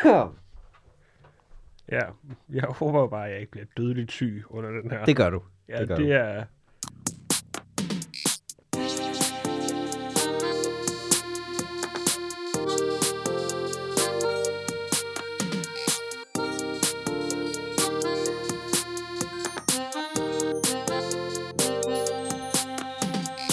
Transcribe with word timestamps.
Ja, 1.92 2.00
jeg 2.52 2.64
håber 2.68 3.08
bare, 3.08 3.26
at 3.26 3.32
jeg 3.32 3.40
ikke 3.40 3.50
bliver 3.50 3.66
dødeligt 3.76 4.12
syg 4.12 4.44
under 4.50 4.70
den 4.70 4.90
her. 4.90 5.04
det 5.04 5.16
gør 5.16 5.30
du. 5.30 5.42
ja, 5.68 5.80
det 5.80 5.88
gør 5.88 5.96
det 5.96 6.06
du. 6.06 6.12
er... 6.12 6.44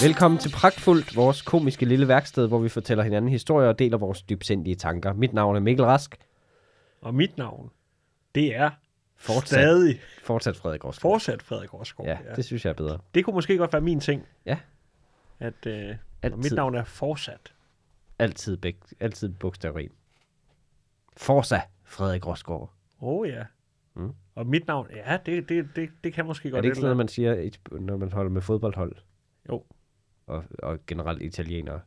Velkommen 0.01 0.37
til 0.37 0.49
Pragtfuldt, 0.49 1.15
vores 1.15 1.41
komiske 1.41 1.85
lille 1.85 2.07
værksted, 2.07 2.47
hvor 2.47 2.59
vi 2.59 2.69
fortæller 2.69 3.03
hinanden 3.03 3.31
historier 3.31 3.69
og 3.69 3.79
deler 3.79 3.97
vores 3.97 4.21
dybsindige 4.21 4.75
tanker. 4.75 5.13
Mit 5.13 5.33
navn 5.33 5.55
er 5.55 5.59
Mikkel 5.59 5.85
Rask. 5.85 6.17
Og 7.01 7.13
mit 7.15 7.37
navn, 7.37 7.71
det 8.35 8.55
er 8.55 8.71
Fortsat. 9.15 9.47
stadig 9.47 9.99
Fortsat 10.23 10.55
Frederik 10.55 10.85
Rosgaard. 10.85 11.11
fortsat 11.13 11.41
Frederik 11.43 11.73
Rosgaard. 11.73 12.07
Ja, 12.09 12.35
det 12.35 12.45
synes 12.45 12.65
jeg 12.65 12.69
er 12.69 12.75
bedre. 12.75 12.99
det 13.13 13.25
kunne 13.25 13.33
måske 13.33 13.57
godt 13.57 13.73
være 13.73 13.81
min 13.81 13.99
ting. 13.99 14.27
Ja. 14.45 14.59
At 15.39 15.65
øh, 15.65 15.95
mit 16.37 16.51
navn 16.51 16.75
er 16.75 16.83
fortsat. 16.83 17.53
altid, 18.19 18.57
bæk, 18.57 18.77
altid 18.99 19.29
bogstaveri. 19.29 19.89
Forza 21.17 21.61
Frederik 21.83 22.27
Rosgaard. 22.27 22.73
Åh 23.01 23.19
oh, 23.19 23.27
ja. 23.29 23.43
Mm. 23.95 24.13
Og 24.35 24.47
mit 24.47 24.67
navn, 24.67 24.87
ja, 24.95 25.17
det, 25.25 25.49
det, 25.49 25.69
det, 25.75 25.89
det 26.03 26.13
kan 26.13 26.25
måske 26.25 26.47
Er 26.47 26.51
godt 26.51 26.63
det 26.63 26.67
ikke 26.67 26.75
sådan 26.75 26.85
noget, 26.85 26.97
man 26.97 27.07
siger, 27.07 27.49
når 27.79 27.97
man 27.97 28.11
holder 28.11 28.31
med 28.31 28.41
fodboldhold? 28.41 28.95
Jo. 29.49 29.63
Og, 30.27 30.43
og 30.59 30.79
generelt 30.87 31.21
italienere. 31.21 31.81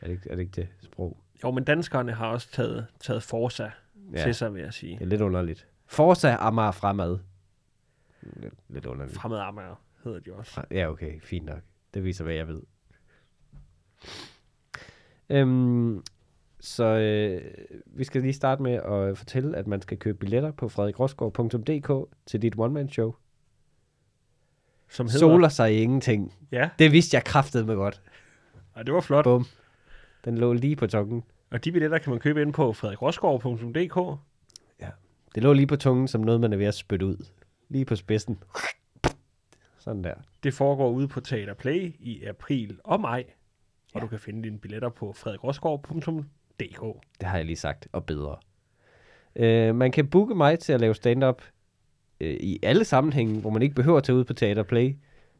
Er 0.00 0.06
det, 0.06 0.12
ikke, 0.12 0.30
er 0.30 0.34
det 0.34 0.42
ikke 0.42 0.60
det 0.60 0.68
sprog? 0.82 1.16
Jo, 1.44 1.50
men 1.50 1.64
danskerne 1.64 2.12
har 2.12 2.26
også 2.26 2.50
taget, 2.52 2.86
taget 3.00 3.22
Forza 3.22 3.70
ja. 4.12 4.22
Til 4.22 4.34
sig, 4.34 4.54
vil 4.54 4.62
jeg 4.62 4.74
sige. 4.74 4.94
det 4.94 5.02
er 5.02 5.06
lidt 5.06 5.20
underligt. 5.20 5.68
Forza 5.86 6.36
Amager 6.40 6.70
fremad. 6.70 7.18
Lidt, 8.22 8.54
lidt 8.68 8.86
underligt. 8.86 9.16
Fremad 9.18 9.38
Amager 9.38 9.82
hedder 10.04 10.20
de 10.20 10.32
også. 10.32 10.62
Ja, 10.70 10.90
okay, 10.90 11.20
fint 11.20 11.46
nok. 11.46 11.58
Det 11.94 12.04
viser, 12.04 12.24
hvad 12.24 12.34
jeg 12.34 12.48
ved. 12.48 12.62
Øhm, 15.30 16.02
så 16.60 16.84
øh, 16.84 17.54
vi 17.86 18.04
skal 18.04 18.22
lige 18.22 18.32
starte 18.32 18.62
med 18.62 18.72
at 18.72 19.18
fortælle, 19.18 19.56
at 19.56 19.66
man 19.66 19.82
skal 19.82 19.98
købe 19.98 20.18
billetter 20.18 20.50
på 20.50 20.68
frederikrossgaard.dk 20.68 22.08
til 22.26 22.42
dit 22.42 22.54
one-man-show. 22.58 23.14
Som 24.88 25.06
hedder... 25.06 25.18
Soler 25.18 25.48
sig 25.48 25.74
i 25.74 25.76
ingenting. 25.76 26.34
Ja, 26.52 26.70
Det 26.78 26.92
vidste 26.92 27.14
jeg 27.14 27.24
kraftedeme 27.24 27.72
godt. 27.72 28.02
og 28.72 28.86
det 28.86 28.94
var 28.94 29.00
flot. 29.00 29.24
Bum. 29.24 29.44
Den 30.24 30.38
lå 30.38 30.52
lige 30.52 30.76
på 30.76 30.86
tungen. 30.86 31.24
Og 31.50 31.64
de 31.64 31.72
billetter 31.72 31.98
kan 31.98 32.10
man 32.10 32.18
købe 32.20 32.42
ind 32.42 32.52
på 32.52 32.72
frederikrossgaard.dk. 32.72 34.18
Det 35.34 35.42
lå 35.42 35.52
lige 35.52 35.66
på 35.66 35.76
tungen, 35.76 36.08
som 36.08 36.20
noget, 36.20 36.40
man 36.40 36.52
er 36.52 36.56
ved 36.56 36.66
at 36.66 36.74
spytte 36.74 37.06
ud. 37.06 37.26
Lige 37.68 37.84
på 37.84 37.96
spidsen. 37.96 38.38
Sådan 39.78 40.04
der. 40.04 40.14
Det 40.42 40.54
foregår 40.54 40.90
ude 40.90 41.08
på 41.08 41.20
Teater 41.20 41.54
Play 41.54 41.94
i 41.98 42.24
april 42.24 42.78
og 42.84 43.00
maj. 43.00 43.24
Og 43.94 43.94
Ja. 43.94 44.00
du 44.00 44.06
kan 44.06 44.18
finde 44.18 44.42
dine 44.42 44.58
billetter 44.58 44.88
på 44.88 45.12
frederikrossgaard.dk. 45.12 47.02
Det 47.20 47.28
har 47.28 47.36
jeg 47.36 47.44
lige 47.46 47.56
sagt, 47.56 47.88
og 47.92 48.04
bedre. 48.04 48.36
Øh, 49.36 49.74
man 49.74 49.92
kan 49.92 50.06
booke 50.10 50.34
mig 50.34 50.58
til 50.58 50.72
at 50.72 50.80
lave 50.80 50.94
stand-up 50.94 51.42
øh, 52.20 52.36
i 52.40 52.58
alle 52.62 52.84
sammenhænge, 52.84 53.40
hvor 53.40 53.50
man 53.50 53.62
ikke 53.62 53.74
behøver 53.74 53.98
at 53.98 54.04
tage 54.04 54.16
ud 54.16 54.24
på 54.24 54.32
Teater 54.34 54.62
Play. 54.62 54.96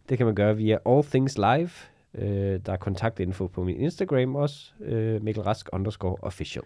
Det 0.09 0.17
kan 0.19 0.27
man 0.27 0.35
gøre 0.35 0.57
via 0.57 0.79
All 0.87 1.05
Things 1.05 1.39
Live. 1.39 1.71
Øh, 2.17 2.61
der 2.67 2.73
er 2.73 2.77
kontaktinfo 2.77 3.47
på 3.47 3.65
min 3.65 3.77
Instagram 3.77 4.37
også. 4.37 4.73
Øh, 4.81 5.23
Mikkel 5.23 5.43
Rask 5.43 5.69
underscore 5.73 6.17
official. 6.23 6.65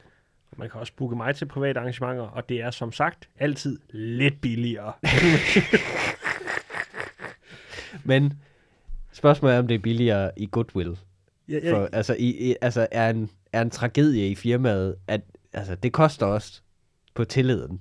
Man 0.56 0.70
kan 0.70 0.80
også 0.80 0.92
booke 0.96 1.16
mig 1.16 1.36
til 1.36 1.46
private 1.46 1.80
arrangementer, 1.80 2.22
og 2.22 2.48
det 2.48 2.62
er 2.62 2.70
som 2.70 2.92
sagt 2.92 3.28
altid 3.38 3.78
lidt 3.90 4.40
billigere. 4.40 4.92
Men 8.04 8.32
spørgsmålet 9.12 9.54
er, 9.54 9.58
om 9.58 9.66
det 9.66 9.74
er 9.74 9.78
billigere 9.78 10.30
i 10.36 10.48
goodwill. 10.52 10.98
Jeg, 11.48 11.62
For, 11.70 11.78
jeg, 11.78 11.88
altså, 11.92 12.16
i, 12.18 12.50
i, 12.50 12.56
altså 12.60 12.86
er, 12.92 13.10
en, 13.10 13.30
er 13.52 13.62
en 13.62 13.70
tragedie 13.70 14.28
i 14.28 14.34
firmaet, 14.34 14.96
at 15.06 15.20
altså, 15.52 15.74
det 15.74 15.92
koster 15.92 16.26
også 16.26 16.60
på 17.14 17.24
tilliden. 17.24 17.80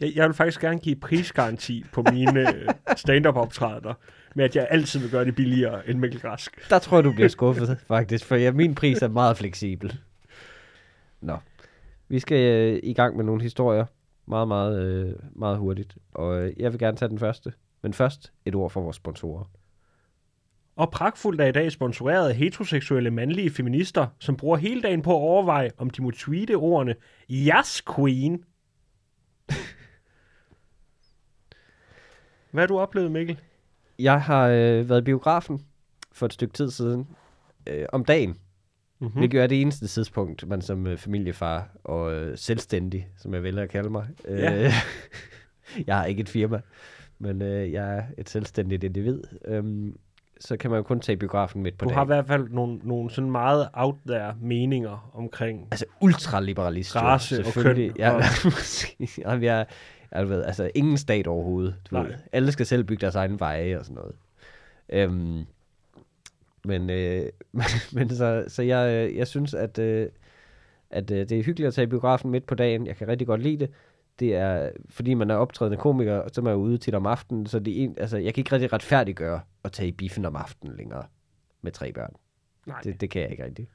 jeg, 0.00 0.12
jeg 0.14 0.26
vil 0.26 0.34
faktisk 0.34 0.60
gerne 0.60 0.78
give 0.78 0.96
prisgaranti 0.96 1.84
på 1.92 2.04
mine 2.12 2.54
øh, 2.54 2.68
stand-up 2.96 3.36
optrædener, 3.36 3.94
med 4.36 4.44
at 4.44 4.56
jeg 4.56 4.66
altid 4.70 5.00
vil 5.00 5.10
gøre 5.10 5.24
det 5.24 5.34
billigere 5.34 5.88
end 5.88 5.98
Mikkel 5.98 6.20
Rask. 6.20 6.70
Der 6.70 6.78
tror 6.78 6.96
jeg, 6.96 7.04
du 7.04 7.12
bliver 7.12 7.28
skuffet, 7.28 7.78
faktisk, 7.88 8.24
for 8.24 8.36
ja, 8.36 8.52
min 8.52 8.74
pris 8.74 9.02
er 9.02 9.08
meget 9.08 9.36
fleksibel. 9.36 9.98
Nå, 11.20 11.36
vi 12.08 12.18
skal 12.18 12.38
øh, 12.38 12.80
i 12.82 12.92
gang 12.92 13.16
med 13.16 13.24
nogle 13.24 13.42
historier 13.42 13.84
meget, 14.26 14.48
meget, 14.48 14.82
øh, 14.82 15.14
meget 15.32 15.58
hurtigt, 15.58 15.96
og 16.14 16.42
øh, 16.42 16.52
jeg 16.56 16.72
vil 16.72 16.78
gerne 16.78 16.96
tage 16.96 17.08
den 17.08 17.18
første. 17.18 17.52
Men 17.82 17.92
først 17.92 18.32
et 18.44 18.54
ord 18.54 18.70
for 18.70 18.80
vores 18.80 18.96
sponsorer. 18.96 19.44
Og 20.76 20.90
pragtfuldt 20.90 21.40
er 21.40 21.46
i 21.46 21.52
dag 21.52 21.72
sponsoreret 21.72 22.34
heteroseksuelle 22.34 23.10
mandlige 23.10 23.50
feminister, 23.50 24.06
som 24.18 24.36
bruger 24.36 24.56
hele 24.56 24.82
dagen 24.82 25.02
på 25.02 25.10
at 25.10 25.20
overveje, 25.20 25.70
om 25.78 25.90
de 25.90 26.02
må 26.02 26.10
tweete 26.10 26.54
ordene 26.54 26.94
Yes, 27.30 27.82
Queen. 27.96 28.44
Hvad 32.50 32.62
har 32.62 32.66
du 32.66 32.78
oplevet, 32.78 33.12
Mikkel? 33.12 33.40
Jeg 33.98 34.20
har 34.22 34.46
øh, 34.48 34.88
været 34.88 35.00
i 35.00 35.04
biografen 35.04 35.60
for 36.12 36.26
et 36.26 36.32
stykke 36.32 36.52
tid 36.54 36.70
siden 36.70 37.06
øh, 37.66 37.86
om 37.92 38.04
dagen, 38.04 38.36
Mm-hmm. 38.98 39.12
hmm. 39.12 39.18
hvilket 39.20 39.42
er 39.42 39.46
det 39.46 39.60
eneste 39.60 39.86
tidspunkt, 39.86 40.48
man 40.48 40.62
som 40.62 40.86
øh, 40.86 40.98
familiefar 40.98 41.68
og 41.84 42.12
øh, 42.14 42.38
selvstændig, 42.38 43.08
som 43.18 43.34
jeg 43.34 43.42
vælger 43.42 43.62
at 43.62 43.68
kalde 43.68 43.90
mig. 43.90 44.06
Øh, 44.28 44.38
Ja. 44.38 44.72
jeg 45.86 45.96
har 45.96 46.04
ikke 46.04 46.20
et 46.20 46.28
firma, 46.28 46.60
men 47.18 47.42
øh, 47.42 47.72
jeg 47.72 47.96
er 47.96 48.02
et 48.18 48.28
selvstændigt 48.28 48.84
individ. 48.84 49.22
Øhm, 49.44 49.96
så 50.40 50.56
kan 50.56 50.70
man 50.70 50.76
jo 50.76 50.82
kun 50.82 51.00
tage 51.00 51.16
biografen 51.16 51.62
midt 51.62 51.78
på 51.78 51.84
Du 51.84 51.88
dagen. 51.88 51.96
har 51.96 52.04
i 52.04 52.06
hvert 52.06 52.26
fald 52.26 52.48
nogle, 52.50 52.78
nogle 52.82 53.10
sådan 53.10 53.30
meget 53.30 53.68
out 53.74 53.94
there 54.06 54.34
meninger 54.40 55.10
omkring 55.14 55.68
Altså 55.70 55.84
ultraliberalist. 56.00 56.94
jo, 56.94 57.00
Race 57.00 57.44
og 57.46 57.52
køn 57.52 57.92
Ja, 57.98 58.10
og-. 58.12 58.22
Jamen, 59.18 59.42
jeg, 59.44 59.66
jeg 60.12 60.28
ved, 60.28 60.44
altså 60.44 60.70
ingen 60.74 60.96
stat 60.98 61.26
overhovedet. 61.26 61.74
Du 61.90 61.94
Nej. 61.94 62.06
ved. 62.06 62.14
Alle 62.32 62.52
skal 62.52 62.66
selv 62.66 62.84
bygge 62.84 63.00
deres 63.00 63.14
egen 63.14 63.40
veje 63.40 63.78
og 63.78 63.84
sådan 63.84 63.94
noget. 63.94 64.14
Øhm, 64.88 65.44
men 66.64 66.90
øh, 66.90 67.26
men 67.92 68.10
så, 68.10 68.44
så 68.48 68.62
jeg, 68.62 69.08
øh, 69.10 69.16
jeg 69.16 69.26
synes, 69.26 69.54
at, 69.54 69.78
øh, 69.78 70.08
at 70.90 71.10
øh, 71.10 71.28
det 71.28 71.32
er 71.38 71.42
hyggeligt 71.42 71.68
at 71.68 71.74
tage 71.74 71.86
i 71.86 71.88
biografen 71.90 72.30
midt 72.30 72.46
på 72.46 72.54
dagen. 72.54 72.86
Jeg 72.86 72.96
kan 72.96 73.08
rigtig 73.08 73.26
godt 73.26 73.42
lide 73.42 73.56
det. 73.58 73.70
Det 74.18 74.34
er, 74.34 74.70
fordi 74.90 75.14
man 75.14 75.30
er 75.30 75.34
optrædende 75.34 75.78
komiker, 75.78 76.16
og 76.16 76.30
så 76.32 76.40
er 76.40 76.44
man 76.44 76.54
ude 76.54 76.78
tit 76.78 76.94
om 76.94 77.06
aftenen, 77.06 77.46
så 77.46 77.58
det 77.58 77.80
er 77.80 77.84
en, 77.84 77.94
altså, 77.98 78.16
jeg 78.16 78.34
kan 78.34 78.40
ikke 78.40 78.52
rigtig 78.52 78.72
retfærdiggøre 78.72 79.40
at 79.64 79.72
tage 79.72 79.88
i 79.88 79.92
biffen 79.92 80.24
om 80.24 80.36
aftenen 80.36 80.76
længere 80.76 81.04
med 81.62 81.72
tre 81.72 81.92
børn. 81.92 82.12
Nej, 82.66 82.76
det, 82.80 82.92
Det, 82.92 83.00
det 83.00 83.10
kan 83.10 83.22
jeg 83.22 83.30
ikke 83.30 83.44
rigtig. 83.44 83.68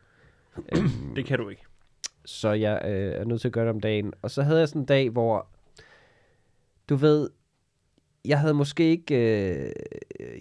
øhm, 0.78 0.90
det 1.16 1.26
kan 1.26 1.40
du 1.40 1.50
ikke. 1.50 1.62
så 2.26 2.52
jeg 2.52 2.82
øh, 2.86 3.14
er 3.22 3.24
nødt 3.24 3.42
til 3.42 3.48
at 3.48 3.52
gøre 3.54 3.66
det 3.66 3.74
om 3.74 3.80
dagen. 3.80 4.14
Og 4.22 4.32
så 4.32 4.44
havde 4.44 4.60
jeg 4.60 4.68
sådan 4.70 4.82
en 4.82 4.86
dag, 4.86 5.10
hvor, 5.10 5.48
du 6.92 6.96
ved, 6.96 7.30
jeg 8.26 8.40
havde 8.40 8.54
måske 8.54 8.84
ikke, 8.90 9.16
øh, 9.16 9.72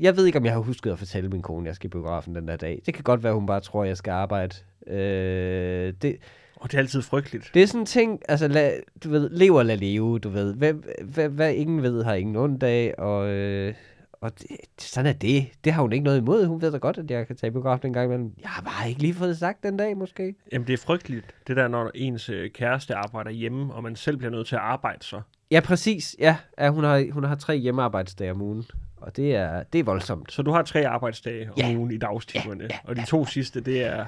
jeg 0.01 0.17
ved 0.17 0.27
ikke, 0.27 0.39
om 0.39 0.45
jeg 0.45 0.53
har 0.53 0.61
husket 0.61 0.91
at 0.91 0.99
fortælle 0.99 1.31
min 1.31 1.43
kone, 1.43 1.65
at 1.65 1.67
jeg 1.67 1.75
skal 1.75 1.89
i 1.89 1.91
biografen 1.91 2.35
den 2.35 2.49
der 2.49 2.57
dag. 2.57 2.83
Det 2.87 2.95
kan 2.95 3.05
godt 3.05 3.23
være, 3.23 3.35
hun 3.35 3.47
bare 3.47 3.61
tror, 3.61 3.85
jeg 3.85 3.97
skal 3.97 4.11
arbejde. 4.11 4.57
Øh, 4.87 5.95
det, 6.03 6.17
Og 6.57 6.71
det 6.71 6.75
er 6.75 6.79
altid 6.79 7.03
frygteligt. 7.03 7.51
det 7.55 7.63
er 7.63 7.67
sådan 7.67 7.81
en 7.81 7.87
ting, 7.87 8.21
altså, 8.29 8.49
lad, 8.49 8.73
du 9.05 9.11
ved, 9.11 9.31
lev 9.31 9.55
og 9.55 9.67
lad 9.67 9.77
leve, 9.77 10.19
du 10.19 10.29
ved. 10.29 10.55
Hvad, 10.55 10.75
hvad, 11.05 11.29
hvad 11.29 11.55
ingen 11.55 11.83
ved, 11.83 12.05
har 12.05 12.15
ingen 12.15 12.37
ondt 12.37 12.63
af, 12.63 12.95
og, 12.99 13.29
øh, 13.29 13.75
og 14.13 14.39
det, 14.39 14.47
sådan 14.79 15.15
er 15.15 15.19
det. 15.19 15.47
Det 15.65 15.73
har 15.73 15.83
hun 15.83 15.93
ikke 15.93 16.05
noget 16.05 16.19
imod. 16.19 16.47
Hun 16.47 16.61
ved 16.61 16.73
da 16.73 16.79
godt, 16.79 16.99
at 16.99 17.11
jeg 17.11 17.27
kan 17.27 17.37
tage 17.37 17.53
biografen 17.53 17.87
en 17.87 17.93
gang 17.93 18.07
imellem. 18.07 18.33
Jeg 18.43 18.51
har 18.51 18.63
bare 18.63 18.89
ikke 18.89 19.01
lige 19.01 19.15
fået 19.15 19.29
det 19.29 19.39
sagt 19.39 19.63
den 19.63 19.77
dag, 19.77 19.97
måske. 19.97 20.35
Jamen, 20.53 20.67
det 20.67 20.73
er 20.73 20.79
frygteligt, 20.79 21.35
det 21.47 21.57
der, 21.57 21.69
når 21.69 21.91
ens 21.95 22.29
øh, 22.29 22.51
kæreste 22.51 22.95
arbejder 22.95 23.31
hjemme, 23.31 23.75
og 23.75 23.83
man 23.83 23.97
selv 23.97 24.17
bliver 24.17 24.31
nødt 24.31 24.47
til 24.47 24.57
at 24.57 24.63
arbejde 24.63 25.05
så. 25.05 25.21
Ja, 25.51 25.61
præcis. 25.61 26.17
Ja, 26.19 26.37
ja 26.59 26.71
hun, 26.71 26.85
har, 26.85 27.13
hun 27.13 27.25
har 27.25 27.35
tre 27.35 27.57
hjemmearbejdsdage 27.57 28.31
om 28.31 28.43
ugen, 28.43 28.65
og 28.97 29.17
det 29.17 29.37
er, 29.37 29.63
det 29.63 29.79
er 29.79 29.85
voldsomt. 29.85 30.33
Så 30.33 30.43
du 30.43 30.51
har 30.51 30.63
tre 30.63 30.87
arbejdsdage 30.89 31.49
om 31.51 31.55
Ja. 31.59 31.77
ugen 31.77 31.91
i 31.91 31.97
dagstimerne, 31.99 32.69
og 32.85 32.97
de 32.97 33.07
to 33.07 33.25
sidste, 33.27 33.61
det 33.61 33.83
er... 33.87 34.05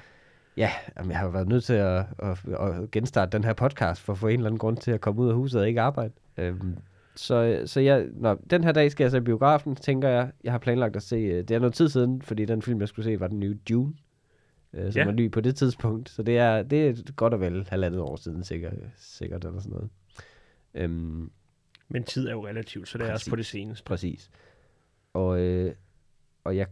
Ja, 0.56 0.70
jamen, 0.98 1.10
jeg 1.10 1.18
har 1.18 1.28
været 1.28 1.48
nødt 1.48 1.64
til 1.64 1.72
at, 1.74 2.04
at, 2.18 2.38
at 2.60 2.90
genstarte 2.90 3.30
den 3.36 3.44
her 3.44 3.52
podcast, 3.52 4.00
for 4.02 4.12
at 4.12 4.18
få 4.18 4.26
en 4.28 4.32
eller 4.34 4.46
anden 4.46 4.58
grund 4.58 4.76
til 4.76 4.90
at 4.90 5.00
komme 5.00 5.22
ud 5.22 5.28
af 5.28 5.34
huset 5.34 5.60
og 5.60 5.68
ikke 5.68 5.80
arbejde. 5.80 6.12
Øhm, 6.38 6.76
så 7.16 7.62
så 7.66 7.80
jeg, 7.80 8.06
nå, 8.14 8.36
den 8.50 8.64
her 8.64 8.72
dag 8.72 8.90
skal 8.90 9.04
jeg 9.04 9.10
så 9.10 9.16
i 9.16 9.20
biografen, 9.20 9.76
tænker 9.76 10.08
jeg. 10.08 10.30
Jeg 10.44 10.52
har 10.52 10.58
planlagt 10.58 10.96
at 10.96 11.02
se, 11.02 11.16
øh, 11.16 11.38
det 11.38 11.50
er 11.50 11.58
noget 11.58 11.74
tid 11.74 11.88
siden, 11.88 12.22
fordi 12.22 12.44
den 12.44 12.62
film, 12.62 12.80
jeg 12.80 12.88
skulle 12.88 13.04
se, 13.04 13.20
var 13.20 13.26
den 13.28 13.40
nye 13.40 13.58
Dune, 13.68 13.92
øh, 14.74 14.92
som 14.92 14.98
Ja. 15.00 15.04
var 15.04 15.12
ny 15.12 15.30
på 15.30 15.40
det 15.40 15.56
tidspunkt. 15.56 16.08
Så 16.10 16.22
det 16.22 16.38
er, 16.38 16.62
det 16.62 16.88
er 16.88 17.12
godt 17.16 17.34
og 17.34 17.40
vel 17.40 17.66
halvandet 17.70 18.00
år 18.00 18.16
siden, 18.16 18.44
sikkert, 18.44 18.72
sikkert 18.98 19.44
eller 19.44 19.60
sådan 19.60 19.72
noget. 19.72 19.90
Øhm, 20.74 21.30
Men 21.88 22.04
tid 22.04 22.26
er 22.28 22.32
jo 22.32 22.46
relativt, 22.46 22.88
så 22.88 22.98
det 22.98 23.08
er 23.08 23.12
også 23.12 23.30
på 23.30 23.36
det 23.36 23.40
Præcis. 23.42 23.50
seneste. 23.50 23.84
Præcis. 23.84 24.30
Og, 25.12 25.40
øh, 25.40 25.74
og 26.44 26.56
jeg, 26.56 26.66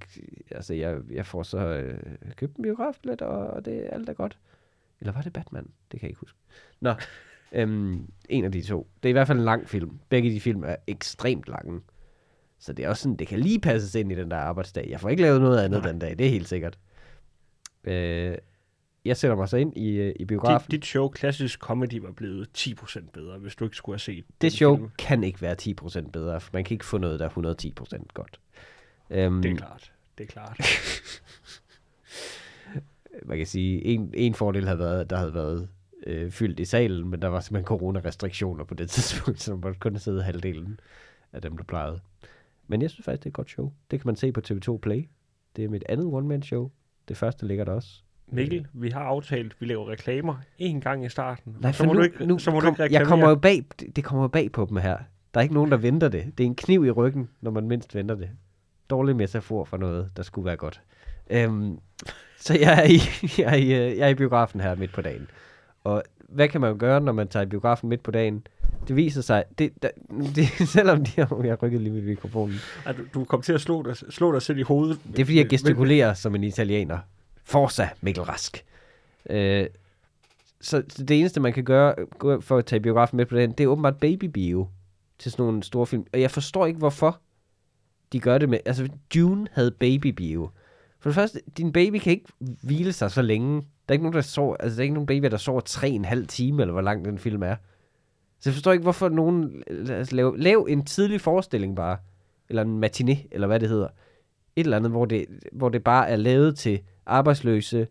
altså 0.50 0.74
jeg, 0.74 0.98
jeg 1.10 1.26
får 1.26 1.42
så 1.42 1.58
øh, 1.58 1.98
købt 2.36 2.56
en 2.56 2.62
biografbillet, 2.62 3.22
og, 3.22 3.46
og 3.46 3.64
det 3.64 3.88
alt 3.92 4.08
er 4.08 4.12
godt. 4.12 4.38
Eller 5.00 5.12
var 5.12 5.22
det 5.22 5.32
Batman? 5.32 5.64
Det 5.92 6.00
kan 6.00 6.06
jeg 6.06 6.10
ikke 6.10 6.20
huske. 6.20 6.38
Nå, 6.80 6.94
Øhm, 7.52 8.10
en 8.28 8.44
af 8.44 8.52
de 8.52 8.62
to. 8.62 8.88
Det 9.02 9.08
er 9.08 9.10
i 9.10 9.12
hvert 9.12 9.26
fald 9.26 9.38
en 9.38 9.44
lang 9.44 9.68
film. 9.68 9.98
Begge 10.08 10.30
de 10.30 10.40
film 10.40 10.62
er 10.64 10.76
ekstremt 10.86 11.48
lange. 11.48 11.80
Så 12.58 12.72
det 12.72 12.84
er 12.84 12.88
også 12.88 13.02
sådan, 13.02 13.16
det 13.16 13.28
kan 13.28 13.40
lige 13.40 13.60
passes 13.60 13.94
ind 13.94 14.12
i 14.12 14.14
den 14.14 14.30
der 14.30 14.36
arbejdsdag. 14.36 14.86
Jeg 14.90 15.00
får 15.00 15.08
ikke 15.08 15.22
lavet 15.22 15.40
noget 15.40 15.58
andet 15.64 15.82
Nej. 15.82 15.90
den 15.90 15.98
dag, 15.98 16.18
det 16.18 16.26
er 16.26 16.30
helt 16.30 16.48
sikkert. 16.48 16.78
Øh, 17.84 18.36
jeg 19.04 19.16
sætter 19.16 19.36
mig 19.36 19.48
så 19.48 19.56
ind 19.56 19.76
i, 19.76 19.88
øh, 19.90 20.08
i 20.08 20.12
Dit, 20.18 20.26
biografen. 20.28 20.70
dit 20.70 20.86
show, 20.86 21.08
klassisk 21.08 21.58
comedy, 21.60 22.00
var 22.00 22.12
blevet 22.12 22.48
10% 22.58 23.10
bedre, 23.12 23.38
hvis 23.38 23.56
du 23.56 23.64
ikke 23.64 23.76
skulle 23.76 23.94
have 23.94 23.98
set 24.00 24.24
det 24.40 24.52
show 24.52 24.76
film. 24.76 24.90
kan 24.98 25.24
ikke 25.24 25.42
være 25.42 25.56
10% 25.62 26.10
bedre, 26.10 26.40
for 26.40 26.50
man 26.52 26.64
kan 26.64 26.74
ikke 26.74 26.84
få 26.86 26.98
noget, 26.98 27.20
der 27.20 27.26
er 27.26 27.30
110% 27.30 28.06
godt. 28.14 28.40
Øhm, 29.10 29.42
Det 29.42 29.50
er 29.52 29.56
klart. 29.56 29.92
Det 30.18 30.24
er 30.24 30.28
klart. 30.28 30.60
man 33.26 33.36
kan 33.38 33.46
sige, 33.46 33.84
en, 33.84 34.10
en 34.14 34.34
fordel 34.34 34.64
havde 34.66 34.78
været, 34.78 35.00
at 35.00 35.10
der 35.10 35.16
havde 35.16 35.34
været 35.34 35.68
øh, 36.06 36.30
fyldt 36.30 36.60
i 36.60 36.64
salen, 36.64 37.08
men 37.08 37.22
der 37.22 37.28
var 37.28 37.40
simpelthen 37.40 37.66
coronarestriktioner 37.66 38.64
på 38.64 38.74
det 38.74 38.90
tidspunkt, 38.94 39.42
så 39.42 39.50
man 39.52 39.60
måtte 39.60 39.78
kun 39.80 39.98
sidde 39.98 40.22
halvdelen 40.22 40.80
af 41.32 41.42
dem, 41.42 41.56
der 41.56 41.64
plejede. 41.64 42.00
Men 42.66 42.82
jeg 42.82 42.90
synes 42.90 43.04
faktisk, 43.04 43.20
det 43.20 43.26
er 43.26 43.30
et 43.30 43.34
godt 43.34 43.50
show. 43.50 43.72
Det 43.90 44.00
kan 44.00 44.08
man 44.08 44.16
se 44.16 44.32
på 44.32 44.40
TV2 44.50 44.78
Play. 44.78 45.08
Det 45.56 45.64
er 45.64 45.68
mit 45.68 45.84
andet 45.88 46.06
one-man-show. 46.06 46.70
Det 47.08 47.16
første 47.16 47.46
ligger 47.46 47.64
der 47.64 47.72
også. 47.72 48.02
Mikkel, 48.32 48.66
vi 48.72 48.90
har 48.90 49.00
aftalt, 49.00 49.56
vi 49.60 49.66
laver 49.66 49.88
reklamer 49.88 50.34
en 50.58 50.80
gang 50.80 51.04
i 51.04 51.08
starten. 51.08 51.56
Nej, 51.60 51.72
så 51.72 51.84
må 51.84 51.92
nu, 51.92 51.98
du 51.98 52.04
ikke, 52.04 52.26
nu 52.26 52.38
så 52.38 52.50
må 52.50 52.60
kom, 52.60 52.74
du 52.74 52.82
ikke 52.82 52.94
jeg 52.94 53.06
kommer 53.06 53.28
jo 53.28 53.34
bag, 53.34 53.64
det, 53.96 54.04
kommer 54.04 54.24
jo 54.24 54.28
bag 54.28 54.52
på 54.52 54.66
dem 54.68 54.76
her. 54.76 54.96
Der 55.34 55.40
er 55.40 55.42
ikke 55.42 55.54
nogen, 55.54 55.70
der 55.70 55.76
venter 55.76 56.08
det. 56.08 56.24
Det 56.38 56.44
er 56.44 56.46
en 56.46 56.54
kniv 56.54 56.84
i 56.84 56.90
ryggen, 56.90 57.28
når 57.40 57.50
man 57.50 57.68
mindst 57.68 57.94
venter 57.94 58.14
det. 58.14 58.30
Dårlig 58.90 59.16
metafor 59.16 59.64
for 59.64 59.76
noget, 59.76 60.10
der 60.16 60.22
skulle 60.22 60.46
være 60.46 60.56
godt. 60.56 60.80
Øhm, 61.30 61.78
så 62.38 62.58
jeg 62.58 62.78
er, 62.78 62.84
i, 62.84 62.98
jeg, 63.42 63.52
er 63.52 63.56
i, 63.56 63.90
øh, 63.90 63.98
jeg 63.98 64.06
er 64.06 64.08
i 64.08 64.14
biografen 64.14 64.60
her 64.60 64.74
midt 64.74 64.92
på 64.92 65.00
dagen. 65.00 65.28
Og 65.84 66.02
hvad 66.28 66.48
kan 66.48 66.60
man 66.60 66.78
gøre, 66.78 67.00
når 67.00 67.12
man 67.12 67.28
tager 67.28 67.46
i 67.46 67.48
biografen 67.48 67.88
midt 67.88 68.02
på 68.02 68.10
dagen? 68.10 68.46
Det 68.88 68.96
viser 68.96 69.22
sig, 69.22 69.44
det, 69.58 69.72
der, 69.82 69.88
det, 70.36 70.68
selvom 70.68 71.04
de 71.04 71.10
har, 71.16 71.42
jeg 71.44 71.62
rykket 71.62 71.80
lige 71.80 71.92
med 71.92 72.02
mikrofonen. 72.02 72.56
Ej, 72.86 72.92
du, 72.92 73.02
du 73.14 73.24
kom 73.24 73.42
til 73.42 73.52
at 73.52 73.60
slå 73.60 73.82
dig, 73.82 73.96
slå 73.96 74.32
dig 74.32 74.42
selv 74.42 74.58
i 74.58 74.62
hovedet. 74.62 74.98
Det 75.12 75.20
er 75.20 75.24
fordi, 75.24 75.38
jeg 75.38 75.48
gestikulerer 75.48 76.14
som 76.14 76.34
en 76.34 76.44
italiener. 76.44 76.98
Forza, 77.44 77.88
Mikkel 78.00 78.22
Rask. 78.22 78.64
Øh, 79.30 79.66
så, 80.60 80.82
det 80.82 81.10
eneste, 81.10 81.40
man 81.40 81.52
kan 81.52 81.64
gøre 81.64 81.94
for 82.40 82.56
at 82.56 82.66
tage 82.66 82.80
biografen 82.80 83.16
med 83.16 83.26
på 83.26 83.36
den, 83.36 83.52
det 83.52 83.64
er 83.64 83.68
åbenbart 83.68 83.96
babybio 83.96 84.68
til 85.18 85.32
sådan 85.32 85.44
nogle 85.44 85.62
store 85.62 85.86
film. 85.86 86.06
Og 86.12 86.20
jeg 86.20 86.30
forstår 86.30 86.66
ikke, 86.66 86.78
hvorfor 86.78 87.20
de 88.12 88.20
gør 88.20 88.38
det 88.38 88.48
med... 88.48 88.58
Altså, 88.66 88.88
Dune 89.14 89.46
havde 89.52 89.70
babybio. 89.70 90.50
For 91.00 91.10
det 91.10 91.14
første, 91.14 91.40
din 91.56 91.72
baby 91.72 91.98
kan 91.98 92.12
ikke 92.12 92.32
hvile 92.62 92.92
sig 92.92 93.10
så 93.10 93.22
længe. 93.22 93.60
Der 93.60 93.66
er 93.88 93.92
ikke 93.92 94.04
nogen, 94.04 94.14
der 94.14 94.20
sover, 94.20 94.56
altså, 94.56 94.76
der 94.76 94.80
er 94.80 94.82
ikke 94.82 94.94
nogen 94.94 95.06
baby, 95.06 95.26
der 95.26 95.36
sover 95.36 95.60
tre 95.60 95.88
en 95.88 96.04
halv 96.04 96.26
time, 96.26 96.62
eller 96.62 96.72
hvor 96.72 96.82
lang 96.82 97.04
den 97.04 97.18
film 97.18 97.42
er. 97.42 97.56
Så 98.40 98.50
jeg 98.50 98.54
forstår 98.54 98.72
ikke, 98.72 98.82
hvorfor 98.82 99.08
nogen... 99.08 99.62
Altså, 99.68 100.16
lav, 100.16 100.34
lav 100.36 100.66
en 100.68 100.84
tidlig 100.84 101.20
forestilling 101.20 101.76
bare. 101.76 101.96
Eller 102.48 102.62
en 102.62 102.84
matiné, 102.84 103.28
eller 103.30 103.46
hvad 103.46 103.60
det 103.60 103.68
hedder 103.68 103.88
et 104.56 104.64
eller 104.64 104.76
andet, 104.76 104.90
hvor 104.90 105.04
det, 105.04 105.26
hvor 105.52 105.68
det 105.68 105.84
bare 105.84 106.08
er 106.08 106.16
lavet 106.16 106.58
til 106.58 106.80
arbejdsløse, 107.06 107.88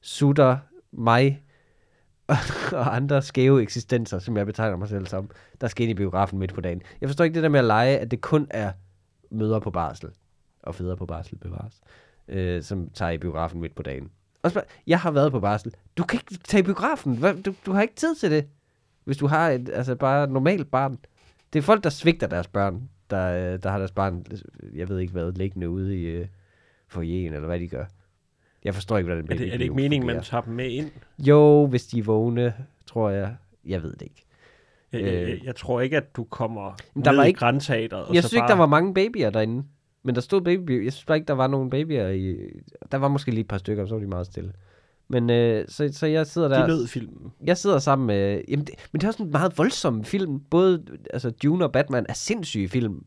sutter, 0.00 0.58
mig 0.92 1.42
og, 2.72 2.96
andre 2.96 3.22
skæve 3.22 3.62
eksistenser, 3.62 4.18
som 4.18 4.36
jeg 4.36 4.46
betegner 4.46 4.76
mig 4.76 4.88
selv 4.88 5.06
som, 5.06 5.30
der 5.60 5.68
skal 5.68 5.82
ind 5.82 5.90
i 5.90 5.94
biografen 5.94 6.38
midt 6.38 6.54
på 6.54 6.60
dagen. 6.60 6.82
Jeg 7.00 7.08
forstår 7.08 7.24
ikke 7.24 7.34
det 7.34 7.42
der 7.42 7.48
med 7.48 7.58
at 7.58 7.64
lege, 7.64 7.98
at 7.98 8.10
det 8.10 8.20
kun 8.20 8.46
er 8.50 8.72
møder 9.30 9.58
på 9.58 9.70
barsel, 9.70 10.10
og 10.62 10.74
fædre 10.74 10.96
på 10.96 11.06
barsel 11.06 11.36
bevares, 11.36 11.80
øh, 12.28 12.62
som 12.62 12.90
tager 12.90 13.10
i 13.10 13.18
biografen 13.18 13.60
midt 13.60 13.74
på 13.74 13.82
dagen. 13.82 14.10
Og 14.42 14.50
så, 14.50 14.62
jeg 14.86 15.00
har 15.00 15.10
været 15.10 15.32
på 15.32 15.40
barsel. 15.40 15.74
Du 15.96 16.04
kan 16.04 16.20
ikke 16.20 16.42
tage 16.44 16.60
i 16.60 16.64
biografen. 16.64 17.42
Du, 17.42 17.54
du 17.66 17.72
har 17.72 17.82
ikke 17.82 17.94
tid 17.94 18.14
til 18.14 18.30
det. 18.30 18.48
Hvis 19.04 19.16
du 19.16 19.26
har 19.26 19.50
et 19.50 19.70
altså 19.72 19.94
bare 19.94 20.26
normalt 20.26 20.70
barn. 20.70 20.98
Det 21.52 21.58
er 21.58 21.62
folk, 21.62 21.84
der 21.84 21.90
svigter 21.90 22.26
deres 22.26 22.48
børn, 22.48 22.88
der, 23.10 23.52
øh, 23.52 23.62
der 23.62 23.70
har 23.70 23.78
deres 23.78 23.92
barn, 23.92 24.24
jeg 24.74 24.88
ved 24.88 24.98
ikke 24.98 25.12
hvad, 25.12 25.32
liggende 25.32 25.68
ude 25.68 26.00
i 26.00 26.04
øh, 26.04 26.26
forjen, 26.88 27.34
eller 27.34 27.46
hvad 27.46 27.60
de 27.60 27.68
gør. 27.68 27.84
Jeg 28.64 28.74
forstår 28.74 28.98
ikke, 28.98 29.06
hvordan 29.12 29.24
Er 29.32 29.36
det, 29.36 29.46
er 29.48 29.52
det 29.52 29.60
ikke 29.60 29.74
meningen, 29.74 30.06
man 30.06 30.22
tager 30.22 30.40
dem 30.40 30.54
med 30.54 30.70
ind? 30.70 30.90
Jo, 31.18 31.66
hvis 31.66 31.86
de 31.86 31.98
er 31.98 32.02
vågne, 32.02 32.54
tror 32.86 33.10
jeg. 33.10 33.36
Jeg 33.64 33.82
ved 33.82 33.92
det 33.92 34.02
ikke. 34.02 34.24
Jeg, 34.92 35.00
Øh. 35.00 35.06
jeg, 35.06 35.28
jeg, 35.28 35.38
jeg 35.44 35.56
tror 35.56 35.80
ikke, 35.80 35.96
at 35.96 36.16
du 36.16 36.24
kommer 36.24 36.76
Men 36.94 37.04
der 37.04 37.10
ned 37.10 37.16
var 37.18 37.24
i 37.24 37.28
ikke- 37.28 37.38
grænteateret. 37.38 38.04
og 38.04 38.14
jeg 38.14 38.22
synes 38.22 38.32
ikke, 38.32 38.40
bare, 38.40 38.48
der 38.48 38.54
var 38.56 38.66
mange 38.66 38.94
babyer 38.94 39.30
derinde. 39.30 39.64
Men 40.02 40.14
der 40.14 40.20
stod 40.20 40.40
baby. 40.40 40.84
Jeg 40.84 40.92
synes 40.92 41.04
bare 41.04 41.16
ikke, 41.16 41.26
der 41.28 41.34
var 41.34 41.46
nogen 41.46 41.70
babyer 41.70 42.08
i... 42.08 42.36
Der 42.92 42.98
var 42.98 43.08
måske 43.08 43.30
lige 43.30 43.40
et 43.40 43.48
par 43.48 43.58
stykker, 43.58 43.86
så 43.86 43.94
var 43.94 44.00
de 44.00 44.06
meget 44.06 44.26
stille. 44.26 44.52
Men 45.08 45.30
øh, 45.30 45.64
så, 45.68 45.88
så 45.92 46.06
jeg 46.06 46.26
sidder 46.26 46.48
der... 46.48 46.60
De 46.62 46.68
nød 46.68 46.86
filmen. 46.86 47.32
Jeg 47.44 47.56
sidder 47.56 47.78
sammen 47.78 48.06
med... 48.06 48.42
Jamen, 48.48 48.66
det, 48.66 48.74
men 48.92 49.00
det 49.00 49.04
er 49.04 49.08
også 49.08 49.22
en 49.22 49.30
meget 49.30 49.58
voldsom 49.58 50.04
film. 50.04 50.40
Både 50.40 50.84
altså, 51.12 51.30
Dune 51.30 51.64
og 51.64 51.72
Batman 51.72 52.06
er 52.08 52.12
sindssyge 52.12 52.68
film. 52.68 53.02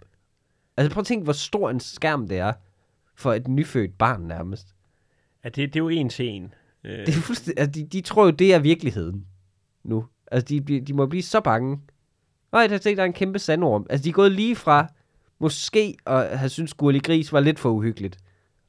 Altså 0.77 0.94
prøv 0.94 1.01
at 1.01 1.06
tænke, 1.07 1.24
hvor 1.24 1.33
stor 1.33 1.69
en 1.69 1.80
skærm 1.80 2.27
det 2.27 2.38
er 2.38 2.54
for 3.15 3.33
et 3.33 3.47
nyfødt 3.47 3.97
barn 3.97 4.21
nærmest. 4.21 4.68
Ja, 5.43 5.49
det, 5.49 5.55
det 5.55 5.75
er 5.75 5.83
jo 5.83 5.89
en 5.89 6.09
til 6.09 6.27
en. 6.27 6.53
Øh, 6.83 6.99
Det 6.99 7.07
er 7.07 7.11
fuldstændig... 7.11 7.61
Altså, 7.61 7.81
de, 7.81 7.88
de 7.88 8.01
tror 8.01 8.25
jo, 8.25 8.31
det 8.31 8.53
er 8.53 8.59
virkeligheden 8.59 9.25
nu. 9.83 10.05
Altså, 10.31 10.45
de, 10.47 10.81
de 10.81 10.93
må 10.93 11.05
blive 11.05 11.23
så 11.23 11.41
bange. 11.41 11.79
Nej, 12.51 12.67
der, 12.67 12.77
der 12.77 13.01
er 13.01 13.05
en 13.05 13.13
kæmpe 13.13 13.39
sandorm. 13.39 13.85
Altså, 13.89 14.03
de 14.03 14.09
er 14.09 14.13
gået 14.13 14.31
lige 14.31 14.55
fra 14.55 14.88
måske 15.39 15.97
at 16.05 16.38
have 16.38 16.49
syntes, 16.49 16.73
Gurli 16.73 16.99
Gris 16.99 17.33
var 17.33 17.39
lidt 17.39 17.59
for 17.59 17.69
uhyggeligt. 17.69 18.17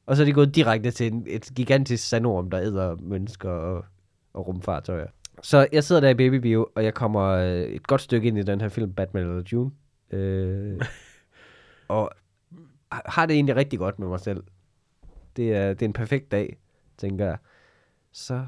Og 0.05 0.15
så 0.15 0.23
er 0.23 0.25
de 0.25 0.33
gået 0.33 0.55
direkte 0.55 0.91
til 0.91 1.13
en, 1.13 1.23
et 1.27 1.51
gigantisk 1.55 2.07
sandorm, 2.09 2.49
der 2.49 2.59
æder 2.61 2.95
mennesker 2.95 3.49
og, 3.49 3.85
og 4.33 4.47
rumfartøjer. 4.47 5.07
Så 5.41 5.67
jeg 5.71 5.83
sidder 5.83 6.01
der 6.01 6.09
i 6.09 6.13
babybio, 6.13 6.67
og 6.75 6.83
jeg 6.83 6.93
kommer 6.93 7.21
øh, 7.29 7.61
et 7.61 7.87
godt 7.87 8.01
stykke 8.01 8.27
ind 8.27 8.37
i 8.37 8.43
den 8.43 8.61
her 8.61 8.69
film, 8.69 8.93
Batman 8.93 9.23
eller 9.23 9.43
June. 9.51 9.71
Øh, 10.11 10.81
og 11.87 12.11
har 12.91 13.25
det 13.25 13.33
egentlig 13.33 13.55
rigtig 13.55 13.79
godt 13.79 13.99
med 13.99 14.07
mig 14.07 14.19
selv. 14.19 14.43
Det 15.35 15.53
er, 15.55 15.69
det 15.69 15.81
er 15.81 15.85
en 15.85 15.93
perfekt 15.93 16.31
dag, 16.31 16.57
tænker 17.03 17.25
jeg. 17.25 17.37
Så... 18.11 18.45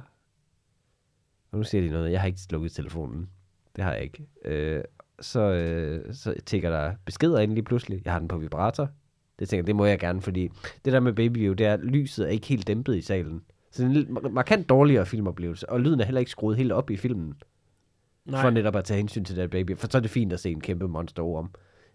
Og 1.52 1.58
nu 1.58 1.64
siger 1.64 1.82
de 1.82 1.90
noget. 1.90 2.12
Jeg 2.12 2.22
har 2.22 2.28
ikke 2.28 2.40
slukket 2.40 2.72
telefonen. 2.72 3.30
Det 3.76 3.84
har 3.84 3.94
jeg 3.94 4.04
ikke. 4.04 4.28
Øh, 4.46 4.84
så, 5.20 5.40
øh, 5.40 6.14
så 6.14 6.34
tænker 6.46 6.70
der 6.70 6.94
beskeder 7.06 7.40
ind 7.40 7.54
lige 7.54 7.64
pludselig. 7.64 8.02
Jeg 8.06 8.14
har 8.14 8.20
den 8.20 8.28
på 8.28 8.38
vibrator. 8.38 8.90
Det 9.40 9.50
tænker 9.50 9.62
jeg, 9.62 9.68
det 9.68 9.76
må 9.76 9.86
jeg 9.86 10.00
gerne, 10.00 10.22
fordi 10.22 10.50
det 10.86 10.94
der 10.94 11.00
med 11.00 11.14
Babyview, 11.14 11.54
det 11.54 11.66
er, 11.66 11.74
at 11.74 11.80
lyset 11.80 12.26
er 12.26 12.30
ikke 12.30 12.48
helt 12.48 12.68
dæmpet 12.68 12.96
i 12.96 13.02
salen. 13.02 13.44
Så 13.72 13.84
det 13.84 13.98
er 13.98 14.02
en 14.02 14.34
markant 14.34 14.70
dårligere 14.70 15.06
filmoplevelse, 15.06 15.70
og 15.70 15.82
lyden 15.82 16.00
er 16.00 16.06
heller 16.06 16.20
ikke 16.20 16.32
skruet 16.32 16.58
helt 16.58 16.72
op 16.72 16.90
i 16.90 16.98
filmen, 16.98 17.34
Nej. 18.26 18.42
for 18.42 18.50
netop 18.50 18.76
at 18.76 18.84
tage 18.84 18.98
hensyn 18.98 19.24
til 19.24 19.36
det 19.36 19.50
baby. 19.50 19.78
For 19.78 19.88
så 19.92 19.98
er 19.98 20.02
det 20.02 20.12
fint 20.12 20.34
at 20.34 20.40
se 20.40 20.52
en 20.52 20.62
kæmpe 20.62 20.88
monsterorm, 20.88 21.50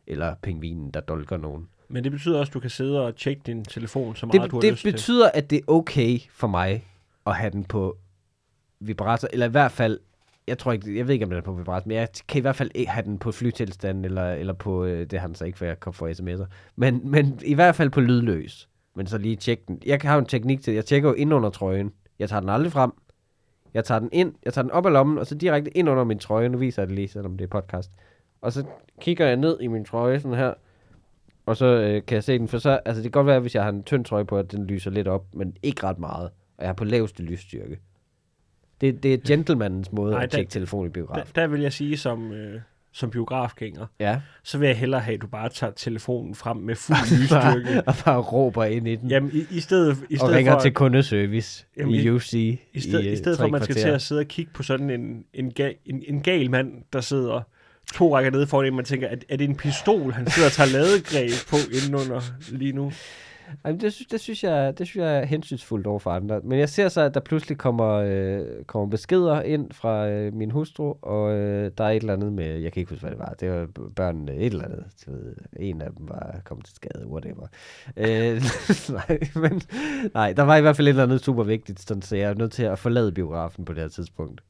eller 0.07 0.35
pingvinen, 0.43 0.91
der 0.91 1.01
dolker 1.01 1.37
nogen. 1.37 1.69
Men 1.91 2.05
det 2.05 2.13
betyder 2.13 2.39
også, 2.39 2.51
at 2.51 2.55
du 2.55 2.61
kan 2.61 2.71
sidde 2.71 3.07
og 3.07 3.17
tjekke 3.17 3.43
din 3.47 3.65
telefon 3.65 4.17
så 4.17 4.27
meget, 4.27 4.43
Det, 4.43 4.51
du 4.51 4.57
har 4.57 4.61
det 4.61 4.71
lyst 4.73 4.83
til. 4.83 4.93
betyder, 4.93 5.31
at 5.35 5.51
det 5.51 5.57
er 5.59 5.63
okay 5.69 6.19
for 6.33 6.47
mig 6.47 6.87
at 7.27 7.37
have 7.37 7.51
den 7.51 7.65
på 7.65 7.97
vibrator, 8.81 9.29
eller 9.33 9.47
i 9.47 9.51
hvert 9.51 9.73
fald, 9.73 9.99
jeg 10.47 10.59
tror 10.59 10.73
ikke, 10.73 10.97
jeg 10.97 11.07
ved 11.07 11.15
ikke, 11.15 11.25
om 11.25 11.31
den 11.31 11.39
er 11.39 11.43
på 11.43 11.53
vibrator, 11.53 11.89
men 11.89 11.97
jeg 11.97 12.09
kan 12.29 12.39
i 12.39 12.41
hvert 12.41 12.57
fald 12.57 12.71
ikke 12.75 12.91
have 12.91 13.05
den 13.05 13.19
på 13.19 13.33
flytilstand, 13.33 14.05
eller, 14.05 14.33
eller 14.33 14.53
på, 14.53 14.85
øh, 14.85 15.07
det 15.11 15.21
har 15.21 15.27
den 15.27 15.35
så 15.35 15.45
ikke, 15.45 15.59
for 15.59 15.65
jeg 15.65 15.81
kom 15.81 15.93
for 15.93 16.09
sms'er, 16.09 16.47
men, 16.77 17.11
men 17.11 17.39
i 17.45 17.55
hvert 17.55 17.75
fald 17.75 17.91
på 17.91 18.01
lydløs. 18.01 18.69
Men 18.97 19.07
så 19.07 19.19
lige 19.19 19.37
tjekke 19.37 19.63
den. 19.69 19.83
Jeg 19.87 19.99
har 20.03 20.15
jo 20.15 20.19
en 20.21 20.27
teknik 20.27 20.63
til, 20.63 20.75
jeg 20.75 20.85
tjekker 20.85 21.09
jo 21.09 21.15
ind 21.15 21.35
under 21.35 21.51
trøjen. 21.51 21.93
Jeg 22.19 22.29
tager 22.29 22.41
den 22.41 22.49
aldrig 22.49 22.73
frem. 22.73 22.93
Jeg 23.75 23.85
tager 23.85 23.99
den 23.99 24.09
ind, 24.13 24.35
jeg 24.45 24.53
tager 24.53 24.63
den 24.63 24.71
op 24.71 24.87
af 24.87 24.93
lommen, 24.93 25.19
og 25.19 25.27
så 25.27 25.35
direkte 25.35 25.77
ind 25.77 25.89
under 25.89 26.05
min 26.05 26.19
trøje. 26.19 26.49
Nu 26.49 26.59
viser 26.59 26.83
jeg 26.83 26.89
det 26.89 26.97
lige, 26.97 27.09
selvom 27.09 27.37
det 27.37 27.45
er 27.45 27.49
podcast. 27.61 27.91
Og 28.41 28.53
så 28.53 28.65
kigger 29.01 29.27
jeg 29.27 29.37
ned 29.37 29.61
i 29.61 29.67
min 29.67 29.85
trøje, 29.85 30.21
sådan 30.21 30.37
her. 30.39 30.55
Og 31.51 31.57
så 31.57 31.67
øh, 31.67 32.03
kan 32.07 32.15
jeg 32.15 32.25
se 32.25 32.39
den, 32.39 32.49
for 32.49 32.59
så, 32.59 32.71
altså 32.85 33.03
det 33.03 33.13
kan 33.13 33.19
godt 33.19 33.27
være, 33.27 33.41
hvis 33.41 33.55
jeg 33.55 33.63
har 33.63 33.71
en 33.71 33.83
tynd 33.83 34.05
trøje 34.05 34.25
på, 34.25 34.39
at 34.39 34.53
den 34.53 34.67
lyser 34.67 34.91
lidt 34.91 35.09
op, 35.09 35.25
men 35.35 35.57
ikke 35.63 35.85
ret 35.87 35.99
meget. 35.99 36.31
Og 36.59 36.65
jeg 36.65 36.69
er 36.69 36.73
på 36.73 36.85
laveste 36.85 37.23
lysstyrke. 37.23 37.79
Det, 38.81 39.03
det 39.03 39.15
er 39.15 39.19
gentlemanens 39.27 39.93
måde 39.93 40.15
Ej, 40.15 40.23
at 40.23 40.33
der- 40.33 40.37
tjekke 40.39 40.51
telefon 40.51 40.85
i 40.85 40.89
Der, 40.89 40.93
biograf. 40.93 41.31
der 41.35 41.47
vil 41.47 41.61
jeg 41.61 41.73
sige, 41.73 41.97
som, 41.97 42.33
øh, 42.33 42.61
som 42.93 43.11
biografgænger, 43.11 43.87
Ja. 44.01 44.21
så 44.43 44.59
vil 44.59 44.67
jeg 44.67 44.77
hellere 44.77 45.01
have, 45.01 45.15
at 45.15 45.21
du 45.23 45.27
bare 45.27 45.49
tager 45.49 45.73
telefonen 45.77 46.35
frem 46.35 46.57
med 46.57 46.75
fuld 46.77 46.99
lysstyrke. 47.21 47.83
og 47.89 47.95
bare 48.05 48.21
råber 48.21 48.65
ind 48.65 48.89
i 48.89 48.97
den. 48.97 49.11
Jamen, 49.11 49.31
i, 49.35 49.57
i 49.57 49.61
stedet, 49.61 49.97
i 50.11 50.15
og 50.15 50.19
stedet 50.19 50.35
ringer 50.35 50.53
for, 50.53 50.61
til 50.61 50.73
kundeservice 50.75 51.67
Jamen, 51.77 51.95
i 51.95 51.99
i- 52.03 52.11
UC. 52.11 52.33
i, 52.33 52.81
sted, 52.81 53.07
øh, 53.07 53.13
i 53.13 53.17
stedet 53.17 53.37
for, 53.39 53.43
tre 53.43 53.45
at 53.47 53.51
man 53.53 53.63
skal 53.63 53.75
til 53.75 53.83
kvarter. 53.83 53.95
at 53.95 54.03
sidde 54.03 54.19
og 54.21 54.27
kigge 54.27 54.51
på 54.55 54.63
sådan 54.63 54.91
en, 54.91 55.25
en, 55.35 55.51
gal, 55.53 55.75
en, 55.87 56.03
en 56.09 56.23
gal 56.23 56.51
mand, 56.51 56.73
der 56.93 57.01
sidder 57.01 57.41
to 57.95 58.17
rækker 58.17 58.31
nede 58.31 58.47
foran 58.47 58.67
en, 58.67 58.77
man 58.77 58.85
tænker, 58.85 59.09
er, 59.09 59.17
er 59.29 59.37
det 59.37 59.49
en 59.49 59.57
pistol, 59.57 60.13
han 60.13 60.31
sidder 60.31 60.49
og 60.49 60.53
tager 60.53 60.71
ladegreb 60.71 61.31
på 61.51 61.57
indenunder 61.73 62.21
lige 62.51 62.73
nu? 62.73 62.93
Jamen, 63.65 63.81
det, 63.81 63.93
synes, 63.93 64.09
det, 64.09 64.21
synes 64.21 64.45
jeg, 64.45 64.79
det 64.79 64.87
synes 64.87 65.05
jeg 65.05 65.19
er 65.19 65.25
hensynsfuldt 65.25 65.87
over 65.87 65.99
for 65.99 66.11
andre. 66.11 66.41
Men 66.45 66.59
jeg 66.59 66.69
ser 66.69 66.89
så, 66.89 67.01
at 67.01 67.15
der 67.15 67.21
pludselig 67.21 67.59
kommer, 67.59 67.89
øh, 67.89 68.65
kommer 68.67 68.91
beskeder 68.91 69.43
ind 69.43 69.73
fra 69.73 70.09
øh, 70.09 70.35
min 70.35 70.51
hustru, 70.51 70.95
og 71.03 71.33
øh, 71.33 71.71
der 71.79 71.85
er 71.85 71.91
et 71.91 71.97
eller 71.97 72.13
andet 72.13 72.33
med, 72.33 72.59
jeg 72.59 72.73
kan 72.73 72.81
ikke 72.81 72.91
huske, 72.91 73.07
hvad 73.07 73.11
det 73.11 73.19
var, 73.19 73.35
det 73.41 73.51
var 73.51 73.89
børnene, 73.97 74.35
et 74.35 74.53
eller 74.53 74.65
andet. 74.65 74.85
Du 75.07 75.11
ved, 75.11 75.35
en 75.57 75.83
af 75.83 75.91
dem 75.99 76.09
var 76.09 76.41
kommet 76.45 76.67
til 76.67 76.75
skade, 76.75 77.07
whatever. 77.07 77.47
Øh, 77.97 78.43
nej, 78.99 79.19
men, 79.35 79.63
nej, 80.15 80.33
der 80.33 80.43
var 80.43 80.57
i 80.57 80.61
hvert 80.61 80.77
fald 80.77 80.89
et 80.89 80.91
eller 80.91 81.03
andet 81.03 81.25
super 81.25 81.43
vigtigt, 81.43 81.81
sådan, 81.81 82.03
så 82.03 82.17
jeg 82.17 82.31
er 82.31 82.35
nødt 82.35 82.53
til 82.53 82.63
at 82.63 82.79
forlade 82.79 83.13
biografen 83.13 83.65
på 83.65 83.73
det 83.73 83.83
her 83.83 83.89
tidspunkt. 83.89 84.41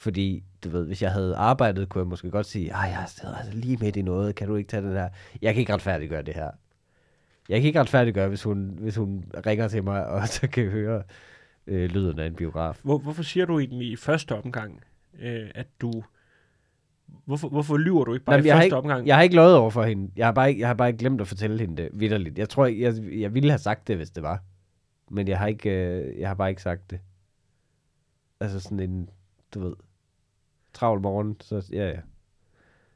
Fordi, 0.00 0.44
du 0.64 0.68
ved, 0.70 0.86
hvis 0.86 1.02
jeg 1.02 1.12
havde 1.12 1.36
arbejdet, 1.36 1.88
kunne 1.88 2.00
jeg 2.00 2.08
måske 2.08 2.30
godt 2.30 2.46
sige, 2.46 2.70
ej, 2.70 2.88
jeg 2.88 3.04
sidder 3.08 3.34
altså 3.34 3.52
lige 3.52 3.76
midt 3.76 3.96
i 3.96 4.02
noget, 4.02 4.34
kan 4.34 4.48
du 4.48 4.56
ikke 4.56 4.68
tage 4.68 4.82
den 4.82 4.92
her? 4.92 5.08
Jeg 5.42 5.54
kan 5.54 5.60
ikke 5.60 5.74
retfærdiggøre 5.74 6.22
det 6.22 6.34
her. 6.34 6.50
Jeg 7.48 7.60
kan 7.60 7.66
ikke 7.66 7.80
retfærdiggøre, 7.80 8.28
hvis 8.28 8.42
hun, 8.42 8.78
hvis 8.78 8.96
hun 8.96 9.24
ringer 9.46 9.68
til 9.68 9.84
mig, 9.84 10.06
og 10.06 10.28
så 10.38 10.48
kan 10.48 10.64
jeg 10.64 10.72
høre 10.72 11.02
øh, 11.66 11.90
lyden 11.90 12.18
af 12.18 12.26
en 12.26 12.34
biograf. 12.34 12.80
Hvor, 12.82 12.98
hvorfor 12.98 13.22
siger 13.22 13.46
du 13.46 13.58
egentlig 13.58 13.90
i 13.90 13.96
første 13.96 14.36
omgang, 14.36 14.80
øh, 15.20 15.50
at 15.54 15.66
du... 15.80 15.92
Hvorfor, 17.24 17.48
hvorfor 17.48 17.76
lyver 17.76 18.04
du 18.04 18.14
ikke 18.14 18.24
bare 18.24 18.34
Jamen, 18.34 18.46
i 18.46 18.48
jeg, 18.48 18.54
første 18.54 18.66
ikke, 18.66 18.76
omgang? 18.76 19.06
jeg 19.06 19.16
har 19.16 19.22
ikke 19.22 19.34
løjet 19.34 19.56
over 19.56 19.70
for 19.70 19.82
hende. 19.82 20.12
Jeg 20.16 20.26
har 20.26 20.32
bare 20.32 20.48
ikke, 20.48 20.60
jeg 20.60 20.68
har 20.68 20.74
bare 20.74 20.88
ikke 20.88 20.98
glemt 20.98 21.20
at 21.20 21.28
fortælle 21.28 21.58
hende 21.58 21.82
det 21.82 21.90
vidderligt. 21.92 22.38
Jeg 22.38 22.48
tror, 22.48 22.66
jeg, 22.66 22.94
jeg 23.12 23.34
ville 23.34 23.50
have 23.50 23.58
sagt 23.58 23.88
det, 23.88 23.96
hvis 23.96 24.10
det 24.10 24.22
var. 24.22 24.42
Men 25.10 25.28
jeg 25.28 25.38
har, 25.38 25.46
ikke, 25.46 25.70
øh, 25.70 26.20
jeg 26.20 26.28
har 26.28 26.34
bare 26.34 26.50
ikke 26.50 26.62
sagt 26.62 26.90
det. 26.90 27.00
Altså 28.40 28.60
sådan 28.60 28.80
en, 28.80 29.10
du 29.54 29.60
ved, 29.60 29.74
travl 30.72 31.00
morgen, 31.00 31.36
så 31.40 31.68
ja, 31.72 31.88
ja. 31.88 32.00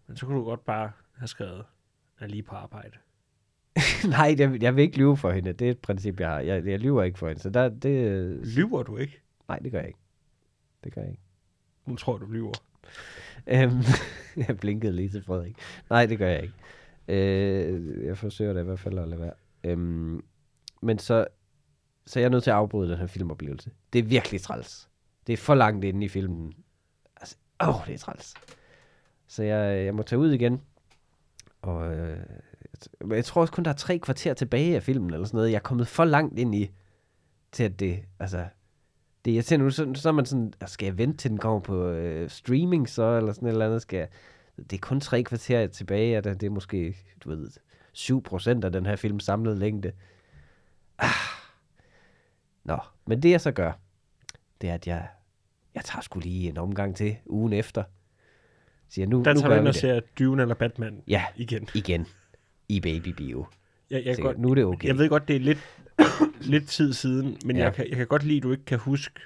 Men 0.07 0.17
så 0.17 0.27
kunne 0.27 0.39
du 0.39 0.45
godt 0.45 0.65
bare 0.65 0.93
have 1.17 1.29
skrevet, 1.29 1.65
at 2.19 2.25
er 2.25 2.27
lige 2.27 2.43
på 2.43 2.55
arbejde. 2.55 2.99
Nej, 4.09 4.35
jeg, 4.39 4.63
jeg 4.63 4.77
vil 4.77 4.83
ikke 4.83 4.99
lyve 4.99 5.17
for 5.17 5.31
hende. 5.31 5.53
Det 5.53 5.67
er 5.67 5.71
et 5.71 5.79
princip, 5.79 6.21
jeg 6.21 6.29
har. 6.29 6.41
Jeg, 6.41 6.67
jeg 6.67 6.81
lyver 6.81 7.03
ikke 7.03 7.19
for 7.19 7.29
hende. 7.29 7.43
Så 7.43 7.51
der, 7.51 7.69
det, 7.69 8.47
Lyver 8.57 8.83
du 8.83 8.97
ikke? 8.97 9.23
nej, 9.49 9.59
det 9.59 9.73
gør 9.73 9.79
jeg 9.79 9.89
ikke. 9.89 10.01
Det 10.85 10.95
gør 10.95 11.01
jeg 11.01 11.11
ikke. 11.11 11.23
Nu 11.87 11.97
tror 11.97 12.19
du 12.19 12.27
lyver. 12.27 12.53
Øhm, 13.47 13.83
jeg 14.49 14.57
blinkede 14.57 14.93
lige 14.93 15.09
til 15.09 15.23
Frederik. 15.23 15.57
Nej, 15.91 16.07
det 16.07 16.19
gør 16.19 16.29
jeg 16.29 16.43
ikke. 16.43 16.55
Øh, 17.09 18.05
jeg 18.07 18.19
forsøger 18.19 18.53
da 18.53 18.61
i 18.61 18.65
hvert 18.65 18.79
fald 18.81 18.99
at 18.99 19.09
lade 19.09 19.21
være. 19.21 19.33
Øhm, 19.65 20.25
men 20.83 20.99
så, 20.99 21.27
så 22.07 22.21
jeg 22.21 22.27
er 22.27 22.31
nødt 22.31 22.45
til 22.45 22.51
at 22.51 22.57
afbryde 22.57 22.91
den 22.91 22.99
her 22.99 23.07
filmoplevelse. 23.07 23.71
Det 23.93 23.99
er 23.99 24.03
virkelig 24.03 24.41
træls. 24.41 24.89
Det 25.27 25.33
er 25.33 25.37
for 25.37 25.55
langt 25.55 25.85
inde 25.85 26.05
i 26.05 26.09
filmen 26.09 26.53
åh, 27.61 27.69
åh, 27.69 27.87
det 27.87 27.95
er 27.95 27.99
træls. 27.99 28.35
Så 29.27 29.43
jeg, 29.43 29.79
øh, 29.79 29.85
jeg 29.85 29.95
må 29.95 30.03
tage 30.03 30.19
ud 30.19 30.33
igen. 30.33 30.61
Og 31.63 31.95
øh, 31.95 32.19
jeg 33.11 33.25
tror 33.25 33.41
også 33.41 33.53
kun, 33.53 33.65
der 33.65 33.71
er 33.71 33.75
tre 33.75 33.99
kvarter 33.99 34.35
tilbage 34.35 34.77
af 34.77 34.83
filmen, 34.83 35.15
eller 35.15 35.27
sådan 35.27 35.37
noget. 35.37 35.51
Jeg 35.51 35.57
er 35.57 35.61
kommet 35.61 35.89
for 35.89 36.05
langt 36.05 36.39
ind 36.39 36.55
i, 36.55 36.71
til 37.53 37.65
at 37.65 37.81
det, 37.81 38.05
altså, 38.19 38.47
det 39.25 39.35
jeg 39.35 39.45
ser 39.45 39.57
nu, 39.57 39.71
så, 39.71 39.93
så 39.95 40.09
er 40.09 40.13
man 40.13 40.27
sådan, 40.27 40.53
ah, 40.61 40.69
skal 40.69 40.87
jeg 40.87 40.99
vente 40.99 41.17
til 41.17 41.31
den 41.31 41.39
kommer 41.39 41.61
på 41.61 41.89
øh, 41.89 42.31
streaming 42.31 42.89
så, 42.89 43.17
eller 43.17 43.33
sådan 43.33 43.49
et 43.49 43.53
eller 43.53 43.67
andet, 43.67 43.83
skal 43.83 43.97
jeg, 43.97 44.09
det 44.57 44.73
er 44.73 44.81
kun 44.81 45.01
tre 45.01 45.23
kvarter 45.23 45.67
tilbage, 45.67 46.19
og 46.19 46.25
det 46.25 46.41
det 46.41 46.47
er 46.47 46.51
måske, 46.51 46.97
du 47.25 47.29
ved, 47.29 47.49
7% 47.97 48.65
af 48.65 48.73
den 48.73 48.87
her 48.87 48.97
film 48.97 49.21
samlede 49.21 49.59
længde. 49.59 49.93
Ah. 50.99 51.11
Nå, 52.65 52.79
men 53.07 53.23
det 53.23 53.31
jeg 53.31 53.41
så 53.41 53.53
gør, 53.53 53.73
det 54.61 54.71
er, 54.71 54.75
at 54.75 54.87
jeg, 54.87 55.09
jeg 55.75 55.85
tager 55.85 56.03
sgu 56.03 56.19
lige 56.19 56.49
en 56.49 56.59
omgang 56.59 56.97
til 56.97 57.17
ugen 57.27 57.53
efter. 57.53 57.83
Siger, 58.89 59.07
nu, 59.07 59.23
Der 59.25 59.35
nu 59.35 59.41
tager 59.41 59.49
du 59.51 59.55
ind 59.55 59.63
vi 59.63 59.69
og 59.69 59.75
det. 59.75 59.81
ser 59.81 60.01
Dune 60.19 60.43
eller 60.43 60.55
Batman 60.55 61.03
Ja, 61.09 61.25
igen. 61.37 61.69
igen. 61.75 62.07
I 62.69 62.81
Baby 62.81 63.09
Bio. 63.09 63.47
Jeg, 63.91 64.03
jeg, 64.05 64.17
Så 64.17 64.23
godt, 64.23 64.39
nu 64.39 64.51
er 64.51 64.55
det 64.55 64.65
okay. 64.65 64.89
jeg 64.89 64.99
ved 64.99 65.09
godt, 65.09 65.29
det 65.29 65.37
er 65.37 65.41
lidt, 65.41 65.59
lidt 66.53 66.69
tid 66.69 66.93
siden, 66.93 67.37
men 67.45 67.57
Ja. 67.57 67.61
ja. 67.63 67.65
jeg, 67.69 67.75
kan, 67.75 67.89
jeg 67.89 67.97
kan 67.97 68.07
godt 68.07 68.23
lide, 68.25 68.37
at 68.37 68.43
du 68.43 68.51
ikke 68.53 68.65
kan 68.65 68.79
huske, 68.79 69.21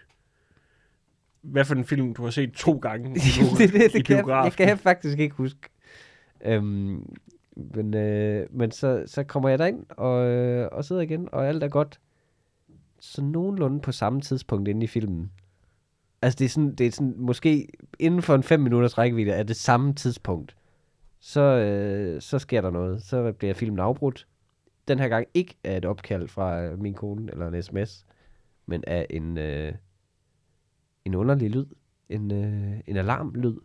hvad 1.43 1.65
for 1.65 1.75
en 1.75 1.85
film, 1.85 2.15
du 2.15 2.23
har 2.25 2.31
set 2.31 2.53
to 2.53 2.77
gange 2.79 3.15
det, 3.15 3.23
det, 3.59 3.73
det, 3.73 3.95
i 3.95 3.99
det 3.99 4.05
kan, 4.05 4.17
jeg, 4.17 4.17
jeg 4.17 4.25
biografen. 4.25 4.53
kan 4.57 4.69
jeg 4.69 4.79
faktisk 4.79 5.19
ikke 5.19 5.35
huske. 5.35 5.61
Øhm, 6.45 7.17
men 7.57 7.95
øh, 7.95 8.47
men 8.51 8.71
så, 8.71 9.03
så 9.07 9.25
kommer 9.25 9.49
jeg 9.49 9.59
derind 9.59 9.87
og, 9.91 10.27
øh, 10.29 10.69
og 10.73 10.85
sidder 10.85 11.03
igen, 11.03 11.29
og 11.33 11.49
alt 11.49 11.63
er 11.63 11.69
godt. 11.69 12.01
Så 13.01 13.23
nogenlunde 13.23 13.81
på 13.81 13.93
samme 13.93 14.21
tidspunkt 14.21 14.69
inde 14.69 14.85
i 14.85 14.87
filmen. 14.87 15.31
Altså 16.23 16.37
det 16.37 16.45
er 16.45 16.49
sådan, 16.49 16.75
det 16.75 16.87
er 16.87 16.91
sådan 16.91 17.15
måske 17.17 17.69
inden 17.99 18.23
for 18.23 18.35
en 18.35 18.43
fem 18.43 18.61
minutters 18.61 18.99
rækkevidde 18.99 19.33
er 19.33 19.43
det 19.43 19.57
samme 19.57 19.95
tidspunkt. 19.95 20.57
Så, 21.21 21.41
øh, 21.41 22.21
så 22.21 22.39
sker 22.39 22.61
der 22.61 22.71
noget. 22.71 23.03
Så 23.03 23.33
bliver 23.33 23.55
filmen 23.55 23.79
afbrudt. 23.79 24.27
Den 24.89 24.99
her 24.99 25.09
gang 25.09 25.27
ikke 25.35 25.55
af 25.65 25.77
et 25.77 25.85
opkald 25.85 26.29
fra 26.29 26.63
øh, 26.63 26.79
min 26.79 26.95
kone 26.95 27.33
eller 27.33 27.49
en 27.49 27.63
sms, 27.63 28.07
men 28.67 28.85
af 28.87 29.07
en, 29.11 29.39
øh, 29.39 29.73
en 31.05 31.15
underlig 31.15 31.51
lyd. 31.51 31.67
En, 32.09 32.33
øh, 32.33 32.81
en 32.87 32.97
alarmlyd, 32.97 33.57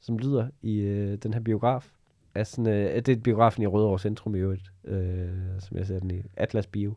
som 0.00 0.18
lyder 0.18 0.48
i 0.62 0.80
øh, 0.80 1.18
den 1.18 1.34
her 1.34 1.40
biograf. 1.40 1.92
Er 2.34 2.44
sådan, 2.44 2.66
øh, 2.66 2.96
det 2.96 3.08
er 3.08 3.20
biografen 3.20 3.62
i 3.62 3.66
Rødovre 3.66 3.98
Centrum 3.98 4.34
i 4.34 4.38
øvrigt, 4.38 4.72
øh, 4.84 5.28
som 5.60 5.76
jeg 5.76 5.86
ser 5.86 6.00
den 6.00 6.10
i 6.10 6.22
Atlas 6.36 6.66
Bio, 6.66 6.94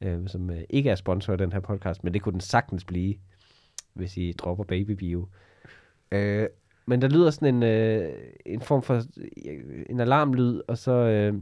øh, 0.00 0.28
som 0.28 0.50
øh, 0.50 0.60
ikke 0.70 0.90
er 0.90 0.94
sponsor 0.94 1.32
af 1.32 1.38
den 1.38 1.52
her 1.52 1.60
podcast, 1.60 2.04
men 2.04 2.14
det 2.14 2.22
kunne 2.22 2.32
den 2.32 2.40
sagtens 2.40 2.84
blive, 2.84 3.14
hvis 3.98 4.16
I 4.16 4.32
dropper 4.32 4.64
Baby 4.64 4.90
Bio. 4.90 5.26
Øh, 6.12 6.46
men 6.86 7.02
der 7.02 7.08
lyder 7.08 7.30
sådan 7.30 7.54
en, 7.54 7.62
øh, 7.62 8.12
en 8.46 8.60
form 8.60 8.82
for 8.82 8.94
øh, 9.46 9.84
en 9.90 10.00
alarmlyd, 10.00 10.60
og 10.68 10.78
så, 10.78 10.92
øh, 10.92 11.34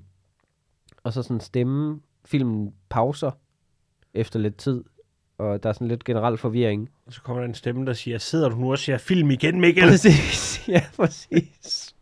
og 1.02 1.12
så 1.12 1.22
sådan 1.22 1.40
stemme. 1.40 2.00
Filmen 2.24 2.74
pauser 2.88 3.30
efter 4.14 4.38
lidt 4.38 4.56
tid, 4.56 4.84
og 5.38 5.62
der 5.62 5.68
er 5.68 5.72
sådan 5.72 5.88
lidt 5.88 6.04
generel 6.04 6.36
forvirring. 6.36 6.90
Og 7.06 7.12
så 7.12 7.22
kommer 7.22 7.42
der 7.42 7.48
en 7.48 7.54
stemme, 7.54 7.86
der 7.86 7.92
siger, 7.92 8.18
sidder 8.18 8.48
du 8.48 8.56
nu 8.56 8.70
og 8.70 8.78
ser 8.78 8.98
film 8.98 9.30
igen, 9.30 9.60
Mikkel? 9.60 9.88
Præcis, 9.90 10.68
ja, 10.68 10.84
præcis. 10.96 11.94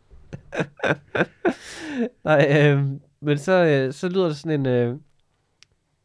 Nej, 2.23 2.47
øh, 2.59 2.85
men 3.19 3.37
så, 3.37 3.51
øh, 3.51 3.93
så 3.93 4.09
lyder 4.09 4.25
der 4.25 4.33
sådan 4.33 4.59
en, 4.59 4.65
øh, 4.65 4.95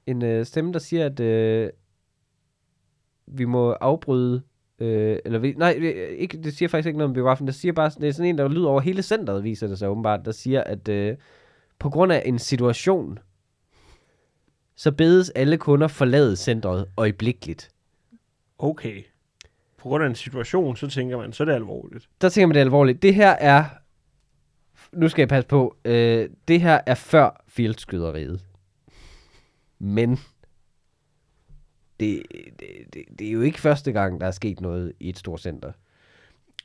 en 0.07 0.25
øh, 0.25 0.47
stemme, 0.47 0.73
der 0.73 0.79
siger, 0.79 1.07
at 1.07 1.21
øh, 1.21 1.71
vi 3.33 3.45
må 3.45 3.73
afbryde, 3.73 4.43
øh, 4.79 5.19
eller 5.25 5.39
vi, 5.39 5.55
nej, 5.57 5.71
ikke, 6.17 6.43
det 6.43 6.57
siger 6.57 6.69
faktisk 6.69 6.87
ikke 6.87 6.99
noget 6.99 7.11
om 7.11 7.15
biografen, 7.15 7.47
det 7.47 7.55
siger 7.55 7.73
bare, 7.73 7.91
det 8.01 8.09
er 8.09 8.13
sådan 8.13 8.29
en, 8.29 8.39
der 8.39 8.49
lyder 8.49 8.69
over 8.69 8.81
hele 8.81 9.03
centret, 9.03 9.45
viser 9.45 9.67
det 9.67 9.79
sig 9.79 9.89
åbenbart, 9.89 10.21
der 10.25 10.33
siger, 10.33 10.65
at 10.65 10.89
øh, 10.89 11.17
på 11.79 11.91
grund 11.91 12.13
af 12.13 12.23
en 12.27 12.39
situation, 12.39 13.19
så 14.75 14.93
bedes 14.93 15.31
alle 15.31 15.57
kunder 15.57 15.89
forlade 15.89 16.37
centret 16.37 16.87
øjeblikkeligt. 16.97 17.71
Okay. 18.59 19.03
På 19.77 19.89
grund 19.89 20.05
af 20.05 20.09
en 20.09 20.15
situation, 20.15 20.77
så 20.77 20.89
tænker 20.89 21.17
man, 21.19 21.33
så 21.33 21.43
er 21.43 21.45
det 21.45 21.53
alvorligt. 21.53 22.09
der 22.21 22.29
tænker 22.29 22.47
man 22.47 22.55
det 22.55 22.61
er 22.61 22.65
alvorligt. 22.65 23.03
Det 23.03 23.15
her 23.15 23.31
er, 23.31 23.65
nu 24.93 25.09
skal 25.09 25.23
jeg 25.23 25.29
passe 25.29 25.49
på, 25.49 25.77
øh, 25.85 26.29
det 26.49 26.61
her 26.61 26.81
er 26.87 26.95
før 26.95 27.45
fieldskyderiet. 27.49 28.41
Men 29.79 30.19
det, 32.01 32.23
det, 32.61 32.69
det, 32.95 33.05
det 33.19 33.27
er 33.29 33.33
jo 33.33 33.41
ikke 33.41 33.61
første 33.61 33.93
gang, 33.93 34.21
der 34.21 34.27
er 34.27 34.31
sket 34.31 34.61
noget 34.61 34.93
i 35.01 35.09
et 35.09 35.19
stort 35.19 35.41
center. 35.41 35.73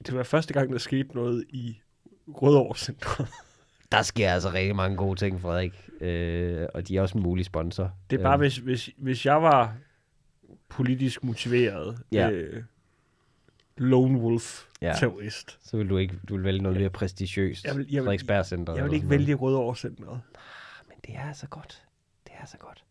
Det 0.05 0.15
var 0.15 0.23
første 0.23 0.53
gang, 0.53 0.71
der 0.71 0.77
skete 0.77 1.15
noget 1.15 1.45
i 1.49 1.79
Rødovre 2.27 2.75
Centret. 2.77 3.27
Der 3.91 4.01
sker 4.01 4.31
altså 4.33 4.49
rigtig 4.53 4.75
mange 4.75 4.97
gode 4.97 5.19
ting, 5.19 5.41
Frederik. 5.41 5.89
Øh, 6.01 6.67
og 6.73 6.87
de 6.87 6.97
er 6.97 7.01
også 7.01 7.17
en 7.17 7.23
mulig 7.23 7.45
sponsor. 7.45 7.91
Det 8.09 8.19
er 8.19 8.23
bare, 8.23 8.33
Øhm, 8.33 8.39
hvis, 8.41 8.57
hvis, 8.57 8.89
hvis 8.97 9.25
jeg 9.25 9.41
var 9.41 9.75
politisk 10.69 11.23
motiveret 11.23 11.97
Ja. 12.11 12.29
øh, 12.29 12.63
lone 13.77 14.19
wolf 14.19 14.63
Ja. 14.81 14.93
terrorist. 14.99 15.59
Så 15.69 15.77
vil 15.77 15.89
du 15.89 15.97
ikke 15.97 16.15
du 16.29 16.35
vil 16.35 16.43
vælge 16.43 16.61
noget 16.61 16.77
mere 16.79 16.89
prestigiøst. 16.89 17.65
Jeg 17.65 17.77
vil- 17.77 17.85
jeg 17.89 18.01
vil- 18.01 18.05
Frederiksberg 18.07 18.45
Center. 18.45 18.75
Jeg 18.75 18.85
vil 18.85 18.93
ikke 18.93 19.09
vælge 19.09 19.33
Rødovre 19.33 19.75
Centret. 19.75 20.21
Men 20.87 20.97
det 21.07 21.15
er 21.15 21.27
altså 21.27 21.47
godt. 21.47 21.83
Det 22.27 22.33
er 22.37 22.39
altså 22.41 22.57
godt. 22.57 22.83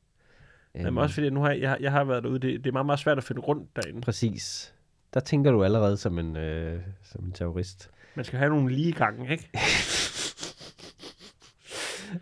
Jamen 0.79 0.99
også 0.99 1.15
fordi, 1.15 1.31
nu 1.31 1.41
har 1.41 1.51
jeg, 1.51 1.61
jeg, 1.61 1.71
har- 1.71 1.79
jeg 1.81 1.93
har 1.93 2.05
været 2.05 2.23
derude, 2.23 2.39
det, 2.39 2.65
det 2.65 2.67
er 2.67 2.73
meget, 2.73 2.87
meget 2.87 2.99
svært 3.01 3.19
at 3.19 3.25
finde 3.25 3.41
rundt 3.41 3.77
derinde. 3.77 4.01
Præcis. 4.01 4.75
Der 5.15 5.21
tænker 5.21 5.51
du 5.51 5.65
allerede 5.65 5.97
som 5.97 6.19
en, 6.19 6.37
øh, 6.37 6.81
som 7.03 7.25
en 7.25 7.33
terrorist. 7.33 7.91
Man 8.15 8.25
skal 8.25 8.39
have 8.39 8.51
nogle 8.51 8.73
lige 8.73 8.93
gange, 8.93 9.33
ikke? 9.33 9.51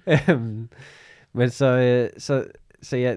Øhm, 0.09 0.69
Men 1.33 1.51
så, 1.51 1.67
øh, 1.67 2.11
så, 2.19 2.45
så 2.83 2.97
ja, 2.97 3.17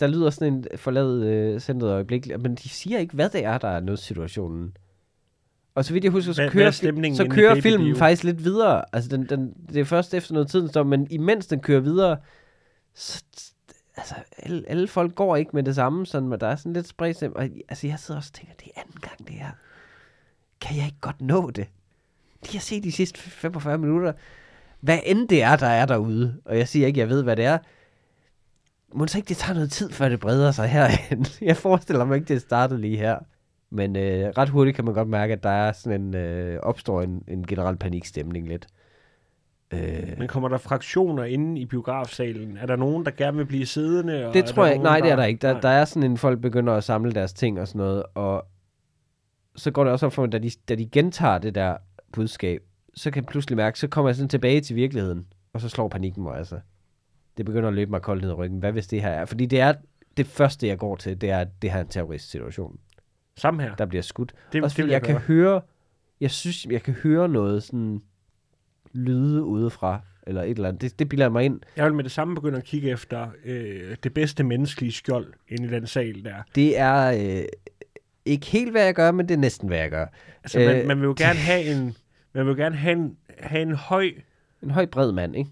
der 0.00 0.06
lyder 0.06 0.30
sådan 0.30 0.52
en 0.54 0.64
forladet 0.76 1.26
øh, 1.26 1.60
centret 1.60 1.90
øjeblik, 1.90 2.28
men 2.40 2.54
de 2.54 2.68
siger 2.68 2.98
ikke, 2.98 3.14
hvad 3.14 3.28
det 3.28 3.44
er, 3.44 3.58
der 3.58 3.68
er 3.68 3.80
nødsituationen. 3.80 4.76
Og 5.74 5.84
så 5.84 5.92
vidt 5.92 6.04
jeg 6.04 6.12
husker, 6.12 6.32
så 6.32 6.40
Hvad- 6.42 6.50
hvad 6.50 6.52
kører, 6.52 6.66
er 6.66 6.70
stemningen 6.70 7.16
så 7.16 7.28
kører 7.28 7.60
filmen 7.60 7.86
Bio? 7.86 7.96
faktisk 7.96 8.24
lidt 8.24 8.44
videre. 8.44 8.84
Altså, 8.92 9.10
den, 9.16 9.26
den, 9.28 9.54
det 9.68 9.76
er 9.80 9.84
først 9.84 10.14
efter 10.14 10.32
noget 10.34 10.48
tid, 10.50 10.68
står, 10.68 10.82
men 10.82 11.06
imens 11.10 11.46
den 11.46 11.60
kører 11.60 11.80
videre, 11.80 12.16
så, 12.94 13.24
altså, 13.96 14.14
alle, 14.38 14.64
alle 14.68 14.88
folk 14.88 15.14
går 15.14 15.36
ikke 15.36 15.50
med 15.54 15.62
det 15.62 15.74
samme, 15.74 16.06
sådan, 16.06 16.28
men 16.28 16.40
der 16.40 16.46
er 16.46 16.56
sådan 16.56 16.72
lidt 16.72 16.88
spredt. 16.88 17.22
Og, 17.22 17.48
altså, 17.68 17.86
jeg 17.86 17.98
sidder 17.98 18.18
også 18.18 18.30
og 18.34 18.38
tænker, 18.38 18.54
det 18.60 18.70
er 18.76 18.80
anden 18.80 19.00
gang, 19.00 19.28
det 19.28 19.36
her. 19.36 19.50
Kan 20.60 20.76
jeg 20.76 20.84
ikke 20.84 21.00
godt 21.00 21.20
nå 21.20 21.50
det? 21.50 21.66
Det 22.42 22.52
har 22.52 22.60
set 22.60 22.84
de 22.84 22.92
sidste 22.92 23.20
45 23.20 23.78
minutter. 23.78 24.12
Hvad 24.80 24.98
end 25.04 25.28
det 25.28 25.42
er, 25.42 25.56
der 25.56 25.66
er 25.66 25.86
derude, 25.86 26.40
og 26.44 26.58
jeg 26.58 26.68
siger 26.68 26.86
ikke, 26.86 27.00
jeg 27.00 27.08
ved, 27.08 27.22
hvad 27.22 27.36
det 27.36 27.44
er, 27.44 27.58
må 28.92 29.06
så 29.06 29.18
ikke 29.18 29.28
det 29.28 29.36
tager 29.36 29.54
noget 29.54 29.72
tid, 29.72 29.90
før 29.90 30.08
det 30.08 30.20
breder 30.20 30.50
sig 30.50 30.68
herhen. 30.68 31.26
Jeg 31.48 31.56
forestiller 31.56 32.04
mig 32.04 32.16
ikke, 32.16 32.28
det 32.34 32.40
startede 32.40 32.80
lige 32.80 32.96
her. 32.96 33.18
Men 33.70 33.96
øh, 33.96 34.28
ret 34.38 34.48
hurtigt 34.48 34.76
kan 34.76 34.84
man 34.84 34.94
godt 34.94 35.08
mærke, 35.08 35.32
at 35.32 35.42
der 35.42 35.50
er 35.50 35.72
sådan 35.72 36.00
en, 36.00 36.14
øh, 36.14 36.60
opstår 36.62 37.02
en, 37.02 37.22
en 37.28 37.46
generel 37.46 37.76
panikstemning 37.76 38.48
lidt. 38.48 38.66
Øh, 39.70 40.18
Men 40.18 40.28
kommer 40.28 40.48
der 40.48 40.58
fraktioner 40.58 41.24
inde 41.24 41.60
i 41.60 41.64
biografsalen? 41.66 42.56
Er 42.56 42.66
der 42.66 42.76
nogen, 42.76 43.04
der 43.04 43.10
gerne 43.10 43.36
vil 43.36 43.46
blive 43.46 43.66
siddende? 43.66 44.26
Og 44.26 44.34
det 44.34 44.44
tror 44.44 44.62
der 44.62 44.66
jeg 44.66 44.74
ikke. 44.74 44.84
Nej, 44.84 45.00
det 45.00 45.10
er 45.10 45.16
der 45.16 45.24
ikke. 45.24 45.42
Der, 45.42 45.52
Nej. 45.52 45.60
der 45.60 45.68
er 45.68 45.84
sådan 45.84 46.10
en, 46.10 46.16
folk 46.16 46.40
begynder 46.40 46.72
at 46.74 46.84
samle 46.84 47.12
deres 47.12 47.32
ting 47.32 47.60
og 47.60 47.68
sådan 47.68 47.78
noget, 47.78 48.02
og 48.14 48.46
så 49.56 49.70
går 49.70 49.84
det 49.84 49.92
også 49.92 50.06
op 50.06 50.12
for 50.12 50.22
mig, 50.22 50.32
da 50.32 50.38
de, 50.38 50.50
da 50.68 50.74
de 50.74 50.86
gentager 50.86 51.38
det 51.38 51.54
der 51.54 51.76
budskab, 52.12 52.62
så 52.94 53.10
kan 53.10 53.22
jeg 53.22 53.28
pludselig 53.28 53.56
mærke, 53.56 53.78
så 53.78 53.88
kommer 53.88 54.08
jeg 54.08 54.16
sådan 54.16 54.28
tilbage 54.28 54.60
til 54.60 54.76
virkeligheden, 54.76 55.26
og 55.52 55.60
så 55.60 55.68
slår 55.68 55.88
panikken 55.88 56.22
mig 56.22 56.36
altså. 56.36 56.60
Det 57.36 57.44
begynder 57.46 57.68
at 57.68 57.74
løbe 57.74 57.90
mig 57.90 58.02
koldt 58.02 58.22
ned 58.22 58.30
ad 58.30 58.38
ryggen. 58.38 58.58
Hvad 58.58 58.72
hvis 58.72 58.86
det 58.86 59.02
her 59.02 59.08
er? 59.10 59.24
Fordi 59.24 59.46
det 59.46 59.60
er 59.60 59.74
det 60.16 60.26
første, 60.26 60.66
jeg 60.66 60.78
går 60.78 60.96
til, 60.96 61.20
det 61.20 61.30
er, 61.30 61.44
det 61.44 61.70
her 61.70 61.78
er 61.78 61.82
en 61.82 61.88
terroristsituation. 61.88 62.78
Samme 63.36 63.62
her. 63.62 63.74
Der 63.74 63.86
bliver 63.86 64.02
skudt. 64.02 64.32
Det, 64.52 64.62
Også 64.62 64.74
det 64.74 64.82
fordi 64.82 64.82
vil 64.82 64.92
jeg, 64.92 65.08
jeg 65.08 65.14
kan 65.14 65.18
høre, 65.20 65.60
jeg 66.20 66.30
synes, 66.30 66.66
jeg 66.70 66.82
kan 66.82 66.94
høre 66.94 67.28
noget 67.28 67.62
sådan 67.62 68.02
lyde 68.96 69.42
udefra, 69.42 70.00
eller 70.26 70.42
et 70.42 70.50
eller 70.50 70.68
andet. 70.68 70.82
Det, 70.82 70.98
det 70.98 71.08
bilder 71.08 71.24
jeg 71.24 71.32
mig 71.32 71.44
ind. 71.44 71.60
Jeg 71.76 71.84
vil 71.84 71.94
med 71.94 72.04
det 72.04 72.12
samme 72.12 72.34
begynde 72.34 72.58
at 72.58 72.64
kigge 72.64 72.90
efter 72.90 73.28
øh, 73.44 73.96
det 74.02 74.14
bedste 74.14 74.44
menneskelige 74.44 74.92
skjold 74.92 75.26
inde 75.48 75.64
i 75.64 75.70
den 75.70 75.86
sal 75.86 76.24
der. 76.24 76.34
Det 76.54 76.78
er 76.78 77.06
øh, 77.40 77.44
ikke 78.24 78.46
helt, 78.46 78.70
hvad 78.70 78.84
jeg 78.84 78.94
gør, 78.94 79.10
men 79.10 79.28
det 79.28 79.34
er 79.34 79.38
næsten, 79.38 79.68
hvad 79.68 79.78
jeg 79.78 79.90
gør. 79.90 80.06
Altså, 80.44 80.58
man, 80.58 80.76
Øh. 80.80 80.86
man 80.86 81.00
vil 81.00 81.04
jo 81.06 81.14
gerne 81.18 81.38
have 81.50 81.64
en, 81.64 81.96
man 82.34 82.46
vil 82.46 82.56
gerne 82.56 82.76
have 82.76 82.92
en, 82.96 83.16
have 83.38 83.62
en 83.62 83.72
høj, 83.74 84.10
En 84.62 84.70
høj, 84.70 84.86
bred 84.86 85.12
mand, 85.12 85.36
ikke? 85.36 85.50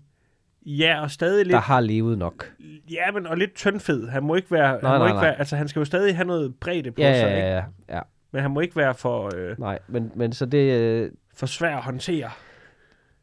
ja, 0.66 1.00
og 1.02 1.10
stadig 1.10 1.44
lidt, 1.44 1.52
Der 1.54 1.60
har 1.60 1.80
levet 1.80 2.18
nok. 2.18 2.52
ja, 2.90 3.10
men 3.14 3.26
og 3.26 3.36
lidt 3.36 3.54
tyndfed. 3.54 4.08
Han 4.08 4.22
må 4.22 4.34
ikke 4.34 4.50
være, 4.50 4.82
Nej, 4.82 4.90
han 4.90 4.98
må 5.00 5.04
nej, 5.04 5.06
ikke 5.06 5.14
nej. 5.14 5.24
være, 5.24 5.38
altså 5.38 5.56
han 5.56 5.68
skal 5.68 5.80
jo 5.80 5.84
stadig 5.84 6.16
have 6.16 6.26
noget 6.26 6.54
bredde 6.60 6.90
på 6.92 7.00
Ja, 7.02 7.14
sig, 7.20 7.26
ja, 7.26 7.36
ikke? 7.36 7.46
ja, 7.48 7.54
ja, 7.56 7.64
ja. 7.96 8.00
Men 8.32 8.42
han 8.42 8.50
må 8.50 8.60
ikke 8.60 8.76
være 8.76 8.94
for, 8.94 9.30
øh, 9.36 9.58
Nej, 9.60 9.78
men, 9.88 10.12
men 10.16 10.32
så 10.32 10.46
det... 10.46 10.80
Øh, 10.80 11.10
for 11.36 11.46
svær 11.46 11.76
at 11.76 11.82
håndtere 11.82 12.30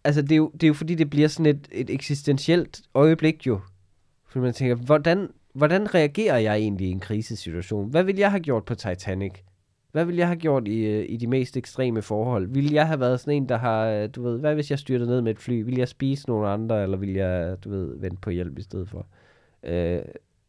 altså, 0.04 0.22
det 0.22 0.32
er, 0.32 0.36
jo, 0.36 0.52
det 0.54 0.64
er 0.64 0.68
jo 0.68 0.74
fordi, 0.74 0.96
det 0.96 1.10
bliver 1.10 1.28
sådan 1.28 1.46
et, 1.56 1.68
et 1.72 1.90
eksistentielt 1.90 2.82
øjeblik 2.94 3.48
jo. 3.48 3.60
Fordi 4.28 4.44
man 4.44 4.54
tænker, 4.54 4.76
hvordan, 4.76 5.30
hvordan 5.54 5.96
reagerer 5.96 6.38
jeg 6.38 6.56
egentlig 6.56 6.88
i 6.88 6.92
en 6.92 7.00
krisesituation? 7.00 7.90
Hvad 7.90 8.04
ville 8.04 8.22
jeg 8.22 8.32
have 8.32 8.44
gjort 8.44 8.66
på 8.66 8.76
Titanic? 8.76 9.34
Hvad 9.92 10.06
ville 10.06 10.20
jeg 10.20 10.28
have 10.28 10.40
gjort 10.40 10.68
i, 10.68 10.80
øh, 10.80 11.06
i 11.10 11.18
de 11.18 11.28
mest 11.28 11.58
ekstreme 11.58 12.02
forhold? 12.02 12.48
Ville 12.48 12.74
jeg 12.74 12.88
have 12.88 13.00
været 13.00 13.20
sådan 13.20 13.34
en, 13.34 13.50
der 13.50 13.58
har, 13.58 13.86
øh, 13.86 14.10
du 14.16 14.24
ved, 14.24 14.40
hvad 14.40 14.54
hvis 14.54 14.72
jeg 14.72 14.80
styrter 14.80 15.06
ned 15.06 15.22
med 15.22 15.32
et 15.32 15.40
fly? 15.40 15.64
Vil 15.64 15.78
jeg 15.78 15.88
spise 15.88 16.28
nogle 16.28 16.48
andre, 16.48 16.84
eller 16.84 16.98
vil 16.98 17.14
jeg, 17.14 17.56
du 17.64 17.70
ved, 17.70 18.00
vente 18.00 18.18
på 18.22 18.30
hjælp 18.30 18.60
i 18.60 18.62
stedet 18.62 18.90
for? 18.90 19.08
Øh, 19.64 20.02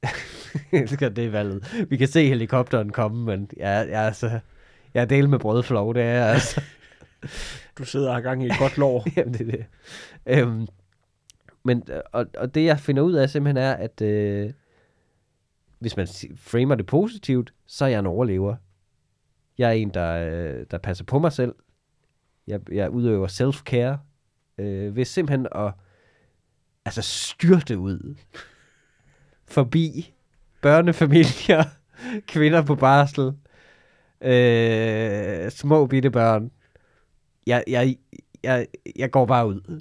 jeg 0.73 0.81
elsker 0.81 1.09
det 1.09 1.33
valget. 1.33 1.87
Vi 1.89 1.97
kan 1.97 2.09
se 2.09 2.29
helikopteren 2.29 2.91
komme, 2.91 3.25
men 3.25 3.51
jeg, 3.57 3.87
jeg, 3.91 4.03
er 4.03 4.07
altså, 4.07 4.41
jeg 4.95 5.01
er 5.01 5.05
del 5.05 5.29
med 5.29 5.39
brødflov, 5.39 5.95
det 5.95 6.03
er 6.03 6.07
jeg 6.07 6.27
altså. 6.27 6.61
Du 7.79 7.85
sidder 7.85 8.09
og 8.09 8.15
har 8.15 8.21
gang 8.21 8.43
i 8.43 8.47
et 8.47 8.59
godt 8.59 8.79
lår. 8.79 9.07
Jamen, 9.17 9.35
det 9.35 9.41
er 9.41 9.51
det. 9.51 9.67
Øhm, 10.27 10.67
men, 11.65 11.83
øh, 11.91 12.01
og, 12.13 12.27
og 12.39 12.55
det 12.55 12.65
jeg 12.65 12.81
finder 12.81 13.03
ud 13.03 13.13
af 13.13 13.31
simpelthen 13.31 13.57
er, 13.57 13.73
at 13.73 14.01
øh, 14.01 14.53
hvis 15.79 15.97
man 15.97 16.09
framer 16.37 16.75
det 16.75 16.87
positivt, 16.87 17.55
så 17.67 17.85
er 17.85 17.89
jeg 17.89 17.99
en 17.99 18.07
overlever. 18.07 18.57
Jeg 19.59 19.69
er 19.69 19.73
en, 19.73 19.91
der, 19.91 20.13
øh, 20.13 20.67
der 20.71 20.79
passer 20.79 21.05
på 21.05 21.19
mig 21.19 21.33
selv. 21.33 21.55
Jeg, 22.47 22.61
jeg 22.73 22.91
udøver 22.91 23.29
self-care. 23.29 23.99
Øh, 24.59 24.97
ved 24.97 25.05
simpelthen 25.05 25.47
at 25.55 25.73
altså 26.85 27.03
styrte 27.03 27.79
ud 27.79 28.15
forbi 29.45 30.15
børnefamilier, 30.63 31.65
kvinder 32.33 32.63
på 32.63 32.75
barsel, 32.75 33.33
øh, 34.21 35.51
små 35.51 35.87
bitte 35.87 36.11
børn. 36.11 36.51
Jeg, 37.47 37.65
jeg, 37.69 37.97
jeg, 38.43 38.67
jeg 38.97 39.11
går 39.11 39.27
bare 39.27 39.47
ud. 39.47 39.81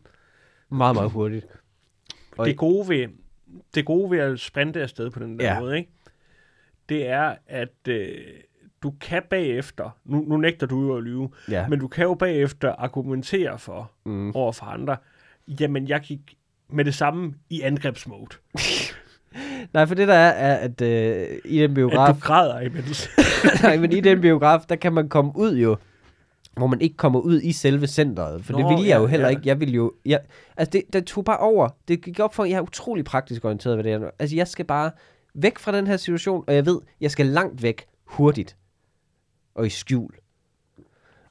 Meget, 0.71 0.95
meget 0.95 1.11
hurtigt. 1.11 1.45
Og- 2.37 2.45
Det 2.47 2.57
gode 2.57 2.89
ved, 2.89 3.07
det 3.75 3.85
gode 3.85 4.11
ved 4.11 4.19
at 4.19 4.39
sprinte 4.39 4.81
afsted 4.81 5.09
på 5.09 5.19
den 5.19 5.39
der 5.39 5.53
Ja. 5.53 5.59
måde, 5.59 5.77
ikke? 5.77 5.89
det 6.89 7.07
er, 7.07 7.35
at 7.47 7.87
øh, 7.87 8.17
du 8.83 8.93
kan 9.01 9.23
bagefter, 9.29 9.89
nu, 10.05 10.21
nu 10.27 10.37
nægter 10.37 10.67
du 10.67 10.81
jo 10.81 10.97
at 10.97 11.03
lyve, 11.03 11.29
Ja. 11.51 11.67
men 11.67 11.79
du 11.79 11.87
kan 11.87 12.03
jo 12.03 12.13
bagefter 12.13 12.71
argumentere 12.71 13.59
for 13.59 13.91
Mm. 14.05 14.35
over 14.35 14.51
for 14.51 14.65
andre, 14.65 14.97
jamen 15.59 15.87
jeg 15.87 16.01
gik 16.01 16.19
med 16.69 16.85
det 16.85 16.95
samme 16.95 17.33
i 17.49 17.61
angrebsmode. 17.61 18.35
Nej, 19.73 19.85
for 19.85 19.95
det 19.95 20.07
der 20.07 20.13
er, 20.13 20.29
er 20.31 20.55
at 20.55 20.81
øh, 20.81 21.37
i 21.45 21.57
den 21.57 21.63
At 21.71 21.73
biograf, 21.75 22.13
du 22.13 22.19
græder 22.19 22.59
imens. 22.59 23.09
nej, 23.63 23.77
men 23.77 23.91
i 23.91 23.99
den 23.99 24.21
biograf, 24.21 24.59
der 24.69 24.75
kan 24.75 24.93
man 24.93 25.09
komme 25.09 25.31
ud 25.35 25.55
jo, 25.57 25.77
hvor 26.57 26.67
man 26.67 26.81
ikke 26.81 26.97
kommer 26.97 27.19
ud 27.19 27.41
i 27.41 27.51
selve 27.51 27.87
centret. 27.87 28.45
For 28.45 28.53
Nå, 28.53 28.59
det 28.59 28.65
ville 28.67 28.81
jeg 28.81 28.95
ja, 28.95 28.99
jo 29.01 29.05
heller 29.07 29.25
ja. 29.27 29.29
ikke. 29.29 29.41
Jeg 29.45 29.59
ville 29.59 29.73
jo... 29.75 29.93
Jeg, 30.05 30.19
altså, 30.57 30.69
det, 30.71 30.83
det 30.93 31.05
tog 31.05 31.25
bare 31.25 31.37
over. 31.37 31.69
Det 31.87 32.01
gik 32.03 32.19
op 32.19 32.33
for, 32.35 32.45
jeg 32.45 32.57
er 32.57 32.61
utrolig 32.61 33.05
praktisk 33.05 33.45
orienteret 33.45 33.77
ved 33.77 33.83
det 33.83 33.99
her. 33.99 34.09
Altså, 34.19 34.35
jeg 34.35 34.47
skal 34.47 34.65
bare 34.65 34.91
væk 35.33 35.59
fra 35.59 35.71
den 35.77 35.87
her 35.87 35.97
situation, 35.97 36.43
og 36.47 36.55
jeg 36.55 36.65
ved, 36.65 36.79
jeg 37.01 37.11
skal 37.11 37.25
langt 37.25 37.63
væk 37.63 37.85
hurtigt. 38.05 38.57
Og 39.55 39.65
i 39.65 39.69
skjul. 39.69 40.11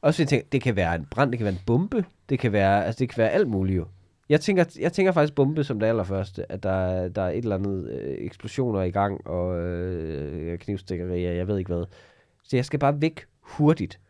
Også 0.02 0.16
fordi 0.16 0.22
jeg 0.22 0.28
tænker, 0.28 0.46
det 0.52 0.62
kan 0.62 0.76
være 0.76 0.94
en 0.94 1.06
brand, 1.10 1.30
det 1.30 1.38
kan 1.38 1.44
være 1.44 1.54
en 1.54 1.60
bombe, 1.66 2.04
det 2.28 2.38
kan 2.38 2.52
være, 2.52 2.84
altså, 2.86 2.98
det 2.98 3.08
kan 3.08 3.18
være 3.22 3.30
alt 3.30 3.48
muligt 3.48 3.76
jo. 3.76 3.86
Jeg 4.28 4.40
tænker, 4.40 4.64
jeg 4.80 4.92
tænker 4.92 5.12
faktisk 5.12 5.34
bombe 5.34 5.64
som 5.64 5.80
det 5.80 5.86
allerførste, 5.86 6.52
at 6.52 6.62
der, 6.62 6.70
er- 6.70 7.08
der 7.08 7.22
er 7.22 7.30
et 7.30 7.36
eller 7.36 7.56
andet 7.56 7.90
øh, 7.90 8.14
eksplosioner 8.18 8.82
i 8.82 8.90
gang, 8.90 9.26
og 9.26 9.58
øh, 9.60 10.58
knivstikkerier, 10.58 11.32
jeg 11.32 11.48
ved 11.48 11.58
ikke 11.58 11.74
hvad. 11.74 11.84
Så 12.44 12.56
jeg 12.56 12.64
skal 12.64 12.78
bare 12.78 13.00
væk 13.00 13.20
hurtigt. 13.40 14.00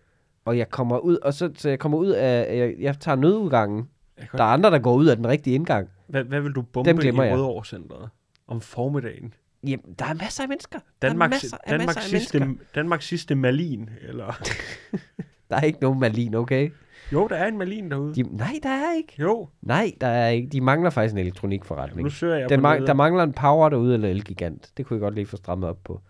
Og 0.50 0.58
jeg 0.58 0.68
kommer 0.70 0.98
ud, 0.98 1.16
og 1.16 1.34
så, 1.34 1.50
så 1.56 1.68
jeg 1.68 1.78
kommer 1.78 1.98
ud 1.98 2.08
af, 2.08 2.56
jeg, 2.58 2.74
jeg 2.80 3.00
tager 3.00 3.16
nødudgangen. 3.16 3.88
Jeg 4.18 4.26
Der 4.32 4.44
er 4.44 4.48
andre, 4.48 4.70
der 4.70 4.78
går 4.78 4.94
ud 4.94 5.06
af 5.06 5.16
den 5.16 5.28
rigtige 5.28 5.54
indgang. 5.54 5.88
Hvad, 6.06 6.24
hvad 6.24 6.40
vil 6.40 6.52
du 6.52 6.62
bombe 6.62 6.90
Dem 6.90 6.98
i 6.98 7.02
glemmer 7.02 7.24
jeg. 7.24 7.34
Rødovre-centret 7.34 8.08
om 8.48 8.60
formiddagen? 8.60 9.34
Jamen, 9.64 9.94
der 9.98 10.04
er 10.04 10.14
masser 10.14 10.42
af 10.42 10.48
mennesker. 10.48 10.78
Danmarks, 11.02 11.30
der 11.30 11.36
er 11.36 11.40
masser 11.40 11.56
af, 11.64 11.70
Danmarks, 11.70 11.86
masser 11.86 12.00
af 12.00 12.20
sidste, 12.20 12.38
mennesker. 12.38 12.66
Danmarks 12.74 13.06
sidste 13.08 13.34
Malin, 13.34 13.90
eller... 14.08 14.40
Der 15.50 15.56
er 15.56 15.60
ikke 15.60 15.78
nogen 15.82 16.00
Malin, 16.00 16.34
okay? 16.34 16.70
Jo, 17.12 17.26
der 17.28 17.36
er 17.36 17.48
en 17.48 17.58
Malin 17.58 17.90
derude. 17.90 18.14
De, 18.14 18.22
nej, 18.22 18.54
der 18.62 18.68
er 18.68 18.94
ikke. 18.96 19.14
Jo, 19.18 19.48
Nej, 19.62 19.92
der 20.00 20.06
er 20.06 20.28
ikke. 20.28 20.48
De 20.48 20.60
mangler 20.60 20.90
faktisk 20.90 21.12
en 21.12 21.18
elektronikforretning. 21.18 22.02
nu 22.04 22.10
søger 22.10 22.36
jeg 22.36 22.48
Den 22.48 22.60
på 22.60 22.66
ma- 22.66 22.70
nettet. 22.72 22.86
der 22.88 22.94
mangler 22.94 23.22
en 23.22 23.32
power 23.32 23.68
derude, 23.68 23.94
eller 23.94 24.08
Elgigant. 24.08 24.70
Det 24.76 24.86
kunne 24.86 24.94
jeg 24.96 25.00
godt 25.00 25.14
lige 25.14 25.26
få 25.26 25.36
strammet 25.36 25.68
op 25.68 25.78
på. 25.84 26.00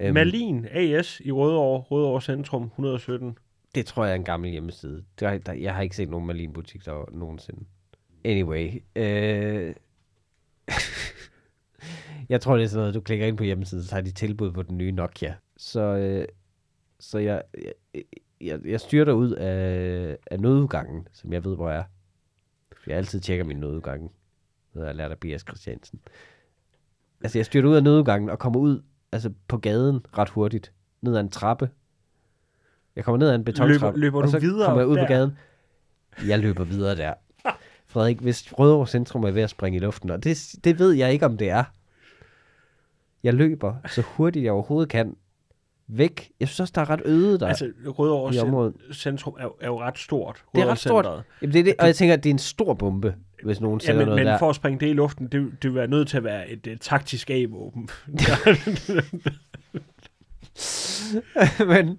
Øhm, 0.00 0.14
Malin 0.14 0.66
AS 0.70 1.20
i 1.24 1.32
Rødovre, 1.32 1.80
Rødovre 1.80 2.20
Centrum, 2.20 2.62
117. 2.64 3.36
Det 3.74 3.86
tror 3.86 4.04
jeg 4.04 4.12
er 4.12 4.16
en 4.16 4.24
gammel 4.24 4.50
hjemmeside. 4.50 5.04
Der, 5.20 5.38
der, 5.38 5.52
jeg 5.52 5.74
har 5.74 5.82
ikke 5.82 5.96
set 5.96 6.10
nogen 6.10 6.26
Malin-butik 6.26 6.84
der 6.84 7.10
nogensinde. 7.12 7.64
Anyway. 8.24 8.82
Øh... 8.96 9.74
jeg 12.28 12.40
tror, 12.40 12.56
det 12.56 12.64
er 12.64 12.68
sådan 12.68 12.80
noget, 12.80 12.94
du 12.94 13.00
klikker 13.00 13.26
ind 13.26 13.36
på 13.36 13.44
hjemmesiden, 13.44 13.84
så 13.84 13.94
har 13.94 14.00
de 14.00 14.10
tilbud 14.10 14.52
på 14.52 14.62
den 14.62 14.78
nye 14.78 14.92
Nokia. 14.92 15.34
Så, 15.56 15.80
øh... 15.80 16.28
så 17.00 17.18
jeg, 17.18 17.42
jeg, 17.94 18.02
jeg, 18.40 18.60
jeg 18.64 18.80
styrter 18.80 19.12
ud 19.12 19.30
af, 19.30 20.16
af 20.26 20.40
nødudgangen, 20.40 21.08
som 21.12 21.32
jeg 21.32 21.44
ved, 21.44 21.56
hvor 21.56 21.70
jeg 21.70 21.78
er. 21.78 21.84
Jeg 22.86 22.96
altid 22.96 23.20
tjekker 23.20 23.44
min 23.44 23.60
nødudgange. 23.60 24.08
Det 24.72 24.80
har 24.80 24.86
jeg 24.86 24.94
lært 24.94 25.10
af 25.10 25.18
B.S. 25.18 25.42
Christiansen. 25.42 26.00
Altså, 27.20 27.38
jeg 27.38 27.46
styrter 27.46 27.68
ud 27.68 27.74
af 27.74 27.82
nødudgangen 27.82 28.30
og 28.30 28.38
kommer 28.38 28.60
ud 28.60 28.82
altså, 29.12 29.32
på 29.48 29.58
gaden 29.58 30.00
ret 30.18 30.28
hurtigt. 30.28 30.72
Ned 31.00 31.16
ad 31.16 31.20
en 31.20 31.28
trappe. 31.28 31.70
Jeg 32.98 33.04
kommer 33.04 33.18
ned 33.18 33.28
ad 33.28 33.34
en 33.34 33.44
betontrappe. 33.44 34.00
løber 34.00 34.18
og 34.18 34.24
du 34.24 34.30
så 34.30 34.38
videre 34.38 34.66
kommer 34.66 34.80
jeg 34.80 34.88
ud 34.88 34.96
der? 34.96 35.02
på 35.06 35.08
gaden. 35.12 35.38
Jeg 36.26 36.38
løber 36.38 36.64
videre 36.64 36.96
der. 36.96 37.14
Frederik, 37.86 38.18
hvis 38.18 38.52
Rødovre 38.58 38.86
Centrum 38.86 39.24
er 39.24 39.30
ved 39.30 39.42
at 39.42 39.50
springe 39.50 39.76
i 39.76 39.80
luften, 39.80 40.10
og 40.10 40.24
det, 40.24 40.54
det 40.64 40.78
ved 40.78 40.92
jeg 40.92 41.12
ikke, 41.12 41.26
om 41.26 41.36
det 41.36 41.50
er. 41.50 41.64
Jeg 43.22 43.34
løber 43.34 43.74
så 43.88 44.02
hurtigt 44.06 44.44
jeg 44.44 44.52
overhovedet 44.52 44.88
kan. 44.90 45.16
Væk. 45.88 46.30
Jeg 46.40 46.48
synes 46.48 46.60
også, 46.60 46.72
der 46.74 46.80
er 46.80 46.90
ret 46.90 47.00
øde 47.04 47.38
der 47.38 47.46
altså, 47.46 47.70
Rødovre. 47.86 48.72
Centrum 48.92 49.34
er, 49.38 49.48
er 49.60 49.66
jo 49.66 49.80
ret 49.80 49.98
stort. 49.98 50.44
Det 50.54 50.62
er 50.62 50.66
ret 50.66 50.78
stort. 50.78 51.06
Jamen, 51.42 51.52
det 51.52 51.60
er 51.60 51.64
det, 51.64 51.74
og 51.78 51.86
jeg 51.86 51.96
tænker, 51.96 52.14
at 52.14 52.24
det 52.24 52.30
er 52.30 52.34
en 52.34 52.38
stor 52.38 52.74
bombe, 52.74 53.14
hvis 53.44 53.60
nogen 53.60 53.80
Ja, 53.80 53.86
sætter 53.86 54.00
men, 54.00 54.06
noget 54.06 54.20
men 54.20 54.26
der. 54.26 54.38
for 54.38 54.50
at 54.50 54.56
springe 54.56 54.80
det 54.80 54.86
i 54.90 54.92
luften, 54.92 55.26
det, 55.26 55.32
det 55.32 55.70
vil 55.70 55.74
være 55.74 55.86
nødt 55.86 56.08
til 56.08 56.16
at 56.16 56.24
være 56.24 56.48
et, 56.50 56.66
et 56.66 56.80
taktisk 56.80 57.30
A-våben. 57.30 57.88
men, 61.68 61.98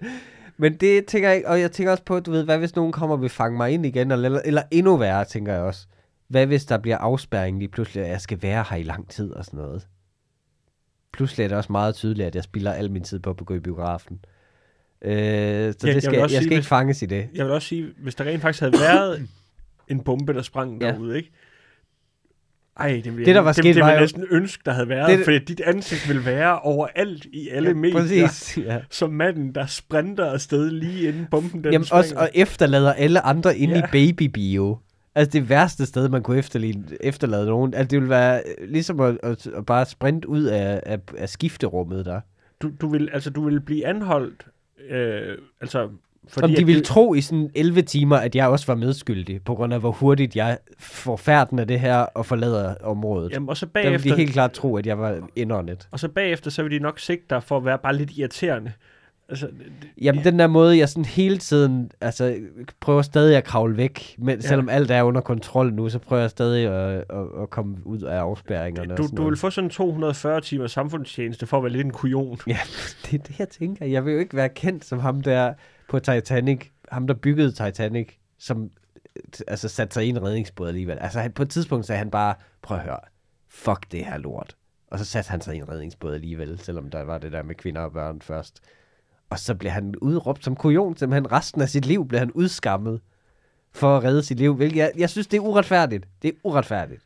men 0.60 0.74
det 0.78 1.06
tænker 1.06 1.30
jeg 1.30 1.36
ikke, 1.38 1.50
og 1.50 1.60
jeg 1.60 1.72
tænker 1.72 1.91
også 1.91 2.04
på, 2.04 2.19
du 2.19 2.32
ved, 2.32 2.43
hvad 2.43 2.58
hvis 2.58 2.76
nogen 2.76 2.91
kommer 2.91 3.15
og 3.15 3.22
vil 3.22 3.30
fange 3.30 3.58
mig 3.58 3.72
ind 3.72 3.86
igen, 3.86 4.12
eller, 4.12 4.41
eller 4.45 4.62
endnu 4.72 4.98
værre, 4.98 5.26
tænker 5.26 5.54
jeg 5.54 5.62
også. 5.62 5.88
Hvad 6.28 6.45
hvis 6.45 6.65
der 6.65 6.78
bliver 6.78 6.98
afspærring 6.98 7.60
lige 7.60 7.69
pludselig, 7.69 8.04
og 8.04 8.10
jeg 8.10 8.22
skal 8.22 8.41
være 8.41 8.65
her 8.69 8.78
i 8.78 8.84
lang 8.84 9.10
tid 9.10 9.32
og 9.32 9.45
sådan 9.45 9.58
noget. 9.60 9.88
Pludselig 11.13 11.43
er 11.43 11.48
det 11.48 11.58
også 11.58 11.72
meget 11.72 11.95
tydeligt, 11.95 12.28
at 12.28 12.36
jeg 12.36 12.43
spilder 12.43 12.74
al 12.74 12.91
min 12.91 13.04
tid 13.04 13.19
på 13.19 13.30
at 13.30 13.45
gå 13.45 13.54
i 13.54 13.60
biografen. 13.60 14.19
Øh, 15.02 15.12
så 15.12 15.17
jeg 15.17 15.74
det 15.95 16.04
skal, 16.04 16.13
jeg, 16.13 16.22
jeg 16.22 16.30
sige, 16.30 16.38
skal 16.39 16.43
ikke 16.43 16.56
hvis- 16.56 16.67
fanges 16.67 17.02
i 17.02 17.06
det. 17.06 17.30
Jeg 17.36 17.45
vil 17.45 17.54
også 17.54 17.67
sige, 17.67 17.93
hvis 17.98 18.15
der 18.15 18.24
rent 18.26 18.41
faktisk 18.41 18.60
havde 18.60 18.74
været 18.74 19.28
en 19.88 20.00
bombe, 20.04 20.34
der 20.34 20.41
sprang 20.41 20.82
Ja. 20.82 20.88
derude, 20.91 21.17
ikke? 21.17 21.32
Ej, 22.80 23.02
det 23.04 23.06
ville, 23.13 23.26
Det, 23.26 23.36
der 23.36 23.42
var 23.42 23.52
sket, 23.52 23.63
det, 23.63 23.76
det 23.76 23.84
var 23.84 23.94
jo- 23.94 24.00
næsten 24.00 24.26
ønske, 24.32 24.62
der 24.65 24.72
havde 24.72 24.89
været, 24.89 25.18
Det- 25.18 25.26
fordi 25.26 25.39
dit 25.39 25.62
ansigt 25.65 26.08
ville 26.08 26.26
være 26.26 26.60
overalt 26.60 27.26
i 27.26 27.50
alle 27.50 27.70
ja, 27.70 27.76
medier, 27.76 28.00
Præcis. 28.00 28.58
Ja. 28.65 28.78
som 28.89 29.10
manden, 29.13 29.56
der 29.56 29.65
sprinter 29.65 30.26
afsted 30.32 30.72
lige 30.72 31.08
inden 31.08 31.28
bomben 31.32 31.63
den 31.63 31.72
Jamen 31.72 31.86
springer. 31.86 32.00
også, 32.04 32.15
og 32.15 32.30
efterlader 32.34 32.94
alle 32.94 33.22
andre 33.26 33.58
inde 33.58 33.74
Ja. 33.76 33.80
i 33.80 34.12
babybio. 34.12 34.78
Altså 35.15 35.32
det 35.39 35.50
værste 35.50 35.86
sted, 35.86 36.10
man 36.10 36.24
kunne 36.24 36.38
efterlade, 36.38 36.84
efterlade 37.02 37.46
nogen. 37.46 37.74
Altså 37.74 37.88
det 37.88 37.98
ville 38.00 38.10
være 38.10 38.42
ligesom 38.68 39.00
at, 39.00 39.18
at, 39.24 39.48
at 39.48 39.65
bare 39.65 39.86
sprinte 39.86 40.30
ud 40.30 40.44
af, 40.44 40.82
af, 40.86 41.00
af 41.18 41.30
skifterummet 41.30 42.06
der. 42.06 42.20
du, 42.62 42.72
du, 42.82 42.88
vil, 42.88 43.10
altså, 43.13 43.30
du 43.30 43.46
vil 43.50 43.60
blive 43.62 43.86
anholdt, 43.86 44.46
øh, 44.89 45.38
altså 45.62 45.89
Fordi 46.27 46.43
Om 46.45 46.49
de 46.55 46.65
ville 46.65 46.79
det- 46.79 46.88
tro 46.88 47.13
i 47.13 47.21
sådan 47.21 47.49
11 47.55 47.82
timer, 47.82 48.17
at 48.17 48.36
jeg 48.36 48.47
også 48.47 48.65
var 48.67 48.75
medskyldig, 48.75 49.41
på 49.43 49.55
grund 49.55 49.73
af 49.73 49.79
hvor 49.79 49.91
hurtigt 49.91 50.36
jeg 50.36 50.58
får 50.79 51.17
færden 51.17 51.60
af 51.60 51.67
det 51.67 51.79
her 51.79 51.95
og 51.97 52.25
forlader 52.25 52.75
området. 52.84 53.32
Jamen, 53.32 53.49
og 53.49 53.58
så 53.58 53.65
Der 53.65 53.71
ville 53.82 53.89
bagefter, 53.89 54.12
de 54.12 54.17
helt 54.17 54.32
klart 54.34 54.51
tro, 54.51 54.77
at 54.77 54.86
jeg 54.88 54.99
var 54.99 55.19
indåndet. 55.36 55.88
og 55.91 55.99
så 55.99 56.08
bagefter, 56.08 56.51
så 56.51 56.63
vil 56.63 56.71
de 56.71 56.79
nok 56.79 56.99
sigte 56.99 57.25
dig 57.29 57.43
for 57.43 57.58
at 57.58 57.65
være 57.65 57.77
bare 57.84 57.95
lidt 57.95 58.12
irriterende. 58.17 58.71
Altså, 59.29 59.45
det- 59.47 59.89
Jamen, 60.01 60.23
den 60.23 60.39
der 60.39 60.47
måde, 60.47 60.77
jeg 60.77 60.89
sådan 60.89 61.05
hele 61.05 61.38
tiden, 61.38 61.91
altså, 62.01 62.36
prøver 62.79 63.01
stadig 63.01 63.38
at 63.38 63.43
kravle 63.43 63.77
væk, 63.77 64.15
men 64.17 64.36
Ja. 64.36 64.41
selvom 64.41 64.69
alt 64.69 64.91
er 64.91 65.03
under 65.03 65.21
kontrol 65.21 65.73
nu, 65.73 65.89
så 65.89 65.99
prøver 65.99 66.21
jeg 66.21 66.29
stadig 66.29 66.67
at, 66.67 66.97
at, 67.10 67.41
at 67.41 67.49
komme 67.49 67.77
ud 67.86 68.01
af 68.01 68.17
afspærringerne. 68.17 68.93
og 68.93 68.97
du, 68.97 69.03
sådan 69.03 69.17
du 69.17 69.29
vil 69.29 69.38
få 69.38 69.49
sådan 69.49 69.69
240 69.69 70.41
timer 70.41 70.67
samfundstjeneste 70.67 71.45
for 71.47 71.58
at 71.58 71.63
være 71.63 71.71
lidt 71.73 71.86
en 71.86 71.91
kujon. 71.93 72.38
Ja, 72.47 72.58
det 73.05 73.19
er 73.19 73.23
det, 73.23 73.39
jeg 73.39 73.49
tænker. 73.49 73.86
Jeg 73.86 74.05
vil 74.05 74.13
jo 74.13 74.19
ikke 74.19 74.36
være 74.36 74.49
kendt 74.49 74.86
som 74.86 74.99
ham 74.99 75.21
der 75.21 75.53
på 75.89 75.99
Titanic, 75.99 76.67
ham 76.91 77.08
der 77.08 77.13
byggede 77.13 77.52
Titanic, 77.52 78.10
som 78.38 78.71
altså 79.47 79.69
satte 79.69 79.93
sig 79.93 80.06
i 80.06 80.10
en 80.10 80.23
redningsbåd 80.23 80.67
alligevel. 80.67 80.97
Altså 80.97 81.19
han, 81.19 81.32
på 81.32 81.43
et 81.43 81.49
tidspunkt 81.49 81.86
sagde 81.86 81.99
han 81.99 82.12
bare, 82.12 82.36
prøv 82.62 82.78
at 82.78 82.84
høre, 82.84 82.99
fuck 83.47 83.91
det 83.91 84.06
her 84.06 84.17
lort. 84.17 84.56
Og 84.88 84.99
så 84.99 85.06
satte 85.06 85.30
han 85.30 85.41
sig 85.41 85.56
i 85.56 85.58
en 85.58 85.69
redningsbåd 85.69 86.13
alligevel, 86.13 86.60
selvom 86.60 86.89
der 86.89 87.02
var 87.02 87.17
det 87.17 87.32
der 87.32 87.43
med 87.43 87.56
kvinder 87.56 87.82
og 87.82 87.91
børn 87.91 88.21
først. 88.21 88.62
Og 89.30 89.39
så 89.39 89.56
blev 89.56 89.71
han 89.71 89.95
udråbt 89.95 90.43
som 90.43 90.56
kujon, 90.56 90.97
simpelthen 90.97 91.32
resten 91.32 91.62
af 91.62 91.69
sit 91.69 91.86
liv 91.86 92.08
blev 92.08 92.19
han 92.19 92.32
udskammet 92.32 93.02
for 93.71 93.97
at 93.97 94.04
redde 94.04 94.23
sit 94.23 94.38
liv, 94.38 94.56
hvilket 94.56 94.78
jeg, 94.78 94.91
jeg 94.97 95.10
synes, 95.10 95.28
det 95.28 95.38
er 95.38 95.41
uretfærdigt. 95.41 96.08
Det 96.21 96.28
er 96.28 96.34
uretfærdigt. 96.43 97.06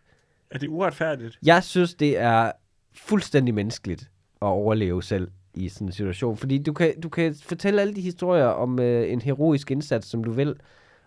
Er 0.52 0.58
det 0.58 0.68
uretfærdigt? 0.68 1.40
Jeg 1.44 1.64
synes, 1.64 1.94
det 1.94 2.18
er 2.18 2.52
fuldstændig 2.94 3.54
menneskeligt 3.54 4.02
at 4.42 4.46
overleve 4.48 5.04
selv 5.04 5.32
i 5.56 5.70
sådan 5.70 5.88
en 5.88 5.92
situation. 5.92 6.38
Fordi 6.38 6.58
du 6.58 6.74
kan, 6.74 7.00
du 7.02 7.10
kan 7.10 7.36
fortælle 7.44 7.82
alle 7.82 7.96
de 7.96 8.02
historier 8.02 8.46
om 8.46 8.80
øh, 8.80 9.12
en 9.12 9.22
heroisk 9.22 9.72
indsats, 9.72 10.08
som 10.08 10.24
du 10.24 10.32
vil. 10.32 10.56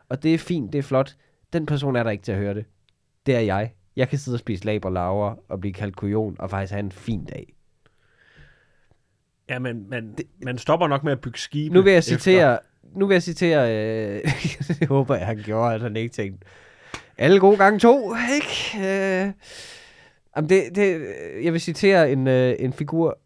Og 0.09 0.23
det 0.23 0.35
er 0.35 0.39
fint, 0.39 0.73
det 0.73 0.79
er 0.79 0.83
flot. 0.83 1.17
Den 1.53 1.67
person 1.67 1.97
er 1.97 2.03
der 2.03 2.11
ikke 2.11 2.25
til 2.25 2.33
at 2.33 2.39
høre 2.39 2.55
det. 2.55 2.65
Det 3.27 3.37
er 3.37 3.41
jeg. 3.41 3.73
Jeg 3.97 4.09
kan 4.09 4.19
sidde 4.19 4.37
og 4.37 4.41
spise 4.41 4.65
laber 4.65 4.91
laver 4.91 5.35
og 5.49 5.61
blive 5.61 5.73
kaldt 5.73 5.97
kujon 5.97 6.37
og 6.39 6.51
faktisk 6.51 6.73
have 6.73 6.85
en 6.85 6.93
fin 6.93 7.25
dag. 7.25 7.53
Ja, 9.49 9.59
men 9.59 9.91
man, 9.91 10.17
man 10.43 10.59
stopper 10.59 10.87
nok 10.87 11.05
med 11.05 11.13
at 11.13 11.21
bygge 11.21 11.39
skibe. 11.39 11.75
Nu 11.75 11.83
vil 11.83 11.91
jeg 11.91 11.99
efter. 11.99 12.19
citere... 12.19 12.59
Nu 12.95 13.07
vil 13.07 13.15
jeg 13.15 13.23
citere... 13.23 13.73
Øh, 13.73 14.21
jeg 14.81 14.89
håber, 14.89 15.17
jeg 15.17 15.27
han 15.27 15.43
gjorde, 15.45 15.75
at 15.75 15.81
han 15.81 15.97
ikke 15.97 16.13
tænkte... 16.15 16.47
Alle 17.19 17.41
gode 17.41 17.57
gange 17.57 17.79
to, 17.79 18.15
ikke? 18.35 18.87
Øh, 18.89 19.33
jamen 20.37 20.49
det, 20.49 20.63
det, 20.75 21.07
jeg 21.43 21.53
vil 21.53 21.61
citere 21.61 22.13
en, 22.13 22.27
øh, 22.27 22.57
en 22.59 22.73
figur 22.73 23.19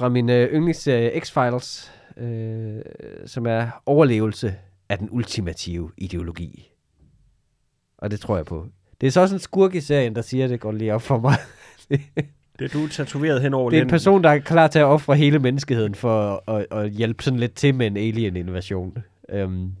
fra 0.00 0.08
min 0.08 0.30
øh, 0.30 0.52
yndlingsserie 0.54 1.10
X-Files, 1.20 1.90
øh, 2.22 2.82
som 3.26 3.46
er 3.46 3.82
overlevelse 3.86 4.54
af 4.88 4.98
den 4.98 5.08
ultimative 5.10 5.90
ideologi. 5.96 6.70
Og 7.98 8.10
det 8.10 8.20
tror 8.20 8.36
jeg 8.36 8.46
på. 8.46 8.66
Det 9.00 9.06
er 9.06 9.10
så 9.10 9.20
også 9.20 9.34
en 9.34 9.38
skurk 9.40 9.74
i 9.74 9.80
serien, 9.80 10.14
der 10.14 10.22
siger, 10.22 10.44
at 10.44 10.50
det 10.50 10.60
går 10.60 10.72
lige 10.72 10.94
op 10.94 11.02
for 11.02 11.18
mig. 11.20 11.34
Det 12.58 12.64
er 12.64 12.78
du 12.78 12.84
er 12.84 12.88
tatoveret 12.88 13.42
hen 13.42 13.54
over 13.54 13.70
Det 13.70 13.78
er 13.78 13.82
en 13.82 13.88
person, 13.88 14.24
der 14.24 14.30
er 14.30 14.38
klar 14.38 14.68
til 14.68 14.78
at 14.78 14.84
ofre 14.84 15.16
hele 15.16 15.38
menneskeheden 15.38 15.94
for 15.94 16.44
at, 16.50 16.66
at, 16.70 16.78
at 16.78 16.90
hjælpe 16.90 17.22
sådan 17.22 17.40
lidt 17.40 17.54
til 17.54 17.74
med 17.74 17.86
en 17.86 17.96
alien-invasion. 17.96 18.98
Øhm, 19.28 19.72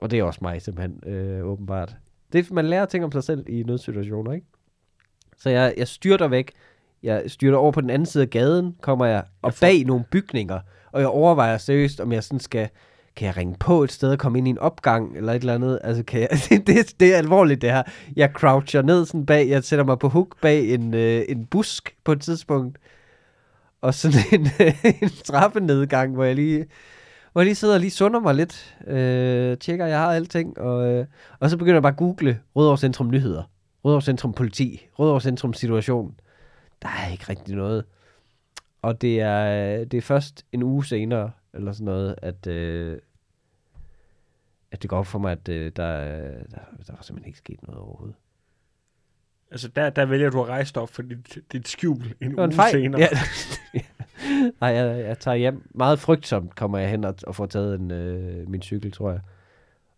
og 0.00 0.10
det 0.10 0.18
er 0.18 0.22
også 0.24 0.38
mig 0.42 0.62
simpelthen, 0.62 1.12
øh, 1.12 1.44
åbenbart. 1.46 1.96
Det, 2.32 2.50
er- 2.50 2.54
man 2.54 2.64
lærer 2.66 2.86
ting 2.86 3.04
om 3.04 3.12
sig 3.12 3.24
selv 3.24 3.44
i 3.48 3.62
nødsituationer, 3.62 4.32
ikke? 4.32 4.46
Så 5.38 5.50
jeg, 5.50 5.74
jeg 5.76 5.88
styrter 5.88 6.28
væk. 6.28 6.50
Jeg 7.02 7.22
styrter 7.26 7.58
over 7.58 7.72
på 7.72 7.80
den 7.80 7.90
anden 7.90 8.06
side 8.06 8.22
af 8.22 8.30
gaden, 8.30 8.76
kommer 8.80 9.06
jeg, 9.06 9.22
og 9.42 9.54
bag 9.60 9.84
nogle 9.84 10.04
bygninger. 10.10 10.60
Og 10.92 11.00
jeg 11.00 11.08
overvejer 11.08 11.58
seriøst, 11.58 12.00
om 12.00 12.12
jeg 12.12 12.24
sådan 12.24 12.40
skal... 12.40 12.68
Kan 13.16 13.26
jeg 13.26 13.36
ringe 13.36 13.56
på 13.60 13.82
et 13.82 13.92
sted 13.92 14.10
og 14.10 14.18
komme 14.18 14.38
ind 14.38 14.46
i 14.46 14.50
en 14.50 14.58
opgang 14.58 15.16
eller 15.16 15.32
et 15.32 15.40
eller 15.40 15.54
andet? 15.54 15.78
Altså, 15.84 16.02
kan 16.02 16.20
jeg, 16.20 16.28
det, 16.48 16.66
det, 16.66 17.00
det 17.00 17.14
er 17.14 17.18
alvorligt, 17.18 17.62
det 17.62 17.70
her. 17.70 17.82
Jeg 18.16 18.30
croucher 18.34 18.82
ned 18.82 19.06
sådan 19.06 19.26
bag, 19.26 19.48
jeg 19.48 19.64
sætter 19.64 19.84
mig 19.84 19.98
på 19.98 20.08
hook 20.08 20.40
bag 20.42 20.74
en, 20.74 20.94
øh, 20.94 21.22
en 21.28 21.46
busk 21.46 21.96
på 22.04 22.12
et 22.12 22.20
tidspunkt 22.20 22.78
og 23.80 23.94
sådan 23.94 24.20
en, 24.40 24.48
en 25.02 25.10
trappenedgang, 25.24 26.14
hvor 26.14 26.24
jeg 26.24 26.34
lige, 26.34 26.66
hvor 27.32 27.40
jeg 27.40 27.46
lige 27.46 27.54
sidder 27.54 27.74
og 27.74 27.80
lige 27.80 27.90
sunder 27.90 28.20
mig 28.20 28.34
lidt, 28.34 28.76
øh, 28.86 29.56
tjekker, 29.58 29.86
jeg 29.86 29.98
har 29.98 30.12
alting, 30.12 30.58
og, 30.58 30.92
øh, 30.92 31.06
og 31.40 31.50
så 31.50 31.56
begynder 31.56 31.74
jeg 31.74 31.82
bare 31.82 31.92
at 31.92 31.98
google 31.98 32.38
Rødovre 32.56 32.78
Centrum 32.78 33.10
Nyheder, 33.10 33.42
Rødovre 33.84 34.02
Centrum 34.02 34.32
Politi, 34.32 34.86
Rødovre 34.98 35.20
Centrum 35.20 35.54
Situation. 35.54 36.14
Der 36.82 36.88
er 36.88 37.12
ikke 37.12 37.24
rigtig 37.28 37.56
noget. 37.56 37.84
Og 38.82 39.00
det 39.00 39.20
er, 39.20 39.84
det 39.84 39.98
er 39.98 40.02
først 40.02 40.46
en 40.52 40.62
uge 40.62 40.84
senere, 40.84 41.30
eller 41.54 41.72
sådan 41.72 41.84
noget, 41.84 42.14
at, 42.22 42.46
øh, 42.46 42.98
at 44.70 44.82
det 44.82 44.90
går 44.90 44.98
op 44.98 45.06
for 45.06 45.18
mig, 45.18 45.32
at 45.32 45.48
øh, 45.48 45.72
der, 45.76 46.00
der, 46.30 46.60
der 46.86 46.92
var 46.92 47.02
simpelthen 47.02 47.28
ikke 47.28 47.38
sket 47.38 47.62
noget 47.62 47.80
overhovedet. 47.80 48.16
Altså, 49.50 49.68
der, 49.68 49.90
der 49.90 50.06
vælger 50.06 50.30
du 50.30 50.42
at 50.42 50.48
rejse 50.48 50.80
op 50.80 50.88
for 50.88 51.02
dit, 51.02 51.38
dit 51.52 51.68
skjul 51.68 52.14
en 52.20 52.40
uge 52.40 52.52
fejl. 52.52 52.70
senere. 52.70 53.00
Ja. 53.00 53.08
Nej, 54.60 54.70
jeg, 54.70 55.04
jeg 55.04 55.18
tager 55.18 55.34
hjem. 55.34 55.70
Meget 55.74 55.98
frygtsomt 55.98 56.54
kommer 56.54 56.78
jeg 56.78 56.90
hen 56.90 57.04
og, 57.04 57.14
og 57.26 57.36
får 57.36 57.46
taget 57.46 57.80
en, 57.80 57.90
øh, 57.90 58.48
min 58.48 58.62
cykel, 58.62 58.92
tror 58.92 59.10
jeg. 59.10 59.20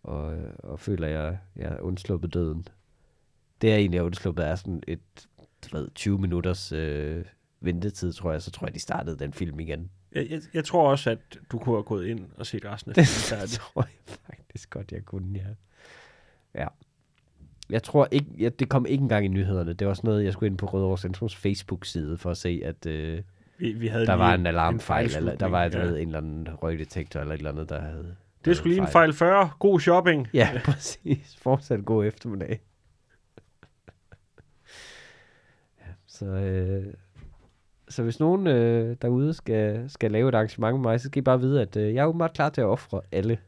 Og, 0.03 0.35
øh, 0.35 0.51
og 0.59 0.81
føler, 0.81 1.07
at 1.07 1.12
jeg, 1.12 1.38
jeg 1.57 1.73
er 1.73 1.81
undsluppet 1.81 2.35
døden. 2.35 2.68
Det 3.62 3.73
er 3.73 3.77
egentlig 3.77 3.99
er 3.99 4.03
undsluppet 4.03 4.47
er 4.47 4.55
sådan 4.55 4.83
et 4.88 5.29
ved, 5.72 5.88
20 5.94 6.18
minutters 6.18 6.72
øh, 6.72 7.25
ventetid, 7.61 8.12
tror 8.12 8.33
jeg. 8.33 8.42
Så 8.42 8.51
tror 8.51 8.66
jeg, 8.66 8.75
de 8.75 8.81
startede 8.81 9.18
den 9.18 9.33
film 9.33 9.61
igen. 9.61 9.90
Jeg, 10.14 10.27
jeg, 10.31 10.40
jeg 10.55 10.64
tror 10.64 10.90
også, 10.90 11.11
at 11.11 11.18
du 11.53 11.59
kunne 11.59 11.75
have 11.77 11.83
gået 11.83 12.07
ind 12.07 12.27
og 12.37 12.46
set 12.46 12.64
resten 12.64 12.90
af 12.90 12.94
Det 12.94 13.07
filmen 13.09 13.38
færdig. 13.38 13.51
tror 13.55 13.83
jeg 13.83 14.16
faktisk 14.27 14.70
godt, 14.70 14.92
jeg 14.92 15.05
kunne, 15.05 15.38
ja. 15.38 15.46
Ja. 16.61 16.66
Jeg 17.70 17.83
tror 17.83 18.09
ikke, 18.11 18.27
ja, 18.38 18.48
det 18.48 18.68
kom 18.68 18.87
ikke 18.87 19.03
engang 19.03 19.25
i 19.25 19.29
nyhederne. 19.29 19.72
Det 19.72 19.87
var 19.87 19.94
sådan 19.94 20.09
noget, 20.09 20.25
jeg 20.25 20.33
skulle 20.33 20.51
ind 20.51 20.59
på 20.59 20.66
Rødovre 20.66 20.98
Centrums 20.98 21.37
Facebook-side 21.37 22.18
for 22.18 22.31
at 22.31 22.37
se, 22.37 22.61
at 22.64 22.87
øh, 22.87 23.22
Vi, 23.59 23.72
vi 23.72 23.87
havde 23.87 24.07
der 24.07 24.14
var 24.14 24.35
en 24.35 24.46
alarmfejl, 24.46 25.16
eller 25.16 25.37
der 25.37 25.46
var 25.46 25.62
ja. 25.62 25.79
ja. 25.79 25.85
en 25.87 25.94
eller 25.94 26.18
anden 26.18 26.48
røgdetektor, 26.62 27.20
eller 27.20 27.35
et 27.35 27.38
eller 27.38 27.51
andet, 27.51 27.68
der 27.68 27.81
havde... 27.81 28.16
Det 28.44 28.57
sgu 28.57 28.68
lige 28.68 28.81
en 28.81 28.87
fejl 28.87 29.12
40. 29.12 29.51
God 29.59 29.81
shopping. 29.81 30.29
Ja, 30.35 30.51
præcis. 30.64 31.37
Fortsat 31.42 31.85
god 31.85 32.07
eftermiddag. 32.07 32.61
Så, 36.24 36.30
øh, 36.30 36.94
så 37.88 38.02
hvis 38.02 38.20
nogen 38.20 38.46
øh, 38.46 38.96
derude 39.02 39.35
skal, 39.35 39.90
skal 39.90 40.11
lave 40.12 40.28
et 40.28 40.35
arrangement 40.35 40.74
med 40.74 40.82
mig, 40.82 41.00
så 41.00 41.06
skal 41.06 41.20
I 41.20 41.24
bare 41.24 41.40
vide, 41.40 41.62
at 41.62 41.76
øh, 41.76 41.94
jeg 41.94 42.02
er 42.02 42.12
meget 42.12 42.32
klar 42.32 42.48
til 42.48 42.61
at 42.61 42.66
ofre 42.66 43.00
alle. 43.12 43.38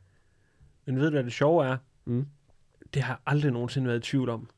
Men 0.87 0.97
ved 0.97 1.05
du, 1.05 1.11
hvad 1.11 1.25
det 1.25 1.33
sjove 1.33 1.67
er? 1.67 1.77
Mm. 2.05 2.27
Det 2.95 3.03
har 3.03 3.13
jeg 3.13 3.19
aldrig 3.27 3.53
nogensinde 3.53 3.87
været 3.87 3.99
i 3.99 4.11
tvivl 4.11 4.29
om. 4.29 4.51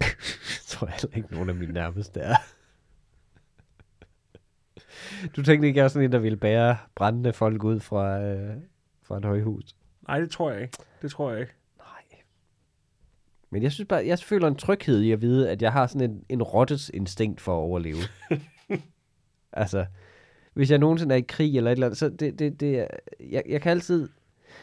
Jeg 0.00 0.78
tror 0.78 0.86
heller 0.86 1.16
ikke, 1.16 1.34
nogen 1.34 1.48
af 1.48 1.54
mine 1.54 1.72
nærmeste 1.72 2.20
er. 2.20 2.36
Du 5.36 5.42
tænkte 5.42 5.66
ikke, 5.66 5.78
jeg 5.78 5.82
var 5.82 5.88
sådan 5.88 6.04
en, 6.04 6.12
der 6.12 6.18
ville 6.18 6.36
bære 6.36 6.76
brændende 6.94 7.32
folk 7.32 7.64
ud 7.64 7.80
fra, 7.80 8.20
øh, 8.20 8.56
fra 9.02 9.16
et 9.16 9.24
højhus? 9.24 9.76
Nej, 10.08 10.20
det 10.20 10.30
tror 10.30 10.50
jeg 10.50 10.62
ikke. 10.62 10.78
Det 11.02 11.10
tror 11.10 11.30
jeg 11.30 11.40
ikke. 11.40 11.52
Men 13.54 13.62
jeg 13.62 13.72
synes 13.72 13.88
bare, 13.88 14.06
jeg 14.06 14.18
føler 14.18 14.48
en 14.48 14.56
tryghed 14.56 15.00
i 15.00 15.12
at 15.12 15.20
vide, 15.22 15.50
at 15.50 15.62
jeg 15.62 15.72
har 15.72 15.86
sådan 15.86 16.10
en, 16.10 16.24
en 16.28 16.42
rottes 16.42 16.90
instinkt 16.94 17.40
for 17.40 17.52
at 17.52 17.60
overleve. 17.60 17.96
altså, 19.52 19.86
hvis 20.54 20.70
jeg 20.70 20.78
nogensinde 20.78 21.14
er 21.14 21.18
i 21.18 21.24
krig 21.28 21.56
eller 21.56 21.70
et 21.70 21.74
eller 21.74 21.86
andet, 21.86 21.98
så 21.98 22.08
det, 22.08 22.38
det, 22.38 22.60
det 22.60 22.78
er- 22.78 22.86
jeg, 23.30 23.42
jeg 23.48 23.60
kan 23.62 23.70
altid, 23.70 24.08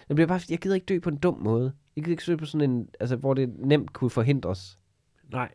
jeg 0.09 0.15
bliver 0.15 0.27
bare, 0.27 0.39
jeg 0.49 0.59
gider 0.59 0.75
ikke 0.75 0.85
dø 0.85 0.99
på 0.99 1.09
en 1.09 1.17
dum 1.17 1.39
måde. 1.39 1.73
Jeg 1.95 2.03
gider 2.03 2.13
ikke 2.13 2.23
dø 2.27 2.35
på 2.35 2.45
sådan 2.45 2.71
en, 2.71 2.89
altså, 2.99 3.15
hvor 3.15 3.33
det 3.33 3.49
nemt 3.59 3.93
kunne 3.93 4.09
forhindres. 4.09 4.79
Nej. 5.31 5.49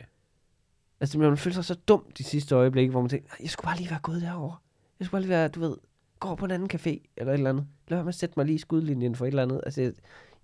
Altså, 1.00 1.18
man 1.18 1.36
føler 1.36 1.54
sig 1.54 1.64
så 1.64 1.74
dum 1.74 2.04
de 2.18 2.24
sidste 2.24 2.54
øjeblikke, 2.54 2.90
hvor 2.90 3.00
man 3.00 3.08
tænker, 3.10 3.28
"Ej, 3.30 3.36
jeg 3.42 3.50
skulle 3.50 3.64
bare 3.66 3.76
lige 3.76 3.90
være 3.90 4.00
gået 4.02 4.22
derover. 4.22 4.62
Jeg 5.00 5.06
skulle 5.06 5.12
bare 5.12 5.22
lige 5.22 5.30
være, 5.30 5.48
du 5.48 5.60
ved, 5.60 5.76
gå 6.20 6.34
på 6.34 6.44
en 6.44 6.50
anden 6.50 6.70
café, 6.74 7.12
eller 7.16 7.32
et 7.32 7.36
eller 7.38 7.50
andet. 7.50 7.66
Lad 7.88 8.08
at 8.08 8.14
sætte 8.14 8.34
mig 8.36 8.46
lige 8.46 8.54
i 8.56 8.58
skudlinjen 8.58 9.14
for 9.14 9.24
et 9.24 9.28
eller 9.28 9.42
andet. 9.42 9.60
Altså, 9.66 9.92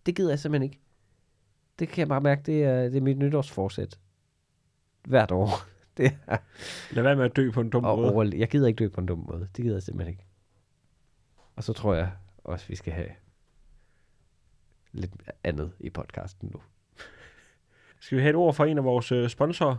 det 0.07 0.16
gider 0.16 0.31
jeg 0.31 0.38
simpelthen 0.38 0.62
ikke. 0.70 0.81
Det 1.78 1.88
kan 1.88 1.98
jeg 1.98 2.08
bare 2.08 2.20
mærke, 2.20 2.42
det 2.42 2.64
er, 2.64 2.82
det 2.82 2.96
er 2.96 3.00
mit 3.00 3.18
nytårsforsæt. 3.18 3.98
Hvert 5.08 5.30
år. 5.30 5.48
Det 5.96 6.18
er 6.26 6.37
Lad 6.92 7.02
være 7.02 7.16
med 7.16 7.24
at 7.24 7.37
dø 7.37 7.50
på 7.50 7.61
en 7.61 7.70
dum 7.70 7.85
at 7.85 7.98
måde. 7.98 8.12
overle- 8.12 8.38
Jeg 8.38 8.48
gider 8.48 8.68
ikke 8.68 8.85
dø 8.85 8.88
på 8.88 9.00
en 9.00 9.06
dum 9.06 9.18
måde. 9.18 9.40
Det 9.56 9.64
gider 9.64 9.74
jeg 9.76 9.82
simpelthen 9.82 10.11
ikke. 10.12 10.24
Og 11.56 11.64
så 11.64 11.72
tror 11.72 11.94
jeg 11.94 12.11
også, 12.44 12.68
vi 12.68 12.76
skal 12.76 12.92
have 12.92 13.08
lidt 14.92 15.11
andet 15.44 15.72
i 15.80 15.90
podcasten 15.90 16.50
nu. 16.54 16.61
Skal 18.00 18.16
vi 18.18 18.22
have 18.22 18.30
et 18.30 18.37
ord 18.37 18.54
fra 18.54 18.66
en 18.66 18.78
af 18.78 18.85
vores 18.85 19.12
øh, 19.12 19.28
sponsorer? 19.28 19.76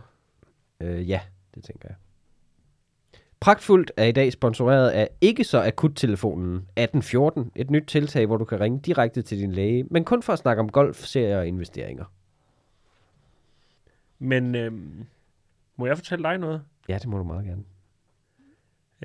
Øh, 0.80 1.08
ja, 1.08 1.20
det 1.54 1.64
tænker 1.64 1.88
jeg. 1.88 1.96
Pragtfuldt 3.44 3.92
er 3.96 4.04
i 4.04 4.12
dag 4.12 4.32
sponsoreret 4.32 4.90
af 4.90 5.08
ikke 5.20 5.44
så 5.44 5.62
akuttelefonen 5.62 6.54
1814, 6.56 7.50
et 7.56 7.70
nyt 7.70 7.84
tiltag, 7.86 8.26
hvor 8.26 8.36
du 8.36 8.44
kan 8.44 8.60
ringe 8.60 8.80
direkte 8.80 9.22
til 9.22 9.38
din 9.38 9.52
læge, 9.52 9.84
men 9.90 10.04
kun 10.04 10.22
for 10.22 10.32
at 10.32 10.38
snakke 10.38 10.60
om 10.60 10.68
golf, 10.70 10.96
serier 11.04 11.38
og 11.38 11.46
investeringer. 11.46 12.04
Men 14.18 14.54
øhm, 14.54 15.04
må 15.76 15.86
jeg 15.86 15.96
fortælle 15.96 16.22
dig 16.24 16.38
noget? 16.38 16.62
Ja, 16.88 16.98
det 16.98 17.06
må 17.08 17.18
du 17.18 17.24
meget 17.24 17.44
gerne. 17.44 17.62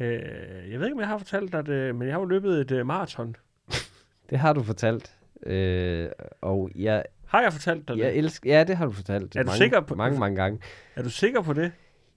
Øh, 0.01 0.71
jeg 0.71 0.79
ved 0.79 0.87
ikke, 0.87 0.93
om 0.95 0.99
jeg 0.99 1.07
har 1.07 1.17
fortalt 1.17 1.51
dig 1.51 1.65
det, 1.65 1.95
men 1.95 2.07
jeg 2.07 2.13
har 2.15 2.19
jo 2.19 2.25
løbet 2.25 2.61
et 2.61 2.71
øh, 2.71 2.85
maraton. 2.85 3.35
Det 4.29 4.39
har 4.39 4.53
du 4.53 4.63
fortalt. 4.63 5.15
Øh, 5.45 6.09
og 6.41 6.69
jeg, 6.75 7.03
Har 7.25 7.41
jeg 7.41 7.53
fortalt 7.53 7.87
dig 7.87 7.95
det? 7.95 8.03
jeg 8.03 8.13
elsker... 8.15 8.57
Ja, 8.57 8.63
det 8.63 8.77
har 8.77 8.85
du 8.85 8.91
fortalt. 8.91 9.35
Er 9.35 9.41
du 9.43 9.45
mange, 9.47 9.57
sikker 9.57 9.79
på- 9.81 9.95
Mange, 9.95 10.19
mange 10.19 10.35
gange. 10.35 10.59
Er 10.95 11.03
du 11.03 11.09
sikker 11.09 11.41
på 11.41 11.53
det? 11.53 11.71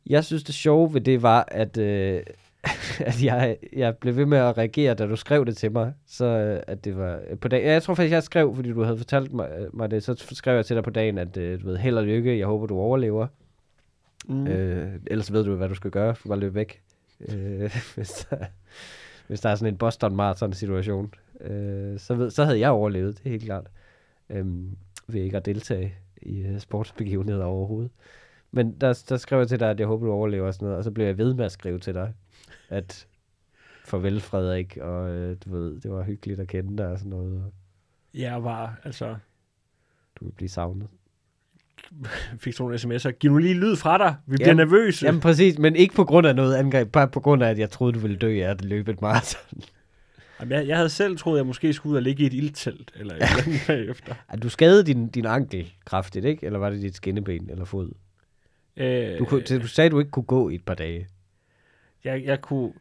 Jeg 0.07 0.25
synes, 0.25 0.43
det 0.43 0.55
sjove 0.55 0.95
ved 0.95 1.01
det 1.01 1.23
var, 1.23 1.45
at, 1.49 1.79
øh, 1.79 2.23
at 3.11 3.25
jeg, 3.25 3.57
jeg 3.73 3.97
blev 3.97 4.17
ved 4.17 4.27
med 4.27 4.39
at 4.39 4.59
reagere, 4.59 4.95
da 4.95 5.07
du 5.07 5.17
skrev 5.17 5.47
det 5.47 5.57
til 5.57 5.73
mig. 5.73 5.93
Så 6.07 6.25
øh, 6.25 6.63
at 6.67 6.85
det 6.85 6.97
var 6.97 7.21
på 7.41 7.49
dagen. 7.49 7.67
Ja, 7.67 7.73
jeg 7.73 7.83
tror 7.83 7.95
faktisk, 7.95 8.13
jeg 8.13 8.23
skrev, 8.23 8.55
fordi 8.55 8.73
du 8.73 8.83
havde 8.83 8.99
fortalt 8.99 9.33
mig, 9.33 9.51
øh, 9.59 9.77
mig 9.77 9.91
det, 9.91 10.03
så 10.03 10.25
skrev 10.33 10.55
jeg 10.55 10.67
til 10.67 10.77
dig 10.77 10.85
på 10.85 10.91
dagen, 10.91 11.19
at 11.19 11.37
øh, 11.37 11.63
du 11.63 11.67
ved, 11.67 11.77
held 11.77 11.99
og 11.99 12.05
lykke, 12.05 12.39
jeg 12.39 12.47
håber, 12.47 12.67
du 12.67 12.79
overlever. 12.79 13.27
Mm. 14.29 14.47
Øh, 14.47 14.93
ellers 15.07 15.33
ved 15.33 15.45
du, 15.45 15.55
hvad 15.55 15.69
du 15.69 15.75
skal 15.75 15.91
gøre. 15.91 16.15
Du 16.25 16.29
bare 16.29 16.39
løbe 16.39 16.55
væk. 16.55 16.83
Øh, 17.29 17.77
hvis, 17.95 18.27
der, 18.31 18.37
hvis 19.27 19.41
der 19.41 19.49
er 19.49 19.55
sådan 19.55 19.75
en 19.75 19.79
Boston 19.79 20.17
Marathon 20.17 20.53
situation. 20.53 21.15
Øh, 21.41 21.99
så, 21.99 22.15
ved, 22.15 22.31
så 22.31 22.45
havde 22.45 22.61
jeg 22.61 22.71
overlevet, 22.71 23.19
det 23.19 23.27
er 23.27 23.31
helt 23.31 23.45
klart. 23.45 23.67
Øh, 24.31 24.47
ved 25.09 25.21
ikke 25.21 25.37
at 25.37 25.47
deltage 25.47 25.95
i 26.23 26.41
øh, 26.41 26.61
sportsbegivenheder 26.61 27.45
overhovedet. 27.45 27.91
Men 28.53 28.73
der, 28.81 29.03
der 29.09 29.17
skrev 29.17 29.39
jeg 29.39 29.49
til 29.49 29.61
dig, 29.61 29.71
at 29.71 29.79
jeg 29.81 29.87
håber, 29.87 30.07
du 30.07 30.13
overlever 30.13 30.47
og 30.47 30.55
sådan 30.55 30.67
noget. 30.67 30.79
Og 30.79 30.85
så 30.85 30.91
blev 30.91 31.07
jeg 31.07 31.19
ved 31.19 31.35
med 31.35 31.45
at 31.45 31.53
skrive 31.53 31.79
til 31.79 31.95
dig, 31.95 32.13
at 32.69 33.07
farvel 33.85 34.21
Frederik, 34.21 34.79
og 34.81 35.11
øh, 35.11 35.37
du 35.45 35.51
ved, 35.57 35.81
det 35.81 35.91
var 35.91 36.03
hyggeligt 36.03 36.41
at 36.41 36.49
kende 36.49 36.77
dig 36.79 36.87
og 36.87 36.99
sådan 36.99 37.11
noget. 37.11 37.37
Og 37.45 37.53
Jeg 38.15 38.45
var, 38.45 38.81
altså, 38.85 39.17
du 40.21 40.25
vil 40.25 40.33
blive 40.33 40.49
savnet. 40.49 40.89
fik 42.39 42.53
sådan 42.53 42.65
nogle 42.65 42.97
sms'er. 42.97 43.11
Giv 43.11 43.31
nu 43.31 43.39
lige 43.39 43.55
lyd 43.55 43.77
fra 43.77 43.99
dig. 43.99 44.15
Vi 44.27 44.37
bliver 44.37 44.49
Jamen- 44.49 44.67
nervøse. 44.67 45.07
Jamen 45.07 45.21
præcis, 45.21 45.59
men 45.59 45.77
ikke 45.77 45.95
på 45.95 46.05
grund 46.05 46.27
af 46.27 46.37
noget 46.37 46.55
angreb, 46.57 46.93
bare 46.93 47.09
på 47.09 47.21
grund 47.21 47.43
af, 47.43 47.51
at 47.51 47.59
jeg 47.59 47.71
troede, 47.71 47.93
du 47.93 47.99
ville 47.99 48.17
dø 48.17 48.41
af 48.45 48.51
at 48.51 48.65
løbe 48.65 48.91
et 48.91 49.01
maraton. 49.01 49.63
Jamen, 50.41 50.53
jeg, 50.59 50.67
jeg 50.69 50.77
havde 50.77 50.89
selv 50.89 51.17
troet, 51.19 51.37
at 51.37 51.39
jeg 51.39 51.47
måske 51.47 51.73
skulle 51.73 51.91
ud 51.91 51.97
og 51.97 52.03
ligge 52.03 52.23
i 52.23 52.27
et 52.27 52.35
ildtelt, 52.35 52.93
eller 52.97 53.15
et 53.15 53.23
eller 53.23 53.43
andet 53.47 53.61
bagefter. 53.67 54.15
At 54.29 54.43
du 54.43 54.49
skadede 54.49 54.85
din, 54.85 55.09
din 55.09 55.27
ankel 55.27 55.73
kraftigt, 55.85 56.25
ikke? 56.25 56.47
Eller 56.47 56.59
var 56.59 56.71
det 56.71 56.83
dit 56.83 56.95
skinneben 56.97 57.51
eller 57.51 57.65
fod? 57.65 57.93
Øh, 58.77 59.19
Du, 59.19 59.25
kunne, 59.25 59.41
du 59.43 59.67
sagde, 59.67 59.87
at 59.87 59.93
du 59.93 59.99
ikke 59.99 60.11
kunne 60.11 60.23
gå 60.23 60.49
i 60.49 60.55
et 60.55 60.65
par 60.65 60.75
dage. 60.75 61.07
jeg, 62.05 62.25
jeg 62.25 62.41
kunne... 62.41 62.73